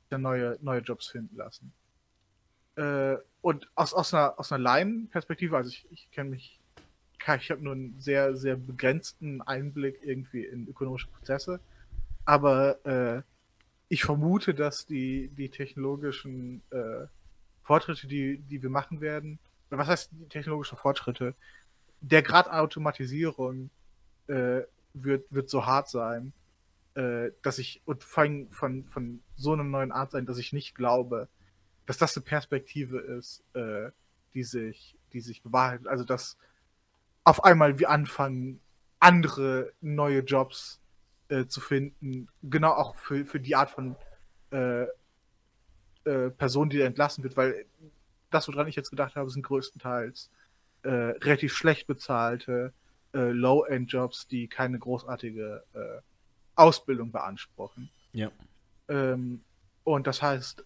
[0.09, 1.71] Dann neue, neue Jobs finden lassen.
[2.79, 6.59] Äh, und aus, aus einer, aus einer Laienperspektive, also ich, ich kenne mich,
[7.37, 11.59] ich habe nur einen sehr, sehr begrenzten Einblick irgendwie in ökonomische Prozesse,
[12.23, 13.21] aber äh,
[13.89, 17.07] ich vermute, dass die, die technologischen äh,
[17.63, 19.39] Fortschritte, die, die wir machen werden,
[19.69, 21.35] was heißt die technologischen Fortschritte?
[22.01, 23.69] Der Grad Automatisierung
[24.27, 24.61] äh,
[24.93, 26.33] wird, wird so hart sein,
[26.95, 30.53] äh, dass ich, und vor allem von, von so einer neuen Art sein, dass ich
[30.53, 31.27] nicht glaube,
[31.89, 33.89] dass das eine Perspektive ist, äh,
[34.35, 35.87] die sich, die sich bewahrheitet.
[35.87, 36.37] Also, dass
[37.23, 38.61] auf einmal wir anfangen,
[38.99, 40.79] andere neue Jobs
[41.29, 42.27] äh, zu finden.
[42.43, 43.95] Genau auch für, für die Art von
[44.51, 44.83] äh,
[46.03, 47.65] äh, Person, die entlassen wird, weil
[48.29, 50.29] das, woran ich jetzt gedacht habe, sind größtenteils
[50.83, 52.71] äh, relativ schlecht bezahlte
[53.15, 56.01] äh, Low-End-Jobs, die keine großartige äh,
[56.53, 57.89] Ausbildung beanspruchen.
[58.13, 58.29] Ja.
[58.89, 59.41] Ähm,
[59.83, 60.65] und das heißt,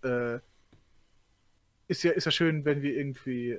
[1.87, 3.57] ist ja, ist ja schön, wenn wir irgendwie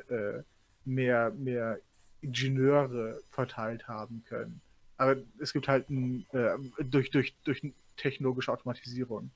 [0.85, 1.79] mehr, mehr
[2.21, 4.61] Ingenieure verteilt haben können.
[4.97, 7.63] Aber es gibt halt ein, äh, durch, durch, durch
[7.97, 9.31] technologische Automatisierung.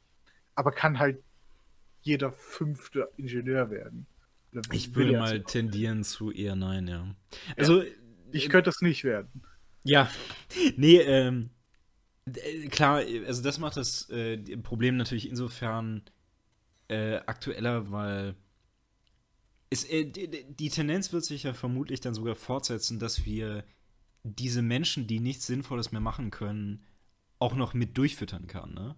[0.54, 1.22] Aber kann halt
[2.02, 4.06] jeder fünfte Ingenieur werden.
[4.72, 7.14] Ich würde mal tendieren zu eher nein, ja.
[7.56, 7.82] Also.
[7.82, 7.90] Ja,
[8.32, 9.42] ich äh, könnte es nicht werden.
[9.84, 10.10] Ja.
[10.76, 11.50] Nee, ähm.
[12.70, 16.02] Klar, also das macht das äh, Problem natürlich insofern
[16.88, 18.34] äh, aktueller, weil
[19.70, 23.64] es, äh, die, die Tendenz wird sich ja vermutlich dann sogar fortsetzen, dass wir
[24.22, 26.84] diese Menschen, die nichts Sinnvolles mehr machen können,
[27.38, 28.96] auch noch mit durchfüttern kann, ne?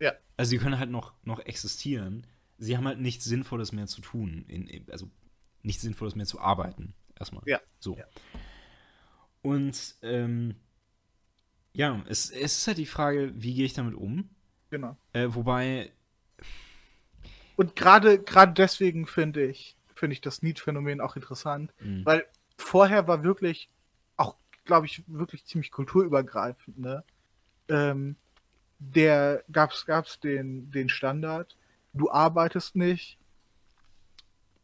[0.00, 0.12] Ja.
[0.36, 2.26] Also sie können halt noch, noch existieren.
[2.58, 4.44] Sie haben halt nichts Sinnvolles mehr zu tun.
[4.48, 5.10] In, also
[5.62, 6.94] nichts Sinnvolles mehr zu arbeiten.
[7.18, 7.42] Erstmal.
[7.46, 7.60] Ja.
[7.78, 7.96] So.
[7.96, 8.04] Ja.
[9.42, 10.56] Und ähm,
[11.72, 14.30] ja, es, es ist halt die Frage, wie gehe ich damit um?
[14.70, 14.96] Genau.
[15.12, 15.92] Äh, wobei.
[17.56, 18.18] Und gerade
[18.52, 22.04] deswegen finde ich, finde ich das Need-Phänomen auch interessant, mhm.
[22.04, 22.24] weil
[22.56, 23.68] vorher war wirklich
[24.66, 26.78] glaube ich, wirklich ziemlich kulturübergreifend.
[26.78, 27.02] Ne?
[27.68, 28.16] Ähm,
[28.78, 31.56] der gab's, gab's den, den Standard,
[31.94, 33.16] du arbeitest nicht,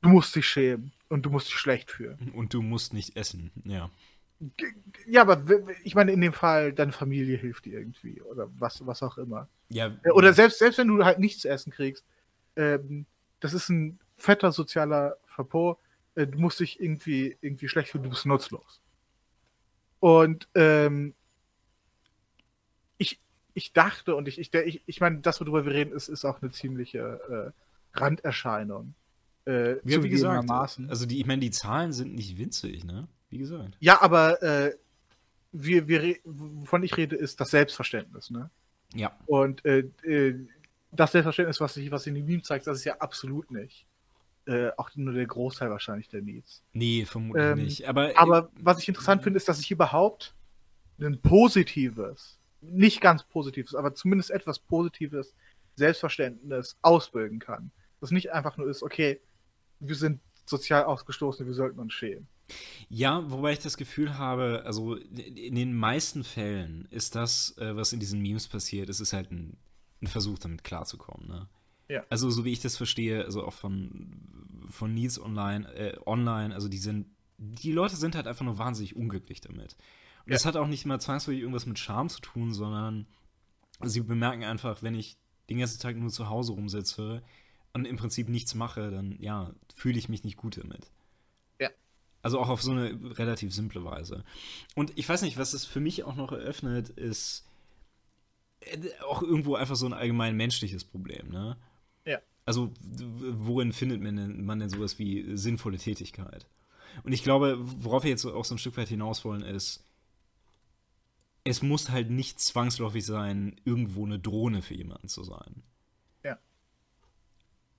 [0.02, 2.30] du musst dich schämen und du musst dich schlecht fühlen.
[2.34, 3.90] Und du musst nicht essen, ja.
[5.06, 5.40] Ja, aber
[5.84, 9.48] ich meine, in dem Fall, deine Familie hilft dir irgendwie oder was, was auch immer.
[9.68, 9.96] Ja.
[10.02, 12.04] Äh, oder selbst, selbst wenn du halt nichts zu essen kriegst,
[12.56, 13.06] ähm,
[13.38, 15.78] das ist ein fetter sozialer Verpo,
[16.14, 18.80] äh, du musst dich irgendwie, irgendwie schlecht fühlen, du bist nutzlos.
[20.00, 21.14] Und ähm,
[22.98, 23.20] ich,
[23.54, 26.42] ich dachte und ich, ich, ich, ich meine, das, worüber wir reden, ist, ist auch
[26.42, 27.52] eine ziemliche
[27.94, 28.94] äh, Randerscheinung.
[29.46, 33.08] Äh, Ja, wie gesagt, also die, ich meine, die Zahlen sind nicht winzig, ne?
[33.30, 33.76] Wie gesagt.
[33.80, 34.76] Ja, aber äh,
[35.52, 38.50] wir, wir, wovon ich rede, ist das Selbstverständnis, ne?
[38.94, 39.16] Ja.
[39.26, 40.46] Und äh, äh,
[40.90, 43.86] das Selbstverständnis, was sich was in den Memes zeigt, das ist ja absolut nicht.
[44.46, 46.62] Äh, auch nur der Großteil wahrscheinlich der Memes.
[46.72, 47.88] Nee, vermutlich Ähm, nicht.
[47.88, 50.34] Aber, Aber was ich interessant finde, ist, dass ich überhaupt
[51.00, 55.34] ein positives, nicht ganz positives, aber zumindest etwas positives
[55.76, 57.70] Selbstverständnis ausbilden kann.
[58.00, 59.20] Das nicht einfach nur ist, okay,
[59.80, 62.26] wir sind sozial ausgestoßen, wir sollten uns schämen.
[62.88, 67.92] Ja, wobei ich das Gefühl habe, also in den meisten Fällen ist das, äh, was
[67.92, 69.56] in diesen Memes passiert, es ist halt ein,
[70.02, 71.28] ein Versuch, damit klarzukommen.
[71.28, 71.48] Ne?
[71.92, 72.04] Ja.
[72.08, 74.10] Also so wie ich das verstehe, also auch von,
[74.70, 77.06] von Needs Online, äh, online, also die sind,
[77.36, 79.76] die Leute sind halt einfach nur wahnsinnig unglücklich damit.
[80.24, 80.36] Und Ja.
[80.36, 83.06] das hat auch nicht mal zwangsläufig irgendwas mit Scham zu tun, sondern
[83.82, 85.18] sie bemerken einfach, wenn ich
[85.50, 87.22] den ganzen Tag nur zu Hause rumsitze
[87.74, 90.90] und im Prinzip nichts mache, dann ja, fühle ich mich nicht gut damit.
[91.60, 91.68] Ja.
[92.22, 94.24] Also auch auf so eine relativ simple Weise.
[94.74, 97.44] Und ich weiß nicht, was es für mich auch noch eröffnet, ist
[98.60, 101.58] äh, auch irgendwo einfach so ein allgemein menschliches Problem, ne?
[102.04, 102.18] Ja.
[102.44, 106.46] Also, worin findet man denn, man denn sowas wie sinnvolle Tätigkeit?
[107.04, 109.84] Und ich glaube, worauf wir jetzt auch so ein Stück weit hinaus wollen, ist,
[111.44, 115.62] es muss halt nicht zwangsläufig sein, irgendwo eine Drohne für jemanden zu sein.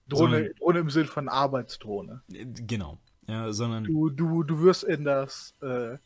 [0.09, 2.21] Drohne, Sondern- Drohne im Sinn von Arbeitsdrohne.
[2.33, 2.97] Äh, Genau.
[3.27, 3.85] Ja, sondern.
[3.85, 5.97] Du, du, du wirst in das, äh,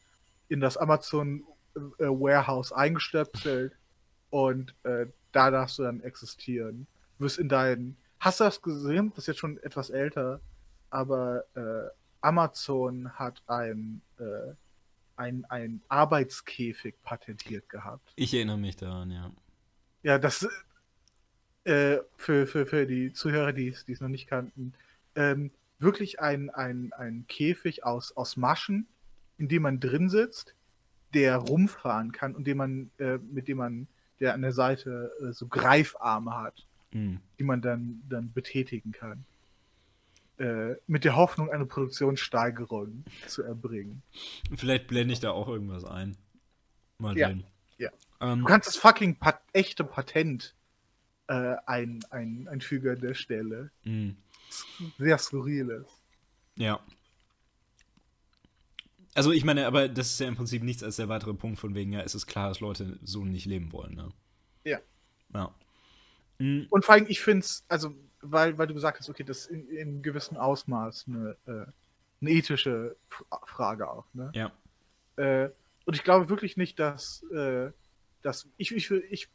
[0.50, 1.44] in das Amazon
[1.76, 3.74] äh, Warehouse eingestöpselt
[4.30, 6.86] und äh, da darfst du dann existieren.
[7.18, 7.98] Du wirst in deinen.
[8.20, 9.10] Hast du das gesehen?
[9.10, 10.40] Das ist jetzt schon etwas älter,
[10.90, 11.90] aber äh,
[12.22, 14.54] Amazon hat ein, äh,
[15.16, 18.12] ein, ein Arbeitskäfig patentiert gehabt.
[18.16, 19.32] Ich erinnere mich daran, ja.
[20.04, 20.48] Ja, das
[21.64, 24.74] äh, für, für, für die Zuhörer, die es die es noch nicht kannten,
[25.16, 28.88] ähm, wirklich ein, ein, ein Käfig aus, aus Maschen,
[29.38, 30.56] in dem man drin sitzt,
[31.14, 33.88] der rumfahren kann und dem man, äh, mit dem man,
[34.20, 37.20] der an der Seite äh, so Greifarme hat, Hm.
[37.38, 39.26] die man dann, dann betätigen kann.
[40.38, 44.04] Äh, mit der Hoffnung, eine Produktionssteigerung zu erbringen.
[44.56, 46.16] Vielleicht blende ich da auch irgendwas ein.
[47.00, 47.44] Mal Ja, sehen.
[47.78, 47.90] ja.
[48.22, 50.54] Ähm, Du kannst das fucking Pat echte Patent
[51.28, 53.72] äh, ein, ein, einfügen an der Stelle.
[53.84, 54.14] mh,
[55.00, 55.92] Sehr skurril ist.
[56.56, 56.80] ja.
[59.14, 61.74] Also ich meine, aber das ist ja im Prinzip nichts als der weitere Punkt von
[61.74, 64.10] wegen, ja, es ist klar, dass Leute so nicht leben wollen, ne?
[64.64, 64.80] Ja.
[65.34, 65.56] Ja.
[66.40, 66.68] Mhm.
[66.70, 69.48] Und vor allem, ich finde es, also, weil, weil du gesagt hast, okay, das ist
[69.48, 71.66] in, in gewissem Ausmaß eine, äh,
[72.22, 72.96] eine ethische
[73.46, 74.32] Frage auch, ne?
[74.34, 74.52] Ja.
[75.18, 75.50] Äh,
[75.86, 77.72] und ich glaube wirklich nicht, dass, äh,
[78.22, 79.30] dass ich, ich, ich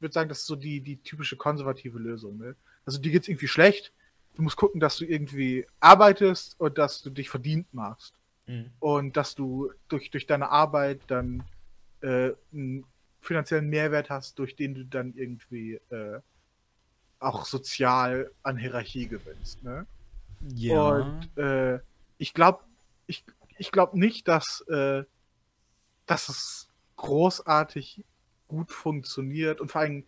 [0.00, 2.38] würde sagen, das ist so die, die typische konservative Lösung.
[2.38, 2.56] Ne?
[2.86, 3.92] Also dir geht's irgendwie schlecht,
[4.34, 8.14] du musst gucken, dass du irgendwie arbeitest und dass du dich verdient machst.
[8.46, 8.70] Mhm.
[8.80, 11.42] Und dass du durch, durch deine Arbeit dann
[12.00, 12.84] äh, einen
[13.20, 16.20] finanziellen Mehrwert hast, durch den du dann irgendwie äh,
[17.20, 19.62] auch sozial an Hierarchie gewinnst.
[19.62, 19.86] Ne?
[20.54, 20.88] Ja.
[20.90, 21.80] Und äh,
[22.18, 22.60] ich glaube
[23.06, 23.24] ich,
[23.58, 25.04] ich glaub nicht, dass, äh,
[26.06, 28.04] dass es großartig
[28.46, 30.04] gut funktioniert und vor allem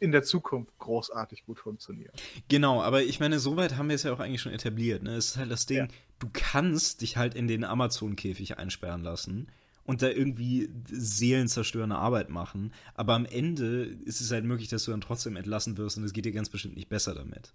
[0.00, 2.10] in der Zukunft großartig gut funktioniert.
[2.48, 5.02] Genau, aber ich meine, soweit haben wir es ja auch eigentlich schon etabliert.
[5.02, 5.14] Ne?
[5.16, 5.88] Es ist halt das Ding, Ja.
[6.18, 9.48] du kannst dich halt in den Amazon-Käfig einsperren lassen
[9.86, 14.90] und da irgendwie seelenzerstörende Arbeit machen, aber am Ende ist es halt möglich, dass du
[14.90, 17.52] dann trotzdem entlassen wirst und es geht dir ganz bestimmt nicht besser damit.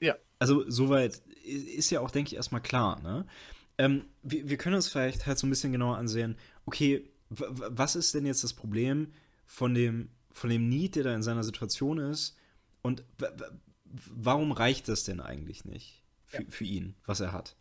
[0.00, 0.16] Ja.
[0.38, 3.00] Also soweit ist ja auch, denke ich, erstmal klar.
[3.02, 3.26] Ne?
[3.78, 8.14] Ähm, wir, wir können uns vielleicht halt so ein bisschen genauer ansehen, okay, was ist
[8.14, 9.12] denn jetzt das Problem
[9.46, 12.36] von dem, von dem Need, der da in seiner Situation ist
[12.82, 13.04] und
[13.84, 16.48] warum reicht das denn eigentlich nicht für, Ja.
[16.48, 17.56] für ihn, was er hat?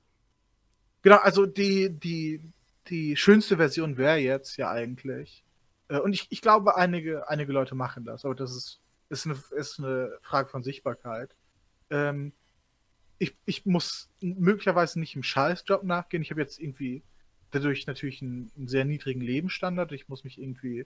[1.02, 2.42] Genau, also die, die,
[2.90, 5.44] die schönste Version wäre jetzt ja eigentlich,
[5.88, 9.38] äh, und ich, ich glaube, einige, einige Leute machen das, aber das ist, ist, eine,
[9.58, 11.36] ist eine Frage von Sichtbarkeit.
[11.90, 12.34] Ähm,
[13.20, 16.24] ich, ich muss möglicherweise nicht im Scheißjob nachgehen.
[16.24, 17.04] Ich habe jetzt irgendwie
[17.52, 19.92] dadurch natürlich einen, einen sehr niedrigen Lebensstandard.
[19.92, 20.86] Ich muss mich irgendwie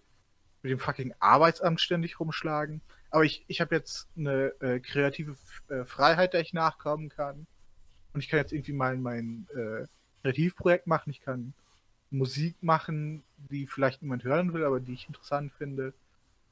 [0.61, 2.81] mit dem fucking Arbeitsamt ständig rumschlagen.
[3.09, 5.35] Aber ich, ich habe jetzt eine äh, kreative
[5.69, 7.47] äh, Freiheit, der ich nachkommen kann.
[8.13, 9.87] Und ich kann jetzt irgendwie mein, mein äh,
[10.21, 11.09] Kreativprojekt machen.
[11.09, 11.53] Ich kann
[12.09, 15.93] Musik machen, die vielleicht niemand hören will, aber die ich interessant finde.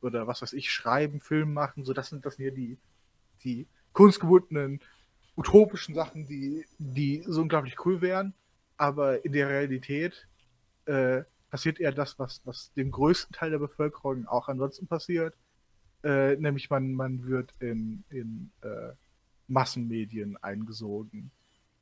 [0.01, 1.85] Oder was weiß ich, schreiben, Film machen.
[1.85, 2.77] So, das sind das hier die,
[3.43, 4.81] die kunstgebundenen,
[5.35, 8.33] utopischen Sachen, die, die so unglaublich cool wären.
[8.77, 10.27] Aber in der Realität
[10.85, 15.35] äh, passiert eher das, was, was dem größten Teil der Bevölkerung auch ansonsten passiert.
[16.03, 18.91] Äh, nämlich man, man wird in, in äh,
[19.47, 21.31] Massenmedien eingesogen.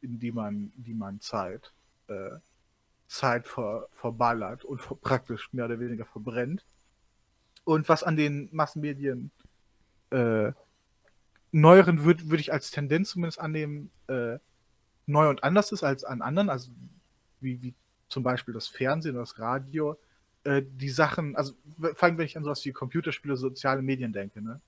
[0.01, 1.73] in die man, die man Zeit,
[2.07, 2.37] äh,
[3.13, 6.65] Zeit ver, verballert und ver, praktisch mehr oder weniger verbrennt.
[7.63, 9.29] Und was an den Massenmedien
[10.09, 10.51] äh,
[11.51, 14.39] neueren würde würd ich als Tendenz zumindest annehmen, äh,
[15.05, 16.71] neu und anders ist als an anderen, also
[17.39, 17.75] wie, wie
[18.09, 19.95] zum Beispiel das Fernsehen oder das Radio,
[20.43, 24.41] äh, die Sachen, also vor allem wenn ich an sowas wie Computerspiele, soziale Medien denke,
[24.41, 24.59] ne?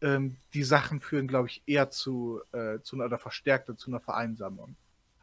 [0.00, 4.00] Ähm, die Sachen führen, glaube ich, eher zu, äh, zu einer oder verstärkter zu einer
[4.00, 4.74] Vereinsamung.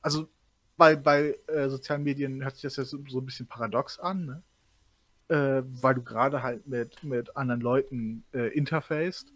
[0.02, 0.30] Also
[0.80, 4.26] bei, bei äh, sozialen Medien hört sich das ja so, so ein bisschen paradox an,
[4.26, 4.44] ne?
[5.28, 9.32] Äh, weil du gerade halt mit, mit anderen Leuten äh, interfacest,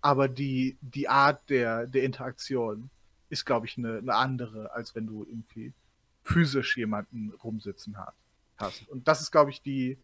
[0.00, 2.88] aber die, die Art der, der Interaktion
[3.28, 5.74] ist, glaube ich, eine, eine andere, als wenn du irgendwie
[6.22, 8.16] physisch jemanden rumsitzen hast.
[8.56, 8.88] hast.
[8.88, 9.98] Und das ist, glaube ich, die,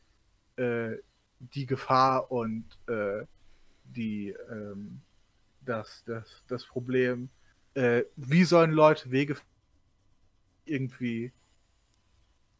[0.57, 0.97] äh,
[1.39, 3.25] die Gefahr und äh,
[3.85, 5.01] die, ähm,
[5.65, 7.31] das, das, das Problem.
[7.75, 9.37] Äh, wie sollen Leute Wege
[10.65, 11.33] irgendwie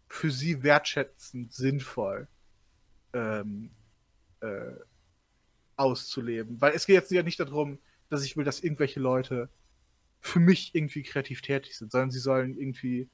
[0.09, 2.29] für sie wertschätzend, sinnvoll
[3.13, 3.71] ähm,
[4.41, 4.73] äh,
[5.77, 6.61] auszuleben?
[6.61, 9.49] Weil es geht jetzt ja nicht darum, dass ich will, dass irgendwelche Leute
[10.21, 13.09] für mich irgendwie kreativ tätig sind, sondern sie sollen irgendwie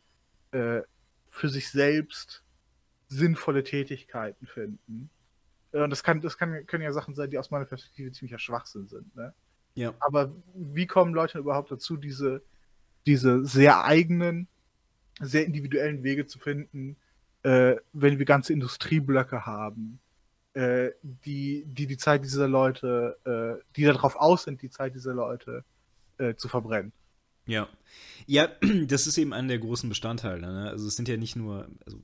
[0.51, 0.83] äh,
[1.31, 2.45] für sich selbst
[3.09, 5.11] sinnvolle Tätigkeiten finden.
[5.73, 8.39] Äh, und das, kann, das kann, können ja Sachen sein, die aus meiner Perspektive ziemlicher
[8.39, 9.15] Schwachsinn sind.
[9.17, 9.35] Ne?
[9.75, 9.95] Ja.
[10.01, 12.43] Aber wie kommen Leute überhaupt dazu, diese,
[13.07, 14.49] diese sehr eigenen,
[15.21, 16.97] sehr individuellen Wege zu finden,
[17.43, 20.01] äh, wenn wir ganze Industrieblöcke haben,
[20.55, 25.15] äh, die, die die Zeit dieser Leute, äh, die darauf aus sind, die Zeit dieser
[25.15, 25.65] Leute
[26.19, 26.93] äh, zu verbrennen?
[27.47, 27.69] Ja.
[28.27, 28.49] Ja,
[28.87, 30.41] das ist eben einer der großen Bestandteile.
[30.41, 30.69] Ne?
[30.69, 31.99] Also es sind ja nicht nur, also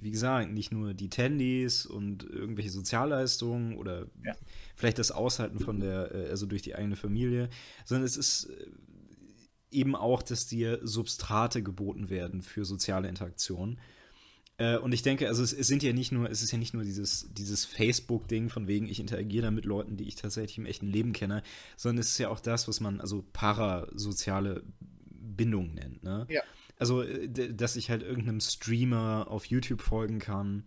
[0.00, 4.34] wie gesagt, nicht nur die Tandys und irgendwelche Sozialleistungen oder Ja.
[4.76, 7.48] vielleicht das Aushalten von der, äh, also durch die eigene Familie,
[7.84, 8.66] sondern es ist äh,
[9.74, 13.78] eben auch, dass dir Substrate geboten werden für soziale Interaktion.
[14.56, 16.74] Äh, Und ich denke, also es, es sind ja nicht nur, es ist ja nicht
[16.74, 20.66] nur dieses, dieses Facebook-Ding von wegen, ich interagiere da mit Leuten, die ich tatsächlich im
[20.66, 21.42] echten Leben kenne,
[21.76, 24.62] sondern es ist ja auch das, was man also parasoziale
[25.10, 26.26] Bindung nennt, ne?
[26.28, 26.42] Ja.
[26.78, 30.64] Also, äh, dass ich halt irgendeinem Streamer auf YouTube folgen kann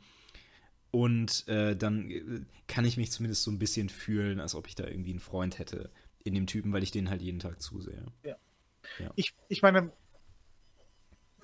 [0.91, 4.75] und äh, dann äh, kann ich mich zumindest so ein bisschen fühlen, als ob ich
[4.75, 5.91] da irgendwie einen Freund hätte
[6.23, 8.05] in dem Typen, weil ich den halt jeden Tag zusehe.
[9.15, 9.91] Ich, ich meine,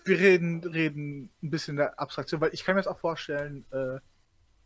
[0.05, 3.99] wir reden, reden ein bisschen der Abstraktion, weil ich kann mir das auch vorstellen, äh,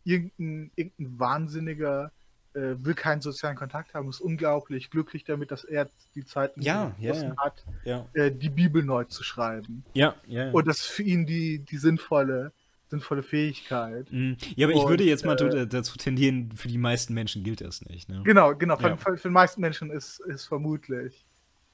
[0.04, 2.12] irgendein, irgendein Wahnsinniger
[2.54, 6.96] äh, will keinen sozialen Kontakt haben, ist unglaublich glücklich damit, dass er die Zeit Ja,
[6.98, 7.36] ja, ja.
[7.38, 9.84] hat, Ja, äh, die Bibel neu zu schreiben.
[9.94, 10.46] ja, ja.
[10.48, 10.52] ja.
[10.52, 12.52] Und das ist für ihn die, die sinnvolle,
[12.88, 14.08] sinnvolle Fähigkeit.
[14.12, 17.14] Mm, Ja, aber ich Und, würde jetzt mal äh, to- dazu tendieren, für die meisten
[17.14, 18.10] Menschen gilt das nicht.
[18.10, 18.24] Ne?
[18.24, 18.78] Genau, genau.
[18.78, 18.98] Für, Ja.
[18.98, 21.26] für, für die meisten Menschen ist, ist vermutlich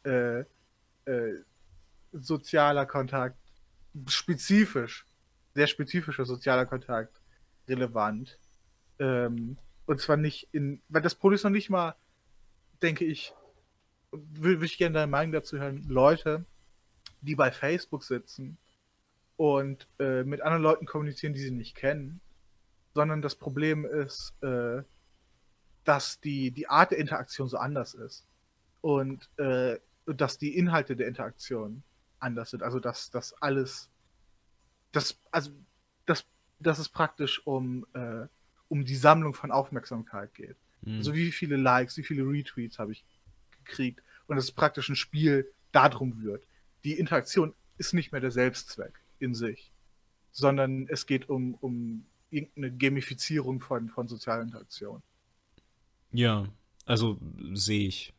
[0.04, 0.44] äh,
[1.06, 1.34] äh,
[2.12, 3.38] sozialer Kontakt,
[4.08, 5.06] spezifisch,
[5.54, 7.22] sehr spezifischer sozialer Kontakt
[7.68, 8.38] relevant.
[9.00, 11.96] Ähm, und zwar nicht in, weil das Problem ist noch nicht mal,
[12.82, 13.34] denke ich,
[14.12, 16.46] will ich gerne deine Meinung dazu hören, Leute,
[17.22, 18.58] die bei Facebook sitzen
[19.38, 22.22] und äh, mit anderen Leuten kommunizieren, die sie nicht kennen,
[22.94, 24.84] sondern das Problem ist, äh,
[25.84, 28.28] dass die, die Art der Interaktion so anders ist
[28.82, 31.84] und äh, dass die Inhalte der Interaktion
[32.20, 32.64] anders sind.
[32.64, 33.90] Also dass das alles,
[34.92, 35.52] das, also
[36.06, 36.26] dass,
[36.60, 38.28] dass es praktisch um, äh,
[38.68, 40.58] um die Sammlung von Aufmerksamkeit geht.
[40.82, 40.98] Mm.
[40.98, 43.06] Also wie viele Likes, wie viele Retweets habe ich
[43.64, 46.46] gekriegt und dass es praktisch ein Spiel darum wird.
[46.84, 49.72] Die Interaktion ist nicht mehr der Selbstzweck in sich,
[50.32, 55.02] sondern es geht um, um irgendeine Gamifizierung von, von sozialer Interaktion.
[56.12, 56.48] Ja,
[56.86, 57.20] also
[57.54, 58.14] sehe ich.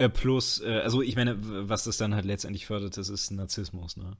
[0.00, 1.36] Äh, plus, äh, also ich meine,
[1.68, 4.16] was das dann halt letztendlich fördert, das ist Narzissmus, ne?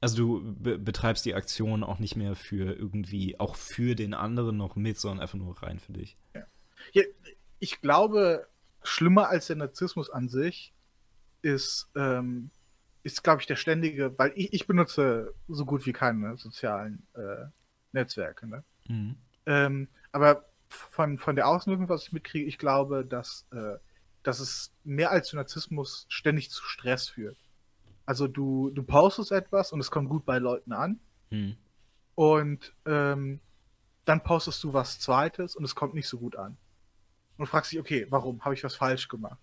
[0.00, 4.56] Also du be betreibst die Aktion auch nicht mehr für irgendwie, auch für den anderen
[4.56, 6.16] noch mit, sondern einfach nur rein für dich.
[6.92, 7.02] Ja,
[7.60, 8.48] ich glaube,
[8.82, 10.72] schlimmer als der Narzissmus an sich
[11.42, 12.50] ist, ähm,
[13.04, 17.46] ist glaube ich, der ständige, weil ich, ich benutze so gut wie keine sozialen äh,
[17.92, 18.48] Netzwerke.
[18.48, 18.64] Ne?
[18.88, 19.16] Mhm.
[19.46, 23.76] Ähm, aber von, von der Außenwirkung, was ich mitkriege, ich glaube, dass, äh,
[24.22, 27.36] dass es mehr als zu Narzissmus ständig zu Stress führt.
[28.06, 31.00] Also du, du postest etwas und es kommt gut bei Leuten an
[31.30, 31.56] Mhm.
[32.14, 33.40] und ähm,
[34.04, 36.56] dann postest du was Zweites und es kommt nicht so gut an.
[37.38, 38.44] Und fragst dich, okay, warum?
[38.44, 39.40] Habe ich was falsch gemacht?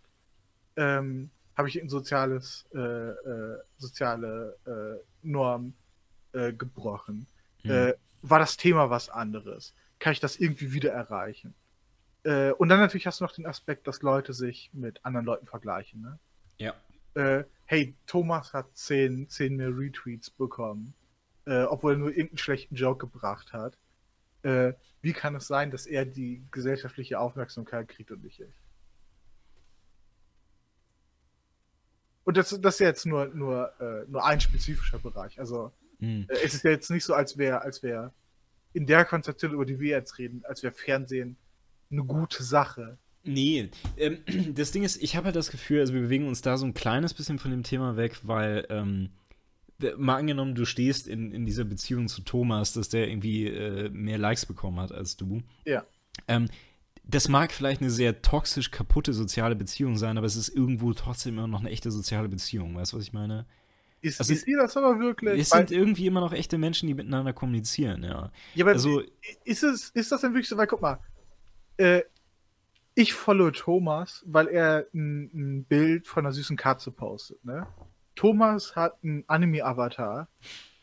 [0.75, 5.73] Ähm, Habe ich ein soziales, äh, äh, soziale äh, Norm
[6.33, 7.25] äh, gebrochen?
[7.63, 7.71] Mhm.
[7.71, 9.73] Äh, war das Thema was anderes?
[9.97, 11.55] Kann ich das irgendwie wieder erreichen?
[12.29, 15.47] Äh, und dann natürlich hast du noch den Aspekt, dass Leute sich mit anderen Leuten
[15.47, 16.01] vergleichen.
[16.01, 16.19] Ne?
[16.59, 16.75] Ja.
[17.15, 20.93] Äh, hey, Thomas hat 10, 10 mehr Retweets bekommen,
[21.45, 23.79] äh, obwohl er nur irgendeinen schlechten Joke gebracht hat.
[24.43, 28.53] Äh, wie kann es sein, dass er die gesellschaftliche Aufmerksamkeit kriegt und nicht ich?
[32.25, 35.39] Und das, das ist jetzt nur, nur, äh, nur ein spezifischer Bereich.
[35.39, 36.27] Also hm.
[36.29, 38.13] äh, es ist ja jetzt nicht so, als wäre als wär
[38.73, 41.35] in der Konzeption, über die wir jetzt reden, als wäre Fernsehen
[41.91, 42.97] eine gute Sache.
[43.23, 44.19] Nee, ähm,
[44.55, 46.73] das Ding ist, ich habe halt das Gefühl, also wir bewegen uns da so ein
[46.73, 49.09] kleines bisschen von dem Thema weg, weil ähm,
[49.97, 54.17] mal angenommen, du stehst in, in dieser Beziehung zu Thomas, dass der irgendwie äh, mehr
[54.17, 55.41] Likes bekommen hat als du.
[55.65, 55.85] Ja.
[56.27, 56.49] Ähm,
[57.03, 61.37] das mag vielleicht eine sehr toxisch kaputte soziale Beziehung sein, aber es ist irgendwo trotzdem
[61.37, 62.75] immer noch eine echte soziale Beziehung.
[62.75, 63.45] Weißt du, was ich meine?
[64.01, 65.41] Ist, also, ist das aber wirklich?
[65.41, 68.31] Es sind irgendwie immer noch echte Menschen, die miteinander kommunizieren, ja.
[68.53, 69.01] Ja, aber also,
[69.43, 70.55] ist, es, ist das denn wirklich so?
[70.55, 70.99] Weil, guck mal,
[71.79, 72.03] äh,
[72.93, 77.65] ich follow Thomas, weil er ein, ein, Bild von einer süßen Katze postet, ne?
[78.15, 80.27] Thomas hat einen Anime-Avatar.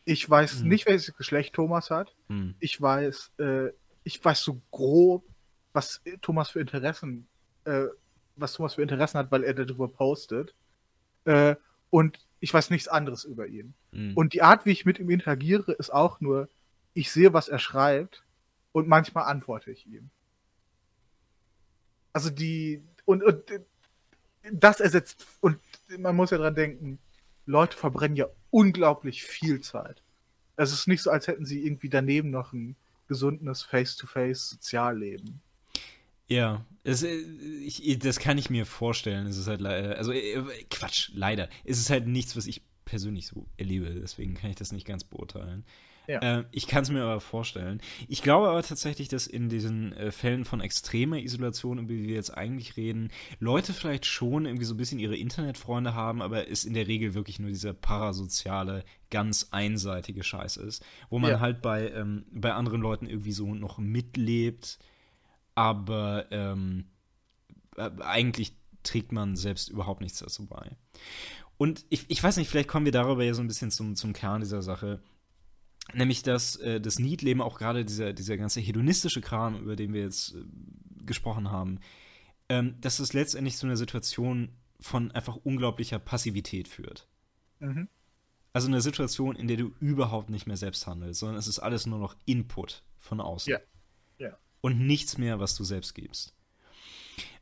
[0.05, 0.69] Ich weiß hm.
[0.69, 2.15] nicht, welches Geschlecht Thomas hat.
[2.29, 2.55] Hm.
[2.59, 3.67] Ich weiß, äh,
[4.03, 5.23] ich weiß so grob,
[5.73, 7.27] was Thomas für Interessen,
[7.65, 7.85] äh,
[8.35, 10.55] was Thomas für Interessen hat, weil er darüber postet.
[11.25, 11.55] Äh,
[11.91, 13.75] und ich weiß nichts anderes über ihn.
[13.91, 14.13] Hm.
[14.15, 16.49] Und die Art, wie ich mit ihm interagiere, ist auch nur,
[16.95, 18.23] ich sehe, was er schreibt
[18.71, 20.09] und manchmal antworte ich ihm.
[22.17, 23.43] Also die, und, und
[24.51, 25.59] das ersetzt, und
[25.99, 26.97] man muss ja dran denken,
[27.45, 30.01] Leute verbrennen ja unglaublich viel Zeit.
[30.55, 32.75] Es ist nicht so, als hätten sie irgendwie daneben noch ein
[33.07, 35.41] gesundes Face-to-Face-Sozialleben.
[36.27, 39.27] Ja, es, äh, ich, das kann ich mir vorstellen.
[39.27, 40.41] Es ist halt leider, also äh,
[40.71, 41.49] Quatsch, leider.
[41.65, 45.03] Es ist halt nichts, was ich persönlich so erlebe, deswegen kann ich das nicht ganz
[45.03, 45.65] beurteilen.
[46.07, 46.39] Ja.
[46.39, 47.81] Äh, ich kann es mir aber vorstellen.
[48.07, 52.15] Ich glaube aber tatsächlich, dass in diesen äh, Fällen von extremer Isolation, über die wir
[52.15, 56.63] jetzt eigentlich reden, Leute vielleicht schon irgendwie so ein bisschen ihre Internetfreunde haben, aber es
[56.63, 61.39] in der Regel wirklich nur dieser parasoziale, ganz einseitige Scheiß ist, wo man ja.
[61.41, 64.79] halt bei, ähm, bei anderen Leuten irgendwie so noch mitlebt,
[65.55, 66.85] aber ähm,
[67.75, 68.53] äh, eigentlich
[68.83, 70.77] trägt man selbst überhaupt nichts dazu bei.
[71.57, 74.13] Und ich, ich weiß nicht, vielleicht kommen wir darüber ja so ein bisschen zum, zum
[74.13, 75.01] Kern dieser Sache.
[75.93, 80.01] Nämlich, dass äh, das Need-Leben auch gerade dieser, dieser ganze hedonistische Kram, über den wir
[80.01, 80.43] jetzt äh,
[81.05, 81.79] gesprochen haben,
[82.49, 84.49] ähm, dass es letztendlich zu einer Situation
[84.79, 87.07] von einfach unglaublicher Passivität führt.
[87.59, 87.87] Mhm.
[88.53, 91.85] Also eine Situation, in der du überhaupt nicht mehr selbst handelst, sondern es ist alles
[91.85, 93.51] nur noch Input von außen.
[93.51, 93.59] Ja.
[94.19, 94.37] ja.
[94.61, 96.33] Und nichts mehr, was du selbst gibst.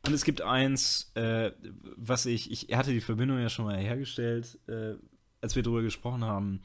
[0.06, 1.52] Und es gibt eins, äh,
[1.96, 4.94] was ich, ich hatte die Verbindung ja schon mal hergestellt, äh,
[5.40, 6.62] als wir darüber gesprochen haben,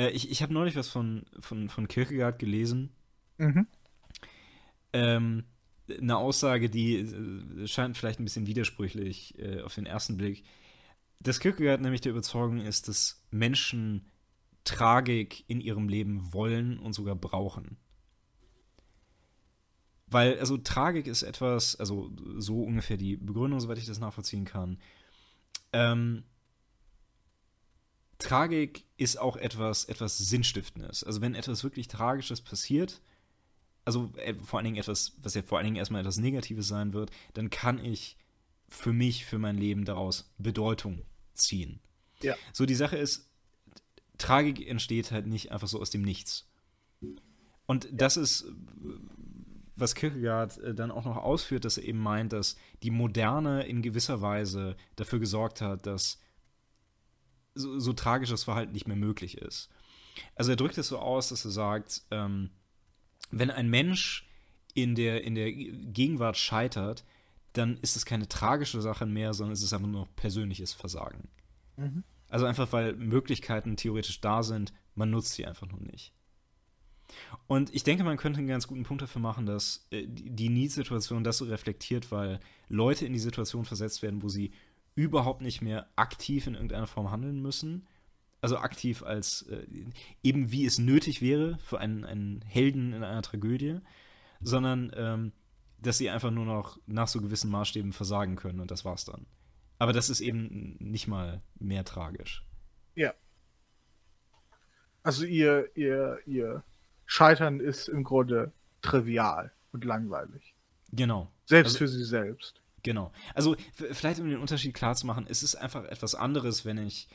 [0.00, 2.90] äh, ich ich habe neulich was von, von, von Kierkegaard gelesen.
[3.38, 3.66] Mhm.
[4.92, 5.44] Ähm,
[5.88, 10.44] eine Aussage, die äh, scheint vielleicht ein bisschen widersprüchlich äh, auf den ersten Blick.
[11.20, 14.06] Dass Kierkegaard nämlich der Überzeugung ist, dass Menschen
[14.64, 17.76] Tragik in ihrem Leben wollen und sogar brauchen.
[20.06, 24.78] Weil, also Tragik ist etwas, also so ungefähr die Begründung, soweit ich das nachvollziehen kann.
[25.72, 26.24] Ähm,
[28.20, 31.02] Tragik ist auch etwas, etwas Sinnstiftendes.
[31.02, 33.00] Also wenn etwas wirklich Tragisches passiert,
[33.84, 36.92] also äh, vor allen Dingen etwas, was ja vor allen Dingen erstmal etwas Negatives sein
[36.92, 38.16] wird, dann kann ich
[38.68, 41.02] für mich, für mein Leben daraus Bedeutung
[41.34, 41.80] ziehen.
[42.22, 42.36] Ja.
[42.52, 43.28] So, die Sache ist,
[44.18, 46.46] Tragik entsteht halt nicht einfach so aus dem Nichts.
[47.66, 48.44] Und das ist,
[49.76, 53.80] was Kierkegaard äh, dann auch noch ausführt, dass er eben meint, dass die Moderne in
[53.82, 56.20] gewisser Weise dafür gesorgt hat, dass
[57.54, 59.70] so, so tragisches Verhalten nicht mehr möglich ist.
[60.34, 62.50] Also er drückt es so aus, dass er sagt, ähm,
[63.30, 64.28] wenn ein Mensch
[64.74, 67.04] in der, in der Gegenwart scheitert,
[67.52, 71.28] dann ist es keine tragische Sache mehr, sondern es ist einfach nur noch persönliches Versagen.
[71.76, 72.04] Mhm.
[72.28, 76.12] Also einfach, weil Möglichkeiten theoretisch da sind, man nutzt sie einfach nur nicht.
[77.48, 81.24] Und ich denke, man könnte einen ganz guten Punkt dafür machen, dass äh, die Need-Situation
[81.24, 84.52] das so reflektiert, weil Leute in die Situation versetzt werden, wo sie
[85.00, 87.86] überhaupt nicht mehr aktiv in irgendeiner Form handeln müssen.
[88.42, 89.66] Also aktiv als äh,
[90.22, 93.80] eben wie es nötig wäre für einen, einen Helden in einer Tragödie,
[94.40, 95.32] sondern ähm,
[95.78, 99.26] dass sie einfach nur noch nach so gewissen Maßstäben versagen können und das war's dann.
[99.78, 102.44] Aber das ist eben nicht mal mehr tragisch.
[102.94, 103.14] Ja.
[105.02, 106.62] Also ihr, ihr, ihr
[107.06, 108.52] Scheitern ist im Grunde
[108.82, 110.54] trivial und langweilig.
[110.92, 111.30] Genau.
[111.46, 112.60] Selbst also, für sie selbst.
[112.82, 113.12] Genau.
[113.34, 117.08] Also vielleicht um den Unterschied klar zu machen, es ist einfach etwas anderes, wenn ich,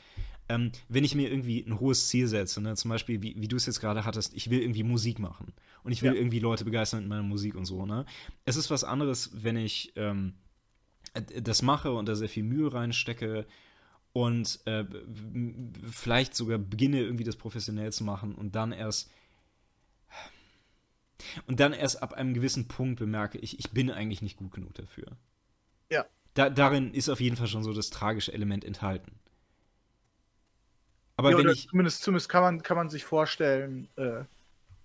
[0.48, 2.76] ähm, wenn ich mir irgendwie ein hohes Ziel setze, ne?
[2.76, 5.52] zum Beispiel, wie, wie du es jetzt gerade hattest, ich will irgendwie Musik machen
[5.82, 6.18] und ich will ja.
[6.18, 7.84] irgendwie Leute begeistern mit meiner Musik und so.
[7.86, 8.06] Ne?
[8.44, 10.34] Es ist was anderes, wenn ich ähm,
[11.14, 13.46] das mache und da sehr viel Mühe reinstecke
[14.12, 14.84] und äh,
[15.90, 19.10] vielleicht sogar beginne irgendwie das professionell zu machen und dann erst
[21.46, 24.74] und dann erst ab einem gewissen Punkt bemerke ich, ich bin eigentlich nicht gut genug
[24.74, 25.16] dafür.
[25.90, 26.04] Ja.
[26.34, 29.12] Da, darin ist auf jeden Fall schon so das tragische Element enthalten.
[31.16, 31.68] Aber ja, wenn ich.
[31.68, 34.24] Zumindest, zumindest kann, man, kann man sich vorstellen, äh,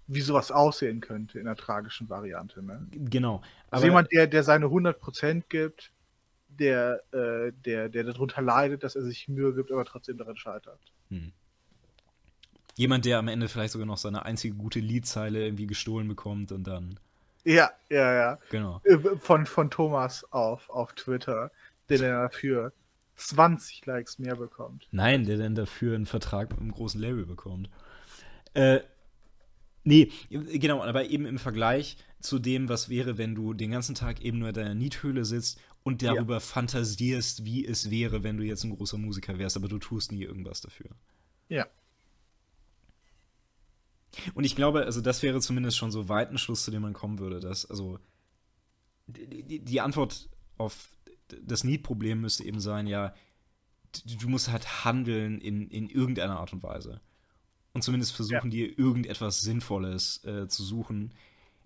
[0.07, 2.61] wie sowas aussehen könnte in der tragischen Variante.
[2.64, 2.88] Ne?
[2.91, 3.41] Genau.
[3.69, 5.91] Also jemand, der, der seine 100% gibt,
[6.48, 10.80] der, äh, der, der darunter leidet, dass er sich Mühe gibt, aber trotzdem daran scheitert.
[11.10, 11.32] Hm.
[12.76, 16.65] Jemand, der am Ende vielleicht sogar noch seine einzige gute Liedzeile irgendwie gestohlen bekommt und
[16.65, 16.99] dann.
[17.43, 18.39] Ja, ja, ja.
[18.49, 18.81] Genau.
[18.84, 21.51] Äh, von, von Thomas auf, auf Twitter,
[21.89, 22.73] der er dafür
[23.15, 24.88] 20 Likes mehr bekommt.
[24.91, 27.69] Nein, der dann dafür einen Vertrag mit einem großen Label bekommt.
[28.53, 28.81] Äh,
[29.84, 34.22] nee, genau, aber eben im Vergleich zu dem, was wäre, wenn du den ganzen Tag
[34.22, 36.39] eben nur in deiner Niethöhle sitzt und darüber ja.
[36.39, 40.23] fantasierst, wie es wäre, wenn du jetzt ein großer Musiker wärst, aber du tust nie
[40.23, 40.89] irgendwas dafür.
[41.49, 41.65] Ja.
[44.33, 46.93] Und ich glaube, also das wäre zumindest schon so weit ein Schluss, zu dem man
[46.93, 47.99] kommen würde, dass, also
[49.07, 50.91] die, die Antwort auf
[51.41, 53.13] das Need-Problem müsste eben sein, ja,
[54.05, 57.01] du musst halt handeln in, in irgendeiner Art und Weise.
[57.73, 58.67] Und zumindest versuchen, ja.
[58.67, 61.13] dir irgendetwas Sinnvolles äh, zu suchen,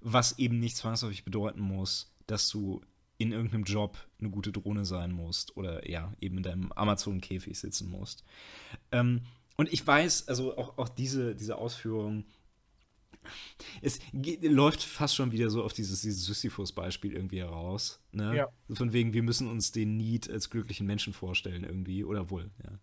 [0.01, 2.81] was eben nicht zwangsläufig bedeuten muss, dass du
[3.17, 7.89] in irgendeinem Job eine gute Drohne sein musst oder ja, eben in deinem Amazon-Käfig sitzen
[7.89, 8.23] musst.
[8.91, 9.21] Ähm,
[9.57, 12.25] und ich weiß, also auch, auch diese, diese Ausführung,
[13.81, 17.99] es geht, läuft fast schon wieder so auf dieses, dieses Sisyphus-Beispiel irgendwie heraus.
[18.11, 18.35] Ne?
[18.35, 18.49] Ja.
[18.71, 22.03] Von wegen, wir müssen uns den Need als glücklichen Menschen vorstellen irgendwie.
[22.03, 22.79] Oder wohl, ja.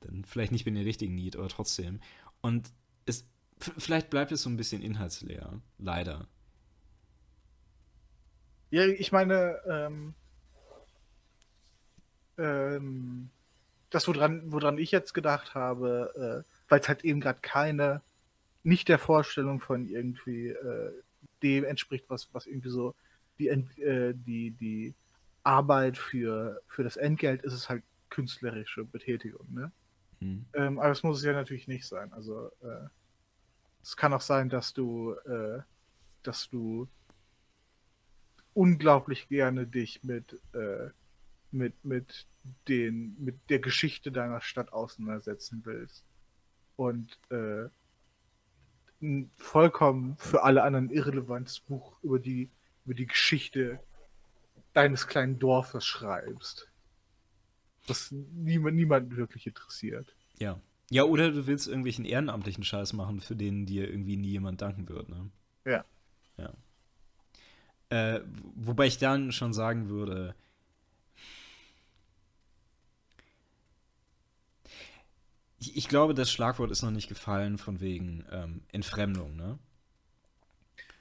[0.00, 2.00] Dann vielleicht nicht mit dem richtigen Need, aber trotzdem.
[2.40, 2.70] Und
[3.06, 3.26] es,
[3.58, 5.60] vielleicht bleibt es so ein bisschen inhaltsleer.
[5.78, 6.28] Leider.
[8.70, 10.14] Ja, ich meine, ähm,
[12.36, 13.30] ähm,
[13.94, 18.02] das, woran, woran ich jetzt gedacht habe, äh, weil es halt eben gerade keine
[18.62, 20.92] nicht der Vorstellung von irgendwie äh,
[21.42, 22.94] dem entspricht, was, was irgendwie so
[23.38, 24.94] die, äh, die, die
[25.42, 29.72] Arbeit für, für das Entgelt ist es halt künstlerische Betätigung, ne?
[30.20, 30.46] Mhm.
[30.54, 32.12] Ähm, aber es muss es ja natürlich nicht sein.
[32.12, 32.88] Also äh,
[33.82, 35.60] es kann auch sein, dass du, äh,
[36.22, 36.88] dass du
[38.54, 40.88] unglaublich gerne dich mit, äh,
[41.54, 42.26] mit, mit,
[42.68, 46.04] den, mit der Geschichte deiner Stadt auseinandersetzen willst.
[46.76, 47.68] Und äh,
[49.00, 52.50] ein vollkommen für alle anderen irrelevantes Buch über die,
[52.84, 53.80] über die Geschichte
[54.72, 56.70] deines kleinen Dorfes schreibst.
[57.86, 60.14] Das niemand, niemand wirklich interessiert.
[60.38, 60.60] Ja.
[60.90, 64.88] Ja, oder du willst irgendwelchen ehrenamtlichen Scheiß machen, für den dir irgendwie nie jemand danken
[64.88, 65.30] wird, ne?
[65.64, 65.84] Ja.
[66.36, 66.52] Ja.
[67.88, 68.20] Äh,
[68.54, 70.34] wobei ich dann schon sagen würde,
[75.64, 79.58] ich, ich, glaube, das Schlagwort ist noch nicht gefallen von wegen ähm, Entfremdung, ne?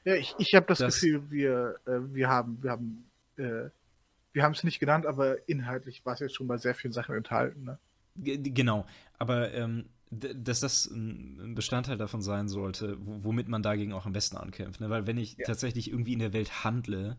[0.06, 3.06] Ja, ich, ich habe das, das, Gefühl, wir, äh, wir haben, wir haben,
[3.38, 3.69] äh,
[4.34, 7.15] wir haben es nicht genannt, aber inhaltlich war es jetzt schon bei sehr vielen Sachen
[7.15, 7.80] enthalten, ne?
[8.15, 8.85] Genau,
[9.18, 14.38] aber ähm, dass das ein Bestandteil davon sein sollte, womit man dagegen auch am besten
[14.38, 14.80] ankämpft.
[14.80, 14.90] Ne?
[14.90, 15.45] Weil wenn ich ja.
[15.45, 17.18] tatsächlich irgendwie in der Welt handle,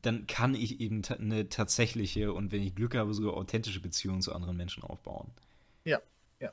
[0.00, 4.22] dann kann ich eben ta eine tatsächliche und wenn ich Glück habe, sogar authentische Beziehungen
[4.22, 5.30] zu anderen Menschen aufbauen.
[5.84, 6.00] Ja,
[6.40, 6.52] ja.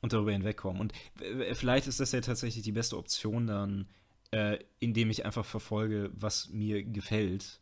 [0.00, 0.80] Und darüber hinwegkommen.
[0.80, 0.92] Und
[1.52, 3.88] vielleicht ist das ja tatsächlich die beste Option dann,
[4.30, 7.60] äh, indem ich einfach verfolge, was mir gefällt,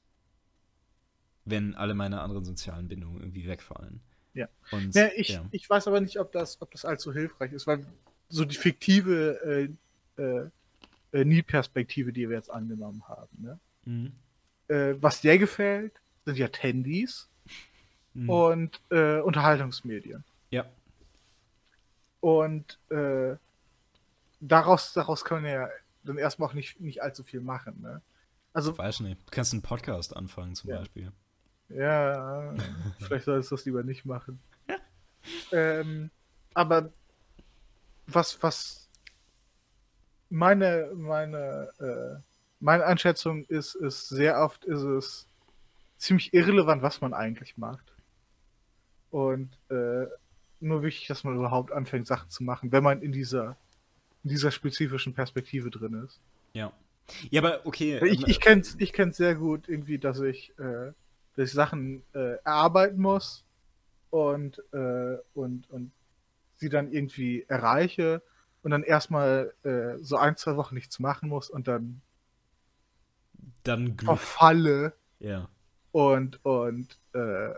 [1.44, 4.00] wenn alle meine anderen sozialen Bindungen irgendwie wegfallen.
[4.34, 4.48] Ja.
[4.70, 5.44] Und, ja, ich, ja.
[5.50, 7.84] ich weiß aber nicht, ob das, ob das allzu hilfreich ist, weil
[8.28, 9.68] so die fiktive
[10.18, 10.48] äh, äh,
[11.12, 13.58] äh Nie-Perspektive, die wir jetzt angenommen haben, ne?
[13.84, 14.12] Mhm.
[14.68, 15.92] Äh, was dir gefällt,
[16.24, 17.28] sind ja Tandys
[18.14, 18.30] mhm.
[18.30, 20.24] und äh, Unterhaltungsmedien.
[22.22, 23.34] Und äh,
[24.38, 25.68] daraus, daraus kann man ja
[26.04, 27.80] dann erstmal auch nicht, nicht allzu viel machen.
[27.82, 28.00] Ne?
[28.52, 29.20] Also, Weiß nicht.
[29.26, 30.78] Du kannst einen Podcast anfangen zum ja.
[30.78, 31.10] Beispiel.
[31.68, 32.54] Ja,
[33.00, 34.40] vielleicht solltest du das lieber nicht machen.
[35.52, 36.10] ähm,
[36.54, 36.90] aber
[38.06, 38.88] was, was
[40.30, 42.22] meine, meine, äh,
[42.60, 45.26] meine Einschätzung ist, ist, sehr oft ist es
[45.96, 47.92] ziemlich irrelevant, was man eigentlich macht.
[49.10, 50.06] Und äh,
[50.62, 53.56] nur wichtig, dass man überhaupt anfängt, Sachen zu machen, wenn man in dieser,
[54.24, 56.20] in dieser spezifischen Perspektive drin ist.
[56.52, 56.72] Ja.
[57.30, 58.00] Ja, aber okay.
[58.06, 60.92] Ich, ähm, ich kenne es ich kenn's sehr gut, irgendwie, dass ich, äh,
[61.36, 63.44] dass ich Sachen äh, erarbeiten muss
[64.10, 65.90] und, äh, und, und
[66.56, 68.22] sie dann irgendwie erreiche
[68.62, 72.00] und dann erstmal äh, so ein, zwei Wochen nichts machen muss und dann,
[73.64, 75.48] dann verfalle ja.
[75.90, 77.54] und, und äh,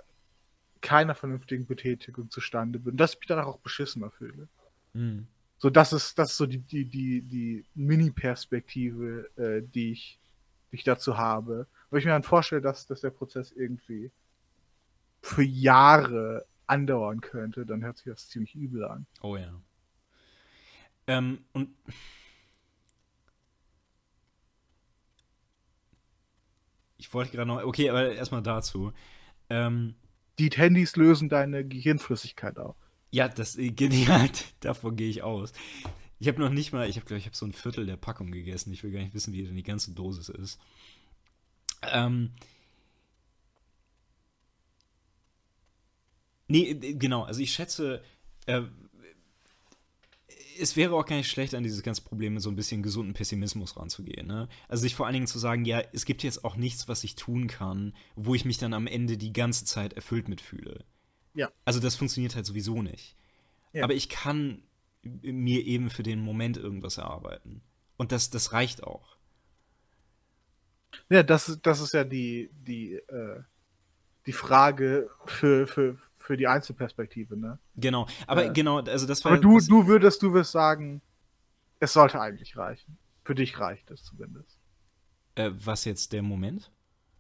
[0.85, 2.97] keiner vernünftigen Betätigung zustande bin.
[2.97, 4.49] Dass ich mich danach auch beschissener fühle.
[4.93, 5.27] Mhm.
[5.57, 10.21] So, das ist, das ist so die, die, die, die Mini-Perspektive, äh, die, ich,
[10.71, 11.67] die ich dazu habe.
[11.89, 14.11] Weil ich mir dann vorstelle, dass, dass der Prozess irgendwie
[15.23, 19.07] für Jahre andauern könnte, dann hört sich das ziemlich übel an.
[19.23, 19.59] Oh ja.
[21.07, 21.75] Ähm, und
[26.99, 28.93] ich wollte gerade noch, okay, aber erstmal dazu.
[29.49, 29.95] Ähm,
[30.39, 32.77] Die Handys lösen deine Gehirnflüssigkeit auf.
[33.11, 34.29] ja, das genial,
[34.61, 35.53] davon gehe ich aus.
[36.19, 38.73] Ich habe noch nicht mal, ich glaube ich habe so ein Viertel der Packung gegessen.
[38.73, 40.61] Ich will gar nicht wissen, wie denn die ganze Dosis ist.
[41.83, 42.31] Ähm,
[46.49, 48.03] nee, genau, also ich schätze,
[48.47, 48.63] äh,
[50.59, 53.15] es wäre auch gar nicht schlecht, an dieses ganze Problem mit so ein bisschen gesunden
[53.15, 54.27] Pessimismus ranzugehen.
[54.27, 54.49] Ne?
[54.69, 57.15] Also sich vor allen Dingen zu sagen, ja, es gibt jetzt auch nichts, was ich
[57.17, 60.85] tun kann, wo ich mich dann am Ende die ganze Zeit erfüllt mitfühle.
[61.35, 61.51] Ja.
[61.65, 63.17] Also das funktioniert halt sowieso nicht.
[63.73, 63.85] Ja.
[63.85, 64.63] Aber ich kann
[65.03, 67.61] mir eben für den Moment irgendwas erarbeiten.
[67.97, 69.17] Und das, das reicht auch.
[71.11, 73.43] Ja, das, ist- das ist ja die, die, äh,
[74.27, 77.59] die Frage für, für, für die Einzelperspektive, ne?
[77.77, 78.07] Genau.
[78.27, 81.03] Aber Äh, genau, also das war Aber du, du würdest, du wirst sagen,
[81.81, 82.97] es sollte eigentlich reichen.
[83.25, 84.59] Für dich reicht es zumindest.
[85.37, 86.71] äh, was jetzt der Moment?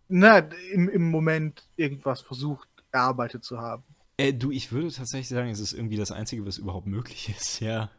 [0.08, 0.38] Na,
[0.72, 3.84] im, im Moment irgendwas versucht, erarbeitet zu haben.
[4.16, 7.60] Äh, du, ich würde tatsächlich sagen, es ist irgendwie das Einzige, was überhaupt möglich ist,
[7.60, 7.90] ja.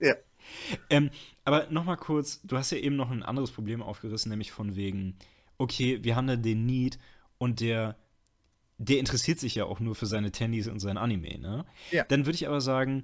[0.00, 0.14] Ja.
[0.90, 1.10] Ähm,
[1.44, 5.16] aber nochmal kurz, du hast ja eben noch ein anderes Problem aufgerissen, nämlich von wegen,
[5.58, 6.98] okay, wir haben da den Need
[7.38, 7.96] und der,
[8.78, 11.64] der interessiert sich ja auch nur für seine Tennys und sein Anime, ne?
[11.90, 12.04] Ja.
[12.04, 13.02] Dann würde ich aber sagen,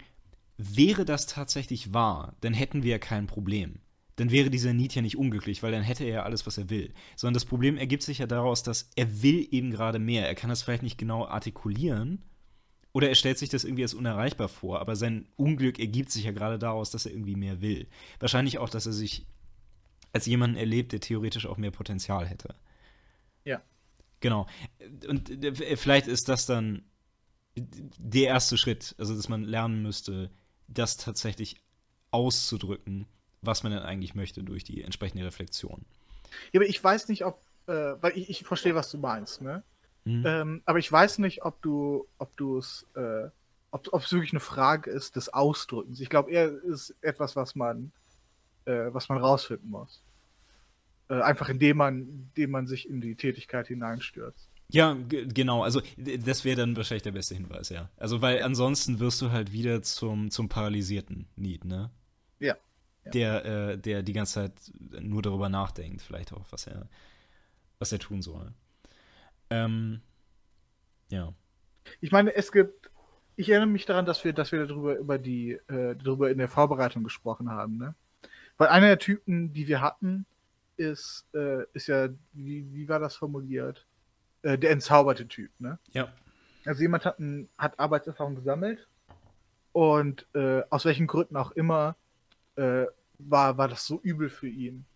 [0.56, 3.80] wäre das tatsächlich wahr, dann hätten wir ja kein Problem.
[4.16, 6.68] Dann wäre dieser Need ja nicht unglücklich, weil dann hätte er ja alles, was er
[6.68, 6.92] will.
[7.16, 10.28] Sondern das Problem ergibt sich ja daraus, dass er will eben gerade mehr.
[10.28, 12.22] Er kann das vielleicht nicht genau artikulieren,
[12.92, 16.32] oder er stellt sich das irgendwie als unerreichbar vor, aber sein Unglück ergibt sich ja
[16.32, 17.86] gerade daraus, dass er irgendwie mehr will.
[18.18, 19.26] Wahrscheinlich auch, dass er sich
[20.12, 22.54] als jemanden erlebt, der theoretisch auch mehr Potenzial hätte.
[24.20, 24.46] Genau.
[25.08, 26.84] Und äh, vielleicht ist das dann
[27.56, 30.30] der erste Schritt, also dass man lernen müsste,
[30.68, 31.56] das tatsächlich
[32.10, 33.06] auszudrücken,
[33.42, 35.84] was man denn eigentlich möchte durch die entsprechende Reflexion.
[36.52, 39.62] Ja, aber ich weiß nicht, ob, äh, weil ich, ich verstehe, was du meinst, ne?
[40.04, 40.24] Mhm.
[40.26, 43.28] Ähm, aber ich weiß nicht, ob du, ob du es, äh,
[43.70, 46.00] ob ob es wirklich eine Frage ist des Ausdrückens.
[46.00, 47.92] Ich glaube, eher ist etwas, was man,
[48.64, 50.02] äh, was man rausfinden muss.
[51.10, 54.48] Äh, einfach indem man, indem man sich in die Tätigkeit hineinstürzt.
[54.68, 55.64] Ja, genau.
[55.64, 57.90] Also das wäre dann wahrscheinlich der beste Hinweis, ja.
[57.96, 61.90] Also weil ansonsten wirst du halt wieder zum, zum paralysierten Need, ne?
[62.38, 62.56] Ja.
[63.04, 63.10] Ja.
[63.10, 64.52] Der, äh, der die ganze Zeit
[65.00, 66.88] nur darüber nachdenkt, vielleicht auch, was er,
[67.80, 68.52] was er tun soll.
[69.48, 70.02] Ähm,
[71.10, 71.34] ja.
[72.00, 72.90] Ich meine, es gibt,
[73.34, 76.48] ich erinnere mich daran, dass wir, dass wir darüber über die, äh, darüber in der
[76.48, 77.96] Vorbereitung gesprochen haben, ne?
[78.58, 80.26] Weil einer der Typen, die wir hatten,
[80.80, 83.86] ist, äh, ist ja, wie, wie war das formuliert?
[84.42, 85.78] Äh, der entzauberte Typ, ne?
[85.92, 86.12] Ja.
[86.64, 88.88] Also jemand hat, ein, hat Arbeitserfahrung gesammelt
[89.72, 91.96] und äh, aus welchen Gründen auch immer
[92.56, 92.86] äh,
[93.18, 94.86] war, war das so übel für ihn,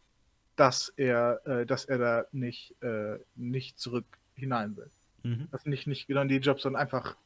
[0.57, 4.91] dass er, äh, dass er da nicht, äh, nicht zurück hinein will.
[5.23, 5.49] Mhm.
[5.53, 7.17] Also nicht, nicht genau in die Jobs, sondern einfach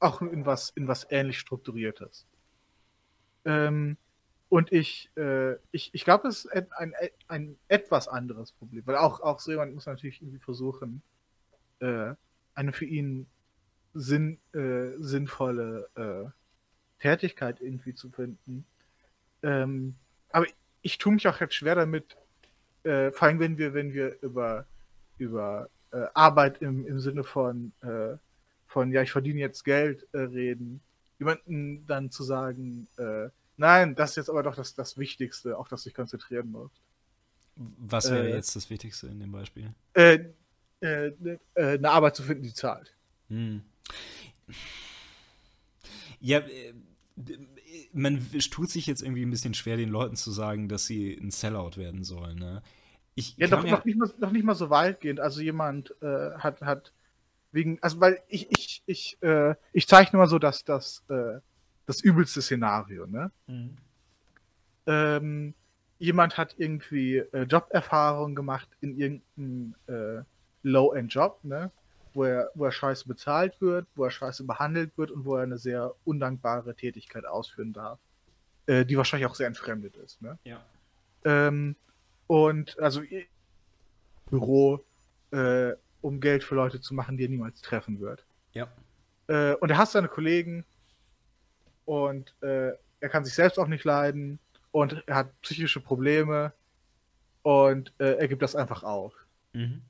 [0.00, 2.26] auch in was, in was ähnlich Strukturiertes.
[3.44, 3.96] Ähm,
[4.48, 6.94] und ich, äh, ich, ich glaube, das ist ein, ein,
[7.28, 11.02] ein etwas anderes Problem, weil auch, auch so jemand muss natürlich irgendwie versuchen,
[11.80, 12.14] äh,
[12.54, 13.26] eine für ihn
[13.92, 16.30] sinn, äh, sinnvolle äh,
[17.00, 18.64] Tätigkeit irgendwie zu finden.
[19.42, 19.96] Ähm,
[20.30, 20.46] aber
[20.82, 22.16] ich tue mich auch jetzt schwer damit,
[22.84, 24.66] äh, vor allem wenn wir, wenn wir über,
[25.18, 28.16] über äh, Arbeit im, im Sinne von, äh,
[28.66, 30.80] von, ja, ich verdiene jetzt Geld äh, reden,
[31.18, 35.68] jemanden dann zu sagen, äh, nein, das ist jetzt aber doch das, das Wichtigste, auf
[35.68, 36.80] das du dich konzentrieren musst.
[37.56, 38.34] Was wäre Äh.
[38.34, 39.72] jetzt das Wichtigste in dem Beispiel?
[39.94, 40.26] Äh,
[40.80, 42.94] äh, äh, eine Arbeit zu finden, die zahlt.
[43.28, 43.62] Hm.
[46.20, 46.74] Ja, äh,
[47.92, 51.30] man tut sich jetzt irgendwie ein bisschen schwer, den Leuten zu sagen, dass sie ein
[51.30, 52.38] Sellout werden sollen.
[52.38, 52.62] Ne?
[53.14, 55.20] Ich Ja, doch, mir- noch, nicht mal, noch nicht mal so weitgehend.
[55.20, 56.92] Also jemand äh, hat, hat
[57.52, 61.02] wegen, also weil ich, ich, ich, äh, ich zeichne mal so das, das,
[61.86, 63.30] das übelste Szenario, ne?
[63.46, 63.76] Mhm.
[64.86, 65.54] Ähm,
[65.98, 70.22] jemand hat irgendwie äh, Joberfahrung gemacht in irgendeinem äh,
[70.62, 71.70] Low-End-Job, ne?
[72.12, 75.42] Wo er, wo er scheiße bezahlt wird, wo er scheiße behandelt wird und wo er
[75.42, 77.98] eine sehr undankbare Tätigkeit ausführen darf.
[78.66, 80.38] Äh, die wahrscheinlich auch sehr entfremdet ist, ne?
[80.44, 80.60] Ja.
[81.24, 81.76] Ähm,
[82.26, 83.02] und also
[84.28, 84.84] Büro,
[85.30, 88.24] äh, um Geld für Leute zu machen, die er niemals treffen wird.
[88.52, 88.68] Ja.
[89.28, 90.64] äh, und er hasst seine Kollegen
[91.86, 94.38] und äh, er kann sich selbst auch nicht leiden
[94.72, 96.52] und er hat psychische Probleme
[97.42, 99.14] und äh, er gibt das einfach auf.
[99.54, 99.80] Mhm.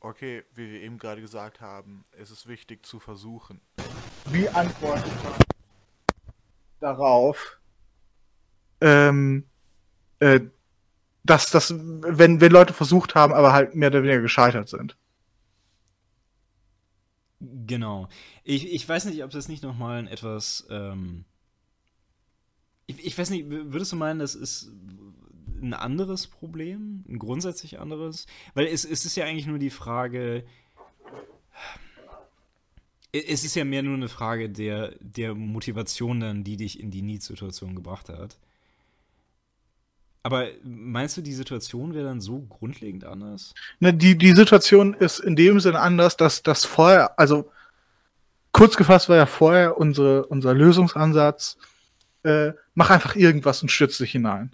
[0.00, 3.60] Okay, wie wir eben gerade gesagt haben, es ist wichtig zu versuchen.
[4.26, 5.32] Wie antwortet man
[6.80, 7.58] darauf,
[8.80, 9.44] ähm,
[10.20, 10.40] äh,
[11.24, 14.96] dass das, wenn, wenn Leute versucht haben, aber halt mehr oder weniger gescheitert sind?
[17.40, 18.08] Genau.
[18.42, 20.66] Ich, ich weiß nicht, ob das nicht nochmal ein etwas.
[20.70, 21.24] Ähm,
[22.86, 24.72] ich, ich weiß nicht, würdest du meinen, das ist
[25.60, 27.04] ein anderes Problem?
[27.08, 28.26] Ein grundsätzlich anderes?
[28.54, 30.44] Weil es, es ist ja eigentlich nur die Frage.
[33.12, 37.02] Es ist ja mehr nur eine Frage der, der Motivation dann, die dich in die
[37.02, 38.36] Need-Situation gebracht hat.
[40.22, 43.54] Aber meinst du, die Situation wäre dann so grundlegend anders?
[43.80, 47.50] Ne, die, die Situation ist in dem Sinne anders, dass das vorher, also
[48.52, 51.56] kurz gefasst war ja vorher unsere, unser Lösungsansatz,
[52.24, 54.52] äh, mach einfach irgendwas und stürz dich hinein.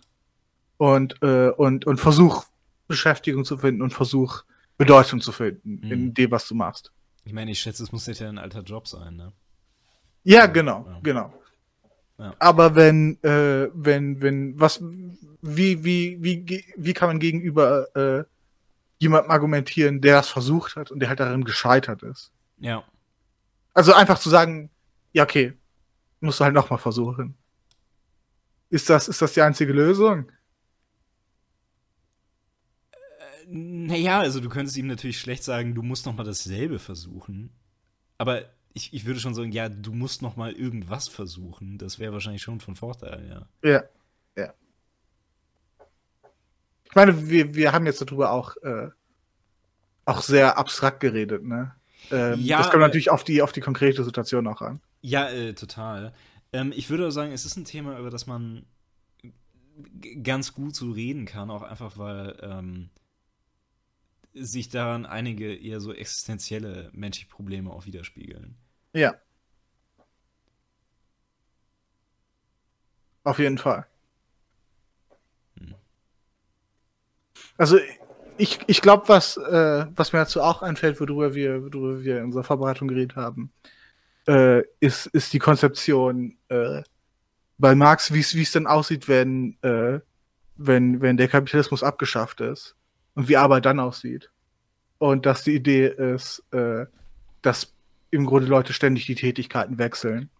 [0.77, 2.45] Und, äh, und, und versuch
[2.89, 4.45] Beschäftigung zu finden und versuch
[4.77, 5.93] Bedeutung zu finden mhm.
[5.93, 6.93] in dem, was du machst.
[7.24, 9.32] Ich meine, ich schätze, es muss ja ein alter Job sein, ne?
[10.24, 11.01] Ja, genau, ja.
[11.03, 11.32] genau.
[12.19, 12.35] Ja.
[12.39, 14.81] Aber wenn, äh, wenn, wenn, was,
[15.43, 18.24] wie, wie, wie, wie kann man gegenüber äh,
[18.99, 22.32] jemandem argumentieren, der das versucht hat und der halt darin gescheitert ist?
[22.59, 22.85] Ja.
[23.73, 24.70] Also einfach zu sagen,
[25.12, 25.55] ja, okay,
[26.20, 27.36] musst du halt nochmal versuchen.
[28.70, 30.31] Ist das, ist das die einzige Lösung?
[32.93, 32.97] Äh,
[33.49, 37.53] naja, also du könntest ihm natürlich schlecht sagen, du musst nochmal dasselbe versuchen.
[38.19, 41.78] Aber ich, ich würde schon sagen, ja, du musst noch mal irgendwas versuchen.
[41.78, 43.70] Das wäre wahrscheinlich schon von Vorteil, ja.
[43.70, 43.84] Ja,
[44.36, 44.52] ja.
[46.84, 48.88] Ich meine, wir, wir haben jetzt darüber auch, äh,
[50.05, 51.74] auch sehr abstrakt geredet, ne?
[52.10, 54.80] Ähm, ja, das kommt äh, natürlich auf die, auf die konkrete Situation auch an.
[55.01, 56.12] Ja, äh, total.
[56.52, 58.66] Ähm, ich würde sagen, es ist ein Thema, über das man
[60.22, 62.90] ganz gut so reden kann, auch einfach weil ähm,
[64.34, 68.56] sich daran einige eher so existenzielle menschliche Probleme auch widerspiegeln.
[68.95, 69.15] Ja.
[73.25, 73.87] Auf jeden Fall.
[77.57, 77.79] Also
[78.37, 82.25] ich, ich glaube, was, äh, was mir dazu auch einfällt, worüber wir, worüber wir in
[82.27, 83.53] unserer Vorbereitung geredet haben,
[84.27, 86.83] äh, ist, ist die Konzeption äh,
[87.59, 90.01] bei Marx, wie es denn aussieht, wenn, äh,
[90.57, 92.77] wenn, wenn der Kapitalismus abgeschafft ist
[93.15, 94.31] und wie Arbeit dann aussieht.
[94.99, 96.87] Und dass die Idee ist, äh,
[97.43, 97.73] dass
[98.15, 100.31] im Grunde Leute ständig die Tätigkeiten wechseln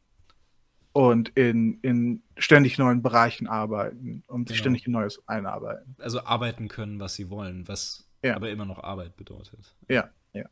[0.93, 4.57] und in, in ständig neuen Bereichen arbeiten und genau.
[4.57, 5.97] ständig in Neues einarbeiten.
[5.99, 8.37] Also arbeiten können, was sie wollen, was ja.
[8.37, 9.75] aber immer noch Arbeit bedeutet.
[9.89, 10.45] Ja, ja.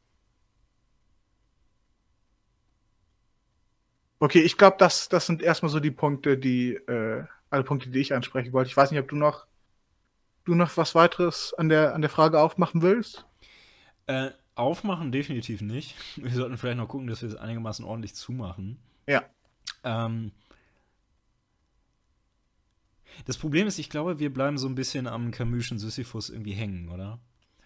[4.18, 8.00] Okay, ich glaube, das, das sind erstmal so die Punkte, die, äh, alle Punkte, die
[8.00, 8.68] ich ansprechen wollte.
[8.68, 9.46] Ich weiß nicht, ob du noch,
[10.44, 13.24] du noch was weiteres an der, an der Frage aufmachen willst?
[14.06, 15.94] Äh, Aufmachen definitiv nicht.
[16.16, 18.78] Wir sollten vielleicht noch gucken, dass wir es einigermaßen ordentlich zumachen.
[19.06, 19.24] Ja.
[19.84, 20.32] Ähm,
[23.24, 26.88] das Problem ist, ich glaube, wir bleiben so ein bisschen am Camus'schen Sisyphus irgendwie hängen,
[26.88, 27.20] oder?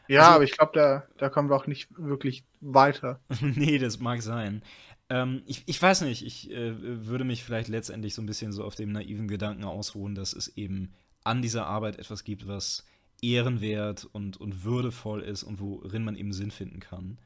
[0.09, 3.21] Ja, also, aber ich glaube, da, da kommen wir auch nicht wirklich weiter.
[3.41, 4.63] nee, das mag sein.
[5.09, 8.65] Ähm, ich, ich weiß nicht, ich äh, würde mich vielleicht letztendlich so ein bisschen so
[8.65, 10.93] auf dem naiven Gedanken ausruhen, dass es eben
[11.23, 12.85] an dieser Arbeit etwas gibt, was
[13.23, 17.19] ehrenwert und, und würdevoll ist und worin man eben Sinn finden kann.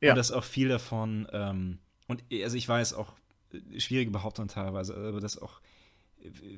[0.00, 0.10] Ja.
[0.12, 1.78] Und dass auch viel davon, ähm,
[2.08, 3.14] und also ich weiß auch,
[3.52, 5.60] äh, schwierige Behauptungen teilweise, aber dass auch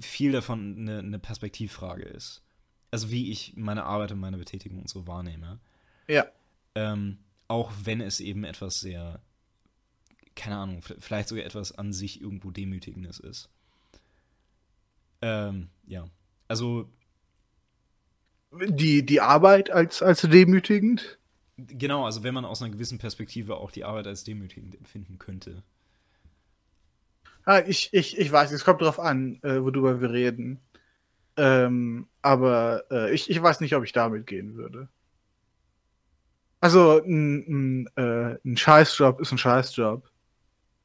[0.00, 2.42] viel davon eine, eine Perspektivfrage ist.
[2.90, 5.58] Also wie ich meine Arbeit und meine Betätigung und so wahrnehme.
[6.08, 6.26] Ja.
[6.74, 7.18] Ähm,
[7.48, 9.20] auch wenn es eben etwas sehr,
[10.34, 13.48] keine Ahnung, vielleicht sogar etwas an sich irgendwo Demütigendes ist.
[15.22, 16.06] Ähm, ja.
[16.48, 16.88] Also
[18.68, 21.18] die, die Arbeit als, als demütigend?
[21.56, 25.62] Genau, also wenn man aus einer gewissen Perspektive auch die Arbeit als demütigend empfinden könnte.
[27.44, 30.60] Ah, ich, ich, ich weiß, es kommt darauf an, äh, worüber wir reden.
[31.36, 34.88] Ähm, aber äh, ich, ich weiß nicht, ob ich damit gehen würde.
[36.60, 40.10] Also ein, ein, äh, ein Scheißjob ist ein Scheißjob.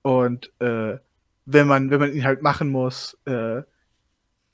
[0.03, 0.97] Und äh,
[1.45, 3.63] wenn man, wenn man ihn halt machen muss, äh,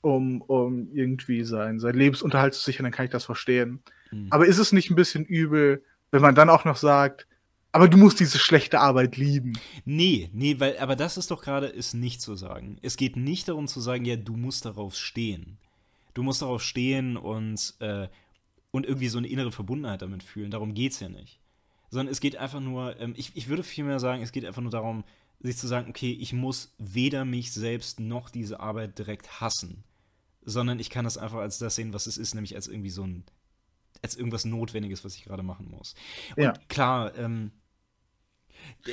[0.00, 3.80] um, um irgendwie sein, sein Lebensunterhalt zu sichern, dann kann ich das verstehen.
[4.10, 4.28] Mhm.
[4.30, 7.26] Aber ist es nicht ein bisschen übel, wenn man dann auch noch sagt,
[7.72, 9.52] aber du musst diese schlechte Arbeit lieben.
[9.84, 12.78] Nee, nee, weil, aber das ist doch gerade, ist nicht zu sagen.
[12.82, 15.58] Es geht nicht darum zu sagen, ja, du musst darauf stehen.
[16.14, 18.08] Du musst darauf stehen und, äh,
[18.70, 20.50] und irgendwie so eine innere Verbundenheit damit fühlen.
[20.50, 21.40] Darum geht's ja nicht.
[21.90, 24.70] sondern es geht einfach nur, ähm, ich, ich würde vielmehr sagen, es geht einfach nur
[24.70, 25.04] darum,
[25.40, 29.84] sich zu sagen, okay, ich muss weder mich selbst noch diese Arbeit direkt hassen,
[30.48, 33.04] sondern ich kann das einfach als das sehen, was es ist, nämlich als irgendwie so
[33.04, 33.24] ein,
[34.02, 35.94] als irgendwas Notwendiges, was ich gerade machen muss.
[36.36, 36.52] Und Ja.
[36.68, 37.50] klar, ähm,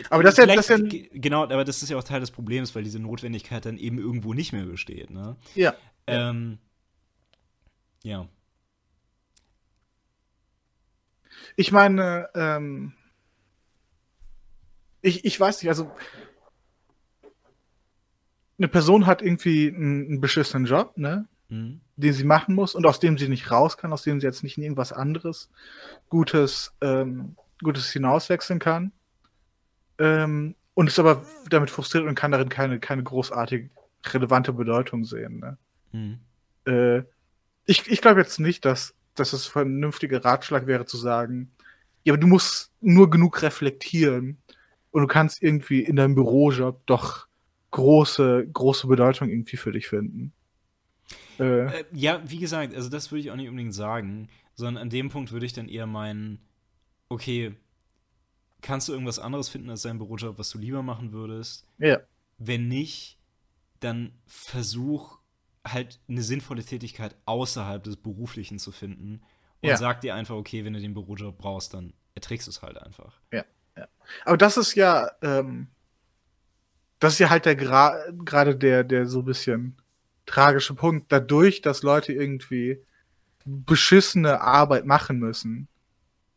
[0.09, 2.31] Aber das ist ja- das ja- ge- genau, aber das ist ja auch Teil des
[2.31, 5.35] Problems, weil diese Notwendigkeit dann eben irgendwo nicht mehr besteht, ne?
[5.55, 5.73] Ja.
[6.07, 6.59] Ähm,
[8.03, 8.27] ja.
[11.55, 12.93] Ich meine, ähm,
[15.01, 15.91] ich, ich weiß nicht, also
[18.57, 21.81] eine Person hat irgendwie einen, einen beschissenen Job, ne, Mhm.
[21.95, 24.43] den sie machen muss und aus dem sie nicht raus kann, aus dem sie jetzt
[24.43, 25.49] nicht in irgendwas anderes
[26.09, 28.91] Gutes, ähm, Gutes hinauswechseln kann.
[29.97, 33.69] Ähm, und ist aber damit frustriert und kann darin keine, keine großartig
[34.07, 35.39] relevante Bedeutung sehen.
[35.39, 35.57] Ne?
[35.93, 36.19] Mhm.
[36.65, 37.03] Äh,
[37.65, 41.51] ich ich glaube jetzt nicht, dass, dass es ein vernünftiger Ratschlag wäre zu sagen,
[42.03, 44.37] ja, aber du musst nur genug reflektieren
[44.91, 47.27] und du kannst irgendwie in deinem Bürojob doch
[47.71, 50.33] große, große Bedeutung irgendwie für dich finden.
[51.39, 54.89] Äh, Äh, ja, wie gesagt, also das würde ich auch nicht unbedingt sagen, sondern an
[54.89, 56.39] dem Punkt würde ich dann eher meinen,
[57.09, 57.55] okay,
[58.61, 61.67] kannst du irgendwas anderes finden als deinen Bürojob, was du lieber machen würdest?
[61.77, 61.99] ja,
[62.37, 63.17] Wenn nicht,
[63.79, 65.19] dann versuch
[65.65, 69.21] halt eine sinnvolle Tätigkeit außerhalb des Beruflichen zu finden
[69.61, 69.77] und Ja.
[69.77, 73.19] sag dir einfach, okay, wenn du den Bürojob brauchst, dann erträgst du es halt einfach.
[74.23, 75.67] aber das ist ja, ähm,
[76.99, 79.77] das ist ja halt der gerade der, der so ein bisschen
[80.25, 81.11] tragische Punkt.
[81.11, 82.79] Dadurch, dass Leute irgendwie
[83.45, 85.67] beschissene Arbeit machen müssen,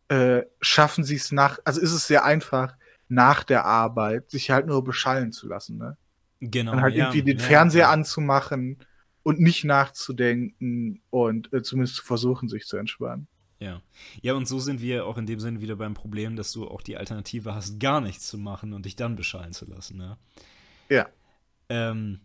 [0.08, 2.74] äh, schaffen sie es nach, also ist es sehr einfach,
[3.08, 5.96] nach der Arbeit sich halt nur beschallen zu lassen, ne?
[6.40, 6.72] Genau.
[6.72, 7.90] Dann halt ja, irgendwie den ja, Fernseher ja.
[7.90, 8.78] anzumachen
[9.22, 13.26] und nicht nachzudenken und äh, zumindest zu versuchen, sich zu entspannen.
[13.58, 13.82] Ja.
[14.22, 16.80] Ja, und so sind wir auch in dem Sinne wieder beim Problem, dass du auch
[16.80, 20.16] die Alternative hast, gar nichts zu machen und dich dann beschallen zu lassen, ne?
[20.88, 21.08] Ja.
[21.68, 22.20] Ähm,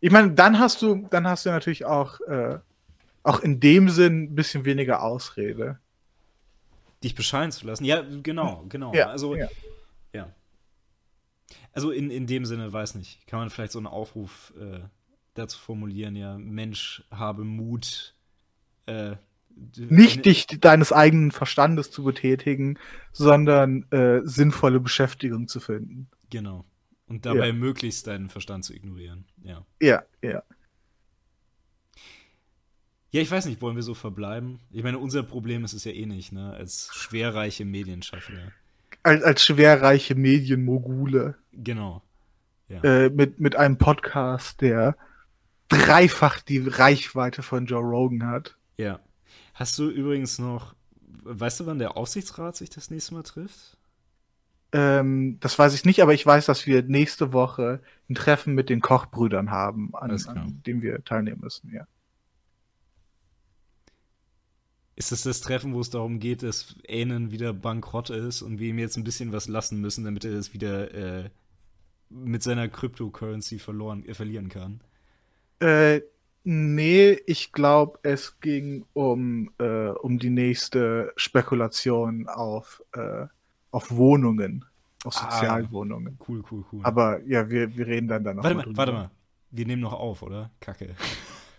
[0.00, 2.58] Ich meine, dann hast du, dann hast du natürlich auch, äh,
[3.22, 5.78] auch in dem Sinn ein bisschen weniger Ausrede.
[7.02, 7.84] dich beschallen zu lassen.
[7.84, 8.94] Ja, genau, genau.
[8.94, 9.48] Ja, also, ja.
[10.12, 10.32] ja.
[11.72, 14.80] Also in, in dem Sinne, weiß nicht, kann man vielleicht so einen Aufruf äh,
[15.34, 18.14] dazu formulieren, ja, Mensch, habe Mut,
[18.86, 19.16] äh,
[19.76, 22.78] Nicht dich deines eigenen Verstandes zu betätigen,
[23.12, 26.08] sondern äh, sinnvolle Beschäftigung zu finden.
[26.30, 26.64] Genau.
[27.08, 27.52] Und dabei Ja.
[27.52, 29.24] möglichst deinen Verstand zu ignorieren.
[29.42, 29.64] Ja.
[29.80, 30.42] Ja, ja.
[33.10, 34.60] Ja, ich weiß nicht, wollen wir so verbleiben?
[34.70, 36.52] Ich meine, unser Problem ist es ja eh nicht, ne?
[36.52, 38.52] Als schwerreiche Medienschaffende.
[39.02, 42.02] Als, als schwerreiche Medienmogule Genau.
[42.68, 42.82] Ja.
[42.84, 44.94] äh, mit, mit einem Podcast, der
[45.68, 48.56] dreifach die Reichweite von Joe Rogan hat.
[48.76, 49.00] Ja.
[49.54, 50.74] Hast du übrigens noch,
[51.24, 53.77] weißt du, wann der Aufsichtsrat sich das nächste Mal trifft?
[54.72, 57.80] Ähm, das weiß ich nicht, aber ich weiß, dass wir nächste Woche
[58.10, 61.86] ein Treffen mit den Kochbrüdern haben, an, an dem wir teilnehmen müssen, ja.
[64.94, 68.70] Ist das das Treffen, wo es darum geht, dass Aiden wieder bankrott ist und wir
[68.70, 71.30] ihm jetzt ein bisschen was lassen müssen, damit er es wieder äh,
[72.10, 74.80] mit seiner Cryptocurrency verloren, äh, verlieren kann?
[75.60, 76.00] Äh,
[76.42, 83.26] nee, ich glaube, es ging um, äh, um die nächste Spekulation auf, äh,
[83.70, 84.64] auf Wohnungen,
[85.04, 85.30] auf Ah.
[85.30, 86.18] Sozialwohnungen.
[86.26, 86.80] Cool, cool, cool.
[86.84, 88.44] Aber ja, wir, wir reden dann danach.
[88.44, 89.10] warte mal, warte mal.
[89.50, 90.50] Wir nehmen noch auf, oder?
[90.60, 90.94] Kacke.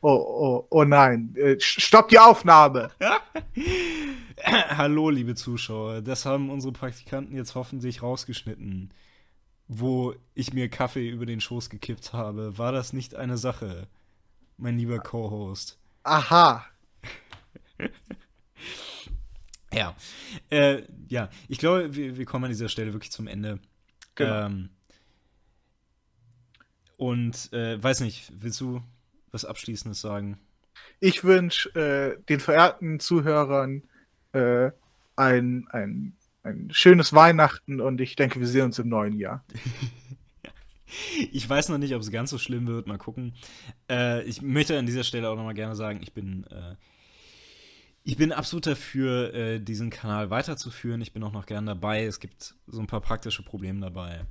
[0.02, 2.92] Oh, oh, oh nein, äh, stopp die Aufnahme!
[4.46, 6.02] Hallo, liebe Zuschauer.
[6.02, 8.94] Das haben unsere Praktikanten jetzt hoffentlich rausgeschnitten.
[9.68, 12.58] Wo ich mir Kaffee über den Schoß gekippt habe.
[12.58, 13.88] War das nicht eine Sache,
[14.58, 15.78] mein lieber Co-Host?
[16.04, 16.66] Aha.
[19.74, 19.96] Ja.
[20.50, 23.60] Äh, ja, ich glaube, wir, wir kommen an dieser Stelle wirklich zum Ende.
[24.16, 24.46] Genau.
[24.46, 24.70] Ähm,
[26.98, 28.82] und äh, weiß nicht, willst du
[29.32, 30.40] was Abschließendes sagen?
[31.00, 33.84] Ich wünsche äh, den verehrten Zuhörern
[34.34, 34.72] äh,
[35.16, 36.14] ein, ein,
[36.44, 39.44] ein schönes Weihnachten und ich denke, wir sehen uns im neuen Jahr.
[41.32, 42.88] Ich weiß noch nicht, ob es ganz so schlimm wird.
[42.88, 43.34] Mal gucken.
[43.90, 46.76] Äh, ich möchte an dieser Stelle auch noch mal gerne sagen, ich bin, äh,
[48.10, 51.00] ich bin absolut dafür, äh, diesen Kanal weiterzuführen.
[51.00, 52.06] Ich bin auch noch gern dabei.
[52.06, 54.26] Es gibt so ein paar praktische Probleme dabei.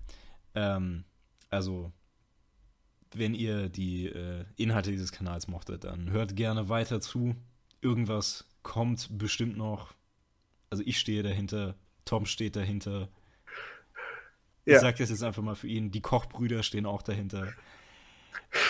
[0.56, 1.04] Ähm,
[1.48, 1.92] also,
[3.14, 7.36] wenn ihr die äh, Inhalte dieses Kanals mochtet, dann hört gerne weiter zu.
[7.80, 9.94] Irgendwas kommt bestimmt noch.
[10.70, 13.08] Also ich stehe dahinter, Tom steht dahinter.
[14.64, 14.80] Ich Ja.
[14.80, 15.92] sage das jetzt einfach mal für ihn.
[15.92, 17.52] Die Kochbrüder stehen auch dahinter.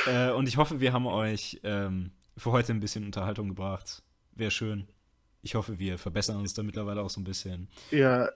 [0.06, 4.02] äh, und ich hoffe, wir haben euch ähm, für heute ein bisschen Unterhaltung gebracht.
[4.32, 4.86] Wäre schön.
[5.42, 7.68] Ich hoffe, wir verbessern uns da mittlerweile auch so ein bisschen.
[7.90, 8.28] Ja,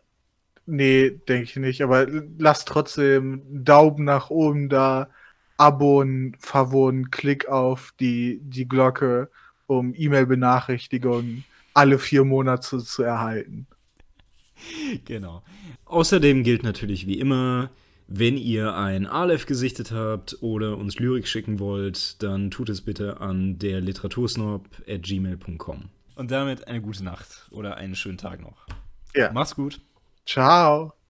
[0.67, 1.83] Nee, denke ich nicht.
[1.83, 2.07] Aber
[2.39, 5.09] lasst trotzdem Daumen nach oben da,
[5.57, 9.31] Abon, Favon, Klick auf die, die Glocke,
[9.67, 13.67] um E-Mail-Benachrichtigungen alle vier Monate zu erhalten.
[15.05, 15.43] Genau.
[15.87, 17.71] Außerdem gilt natürlich wie immer,
[18.07, 23.21] wenn ihr ein Aleph gesichtet habt oder uns Lyrik schicken wollt, dann tut es bitte
[23.21, 25.89] an der literatursnob.gmail.com.
[26.23, 28.69] Und damit eine gute Nacht oder einen schönen Tag noch.
[29.13, 29.33] Ja.
[29.33, 29.81] Macht's gut.
[30.25, 30.93] Ciao.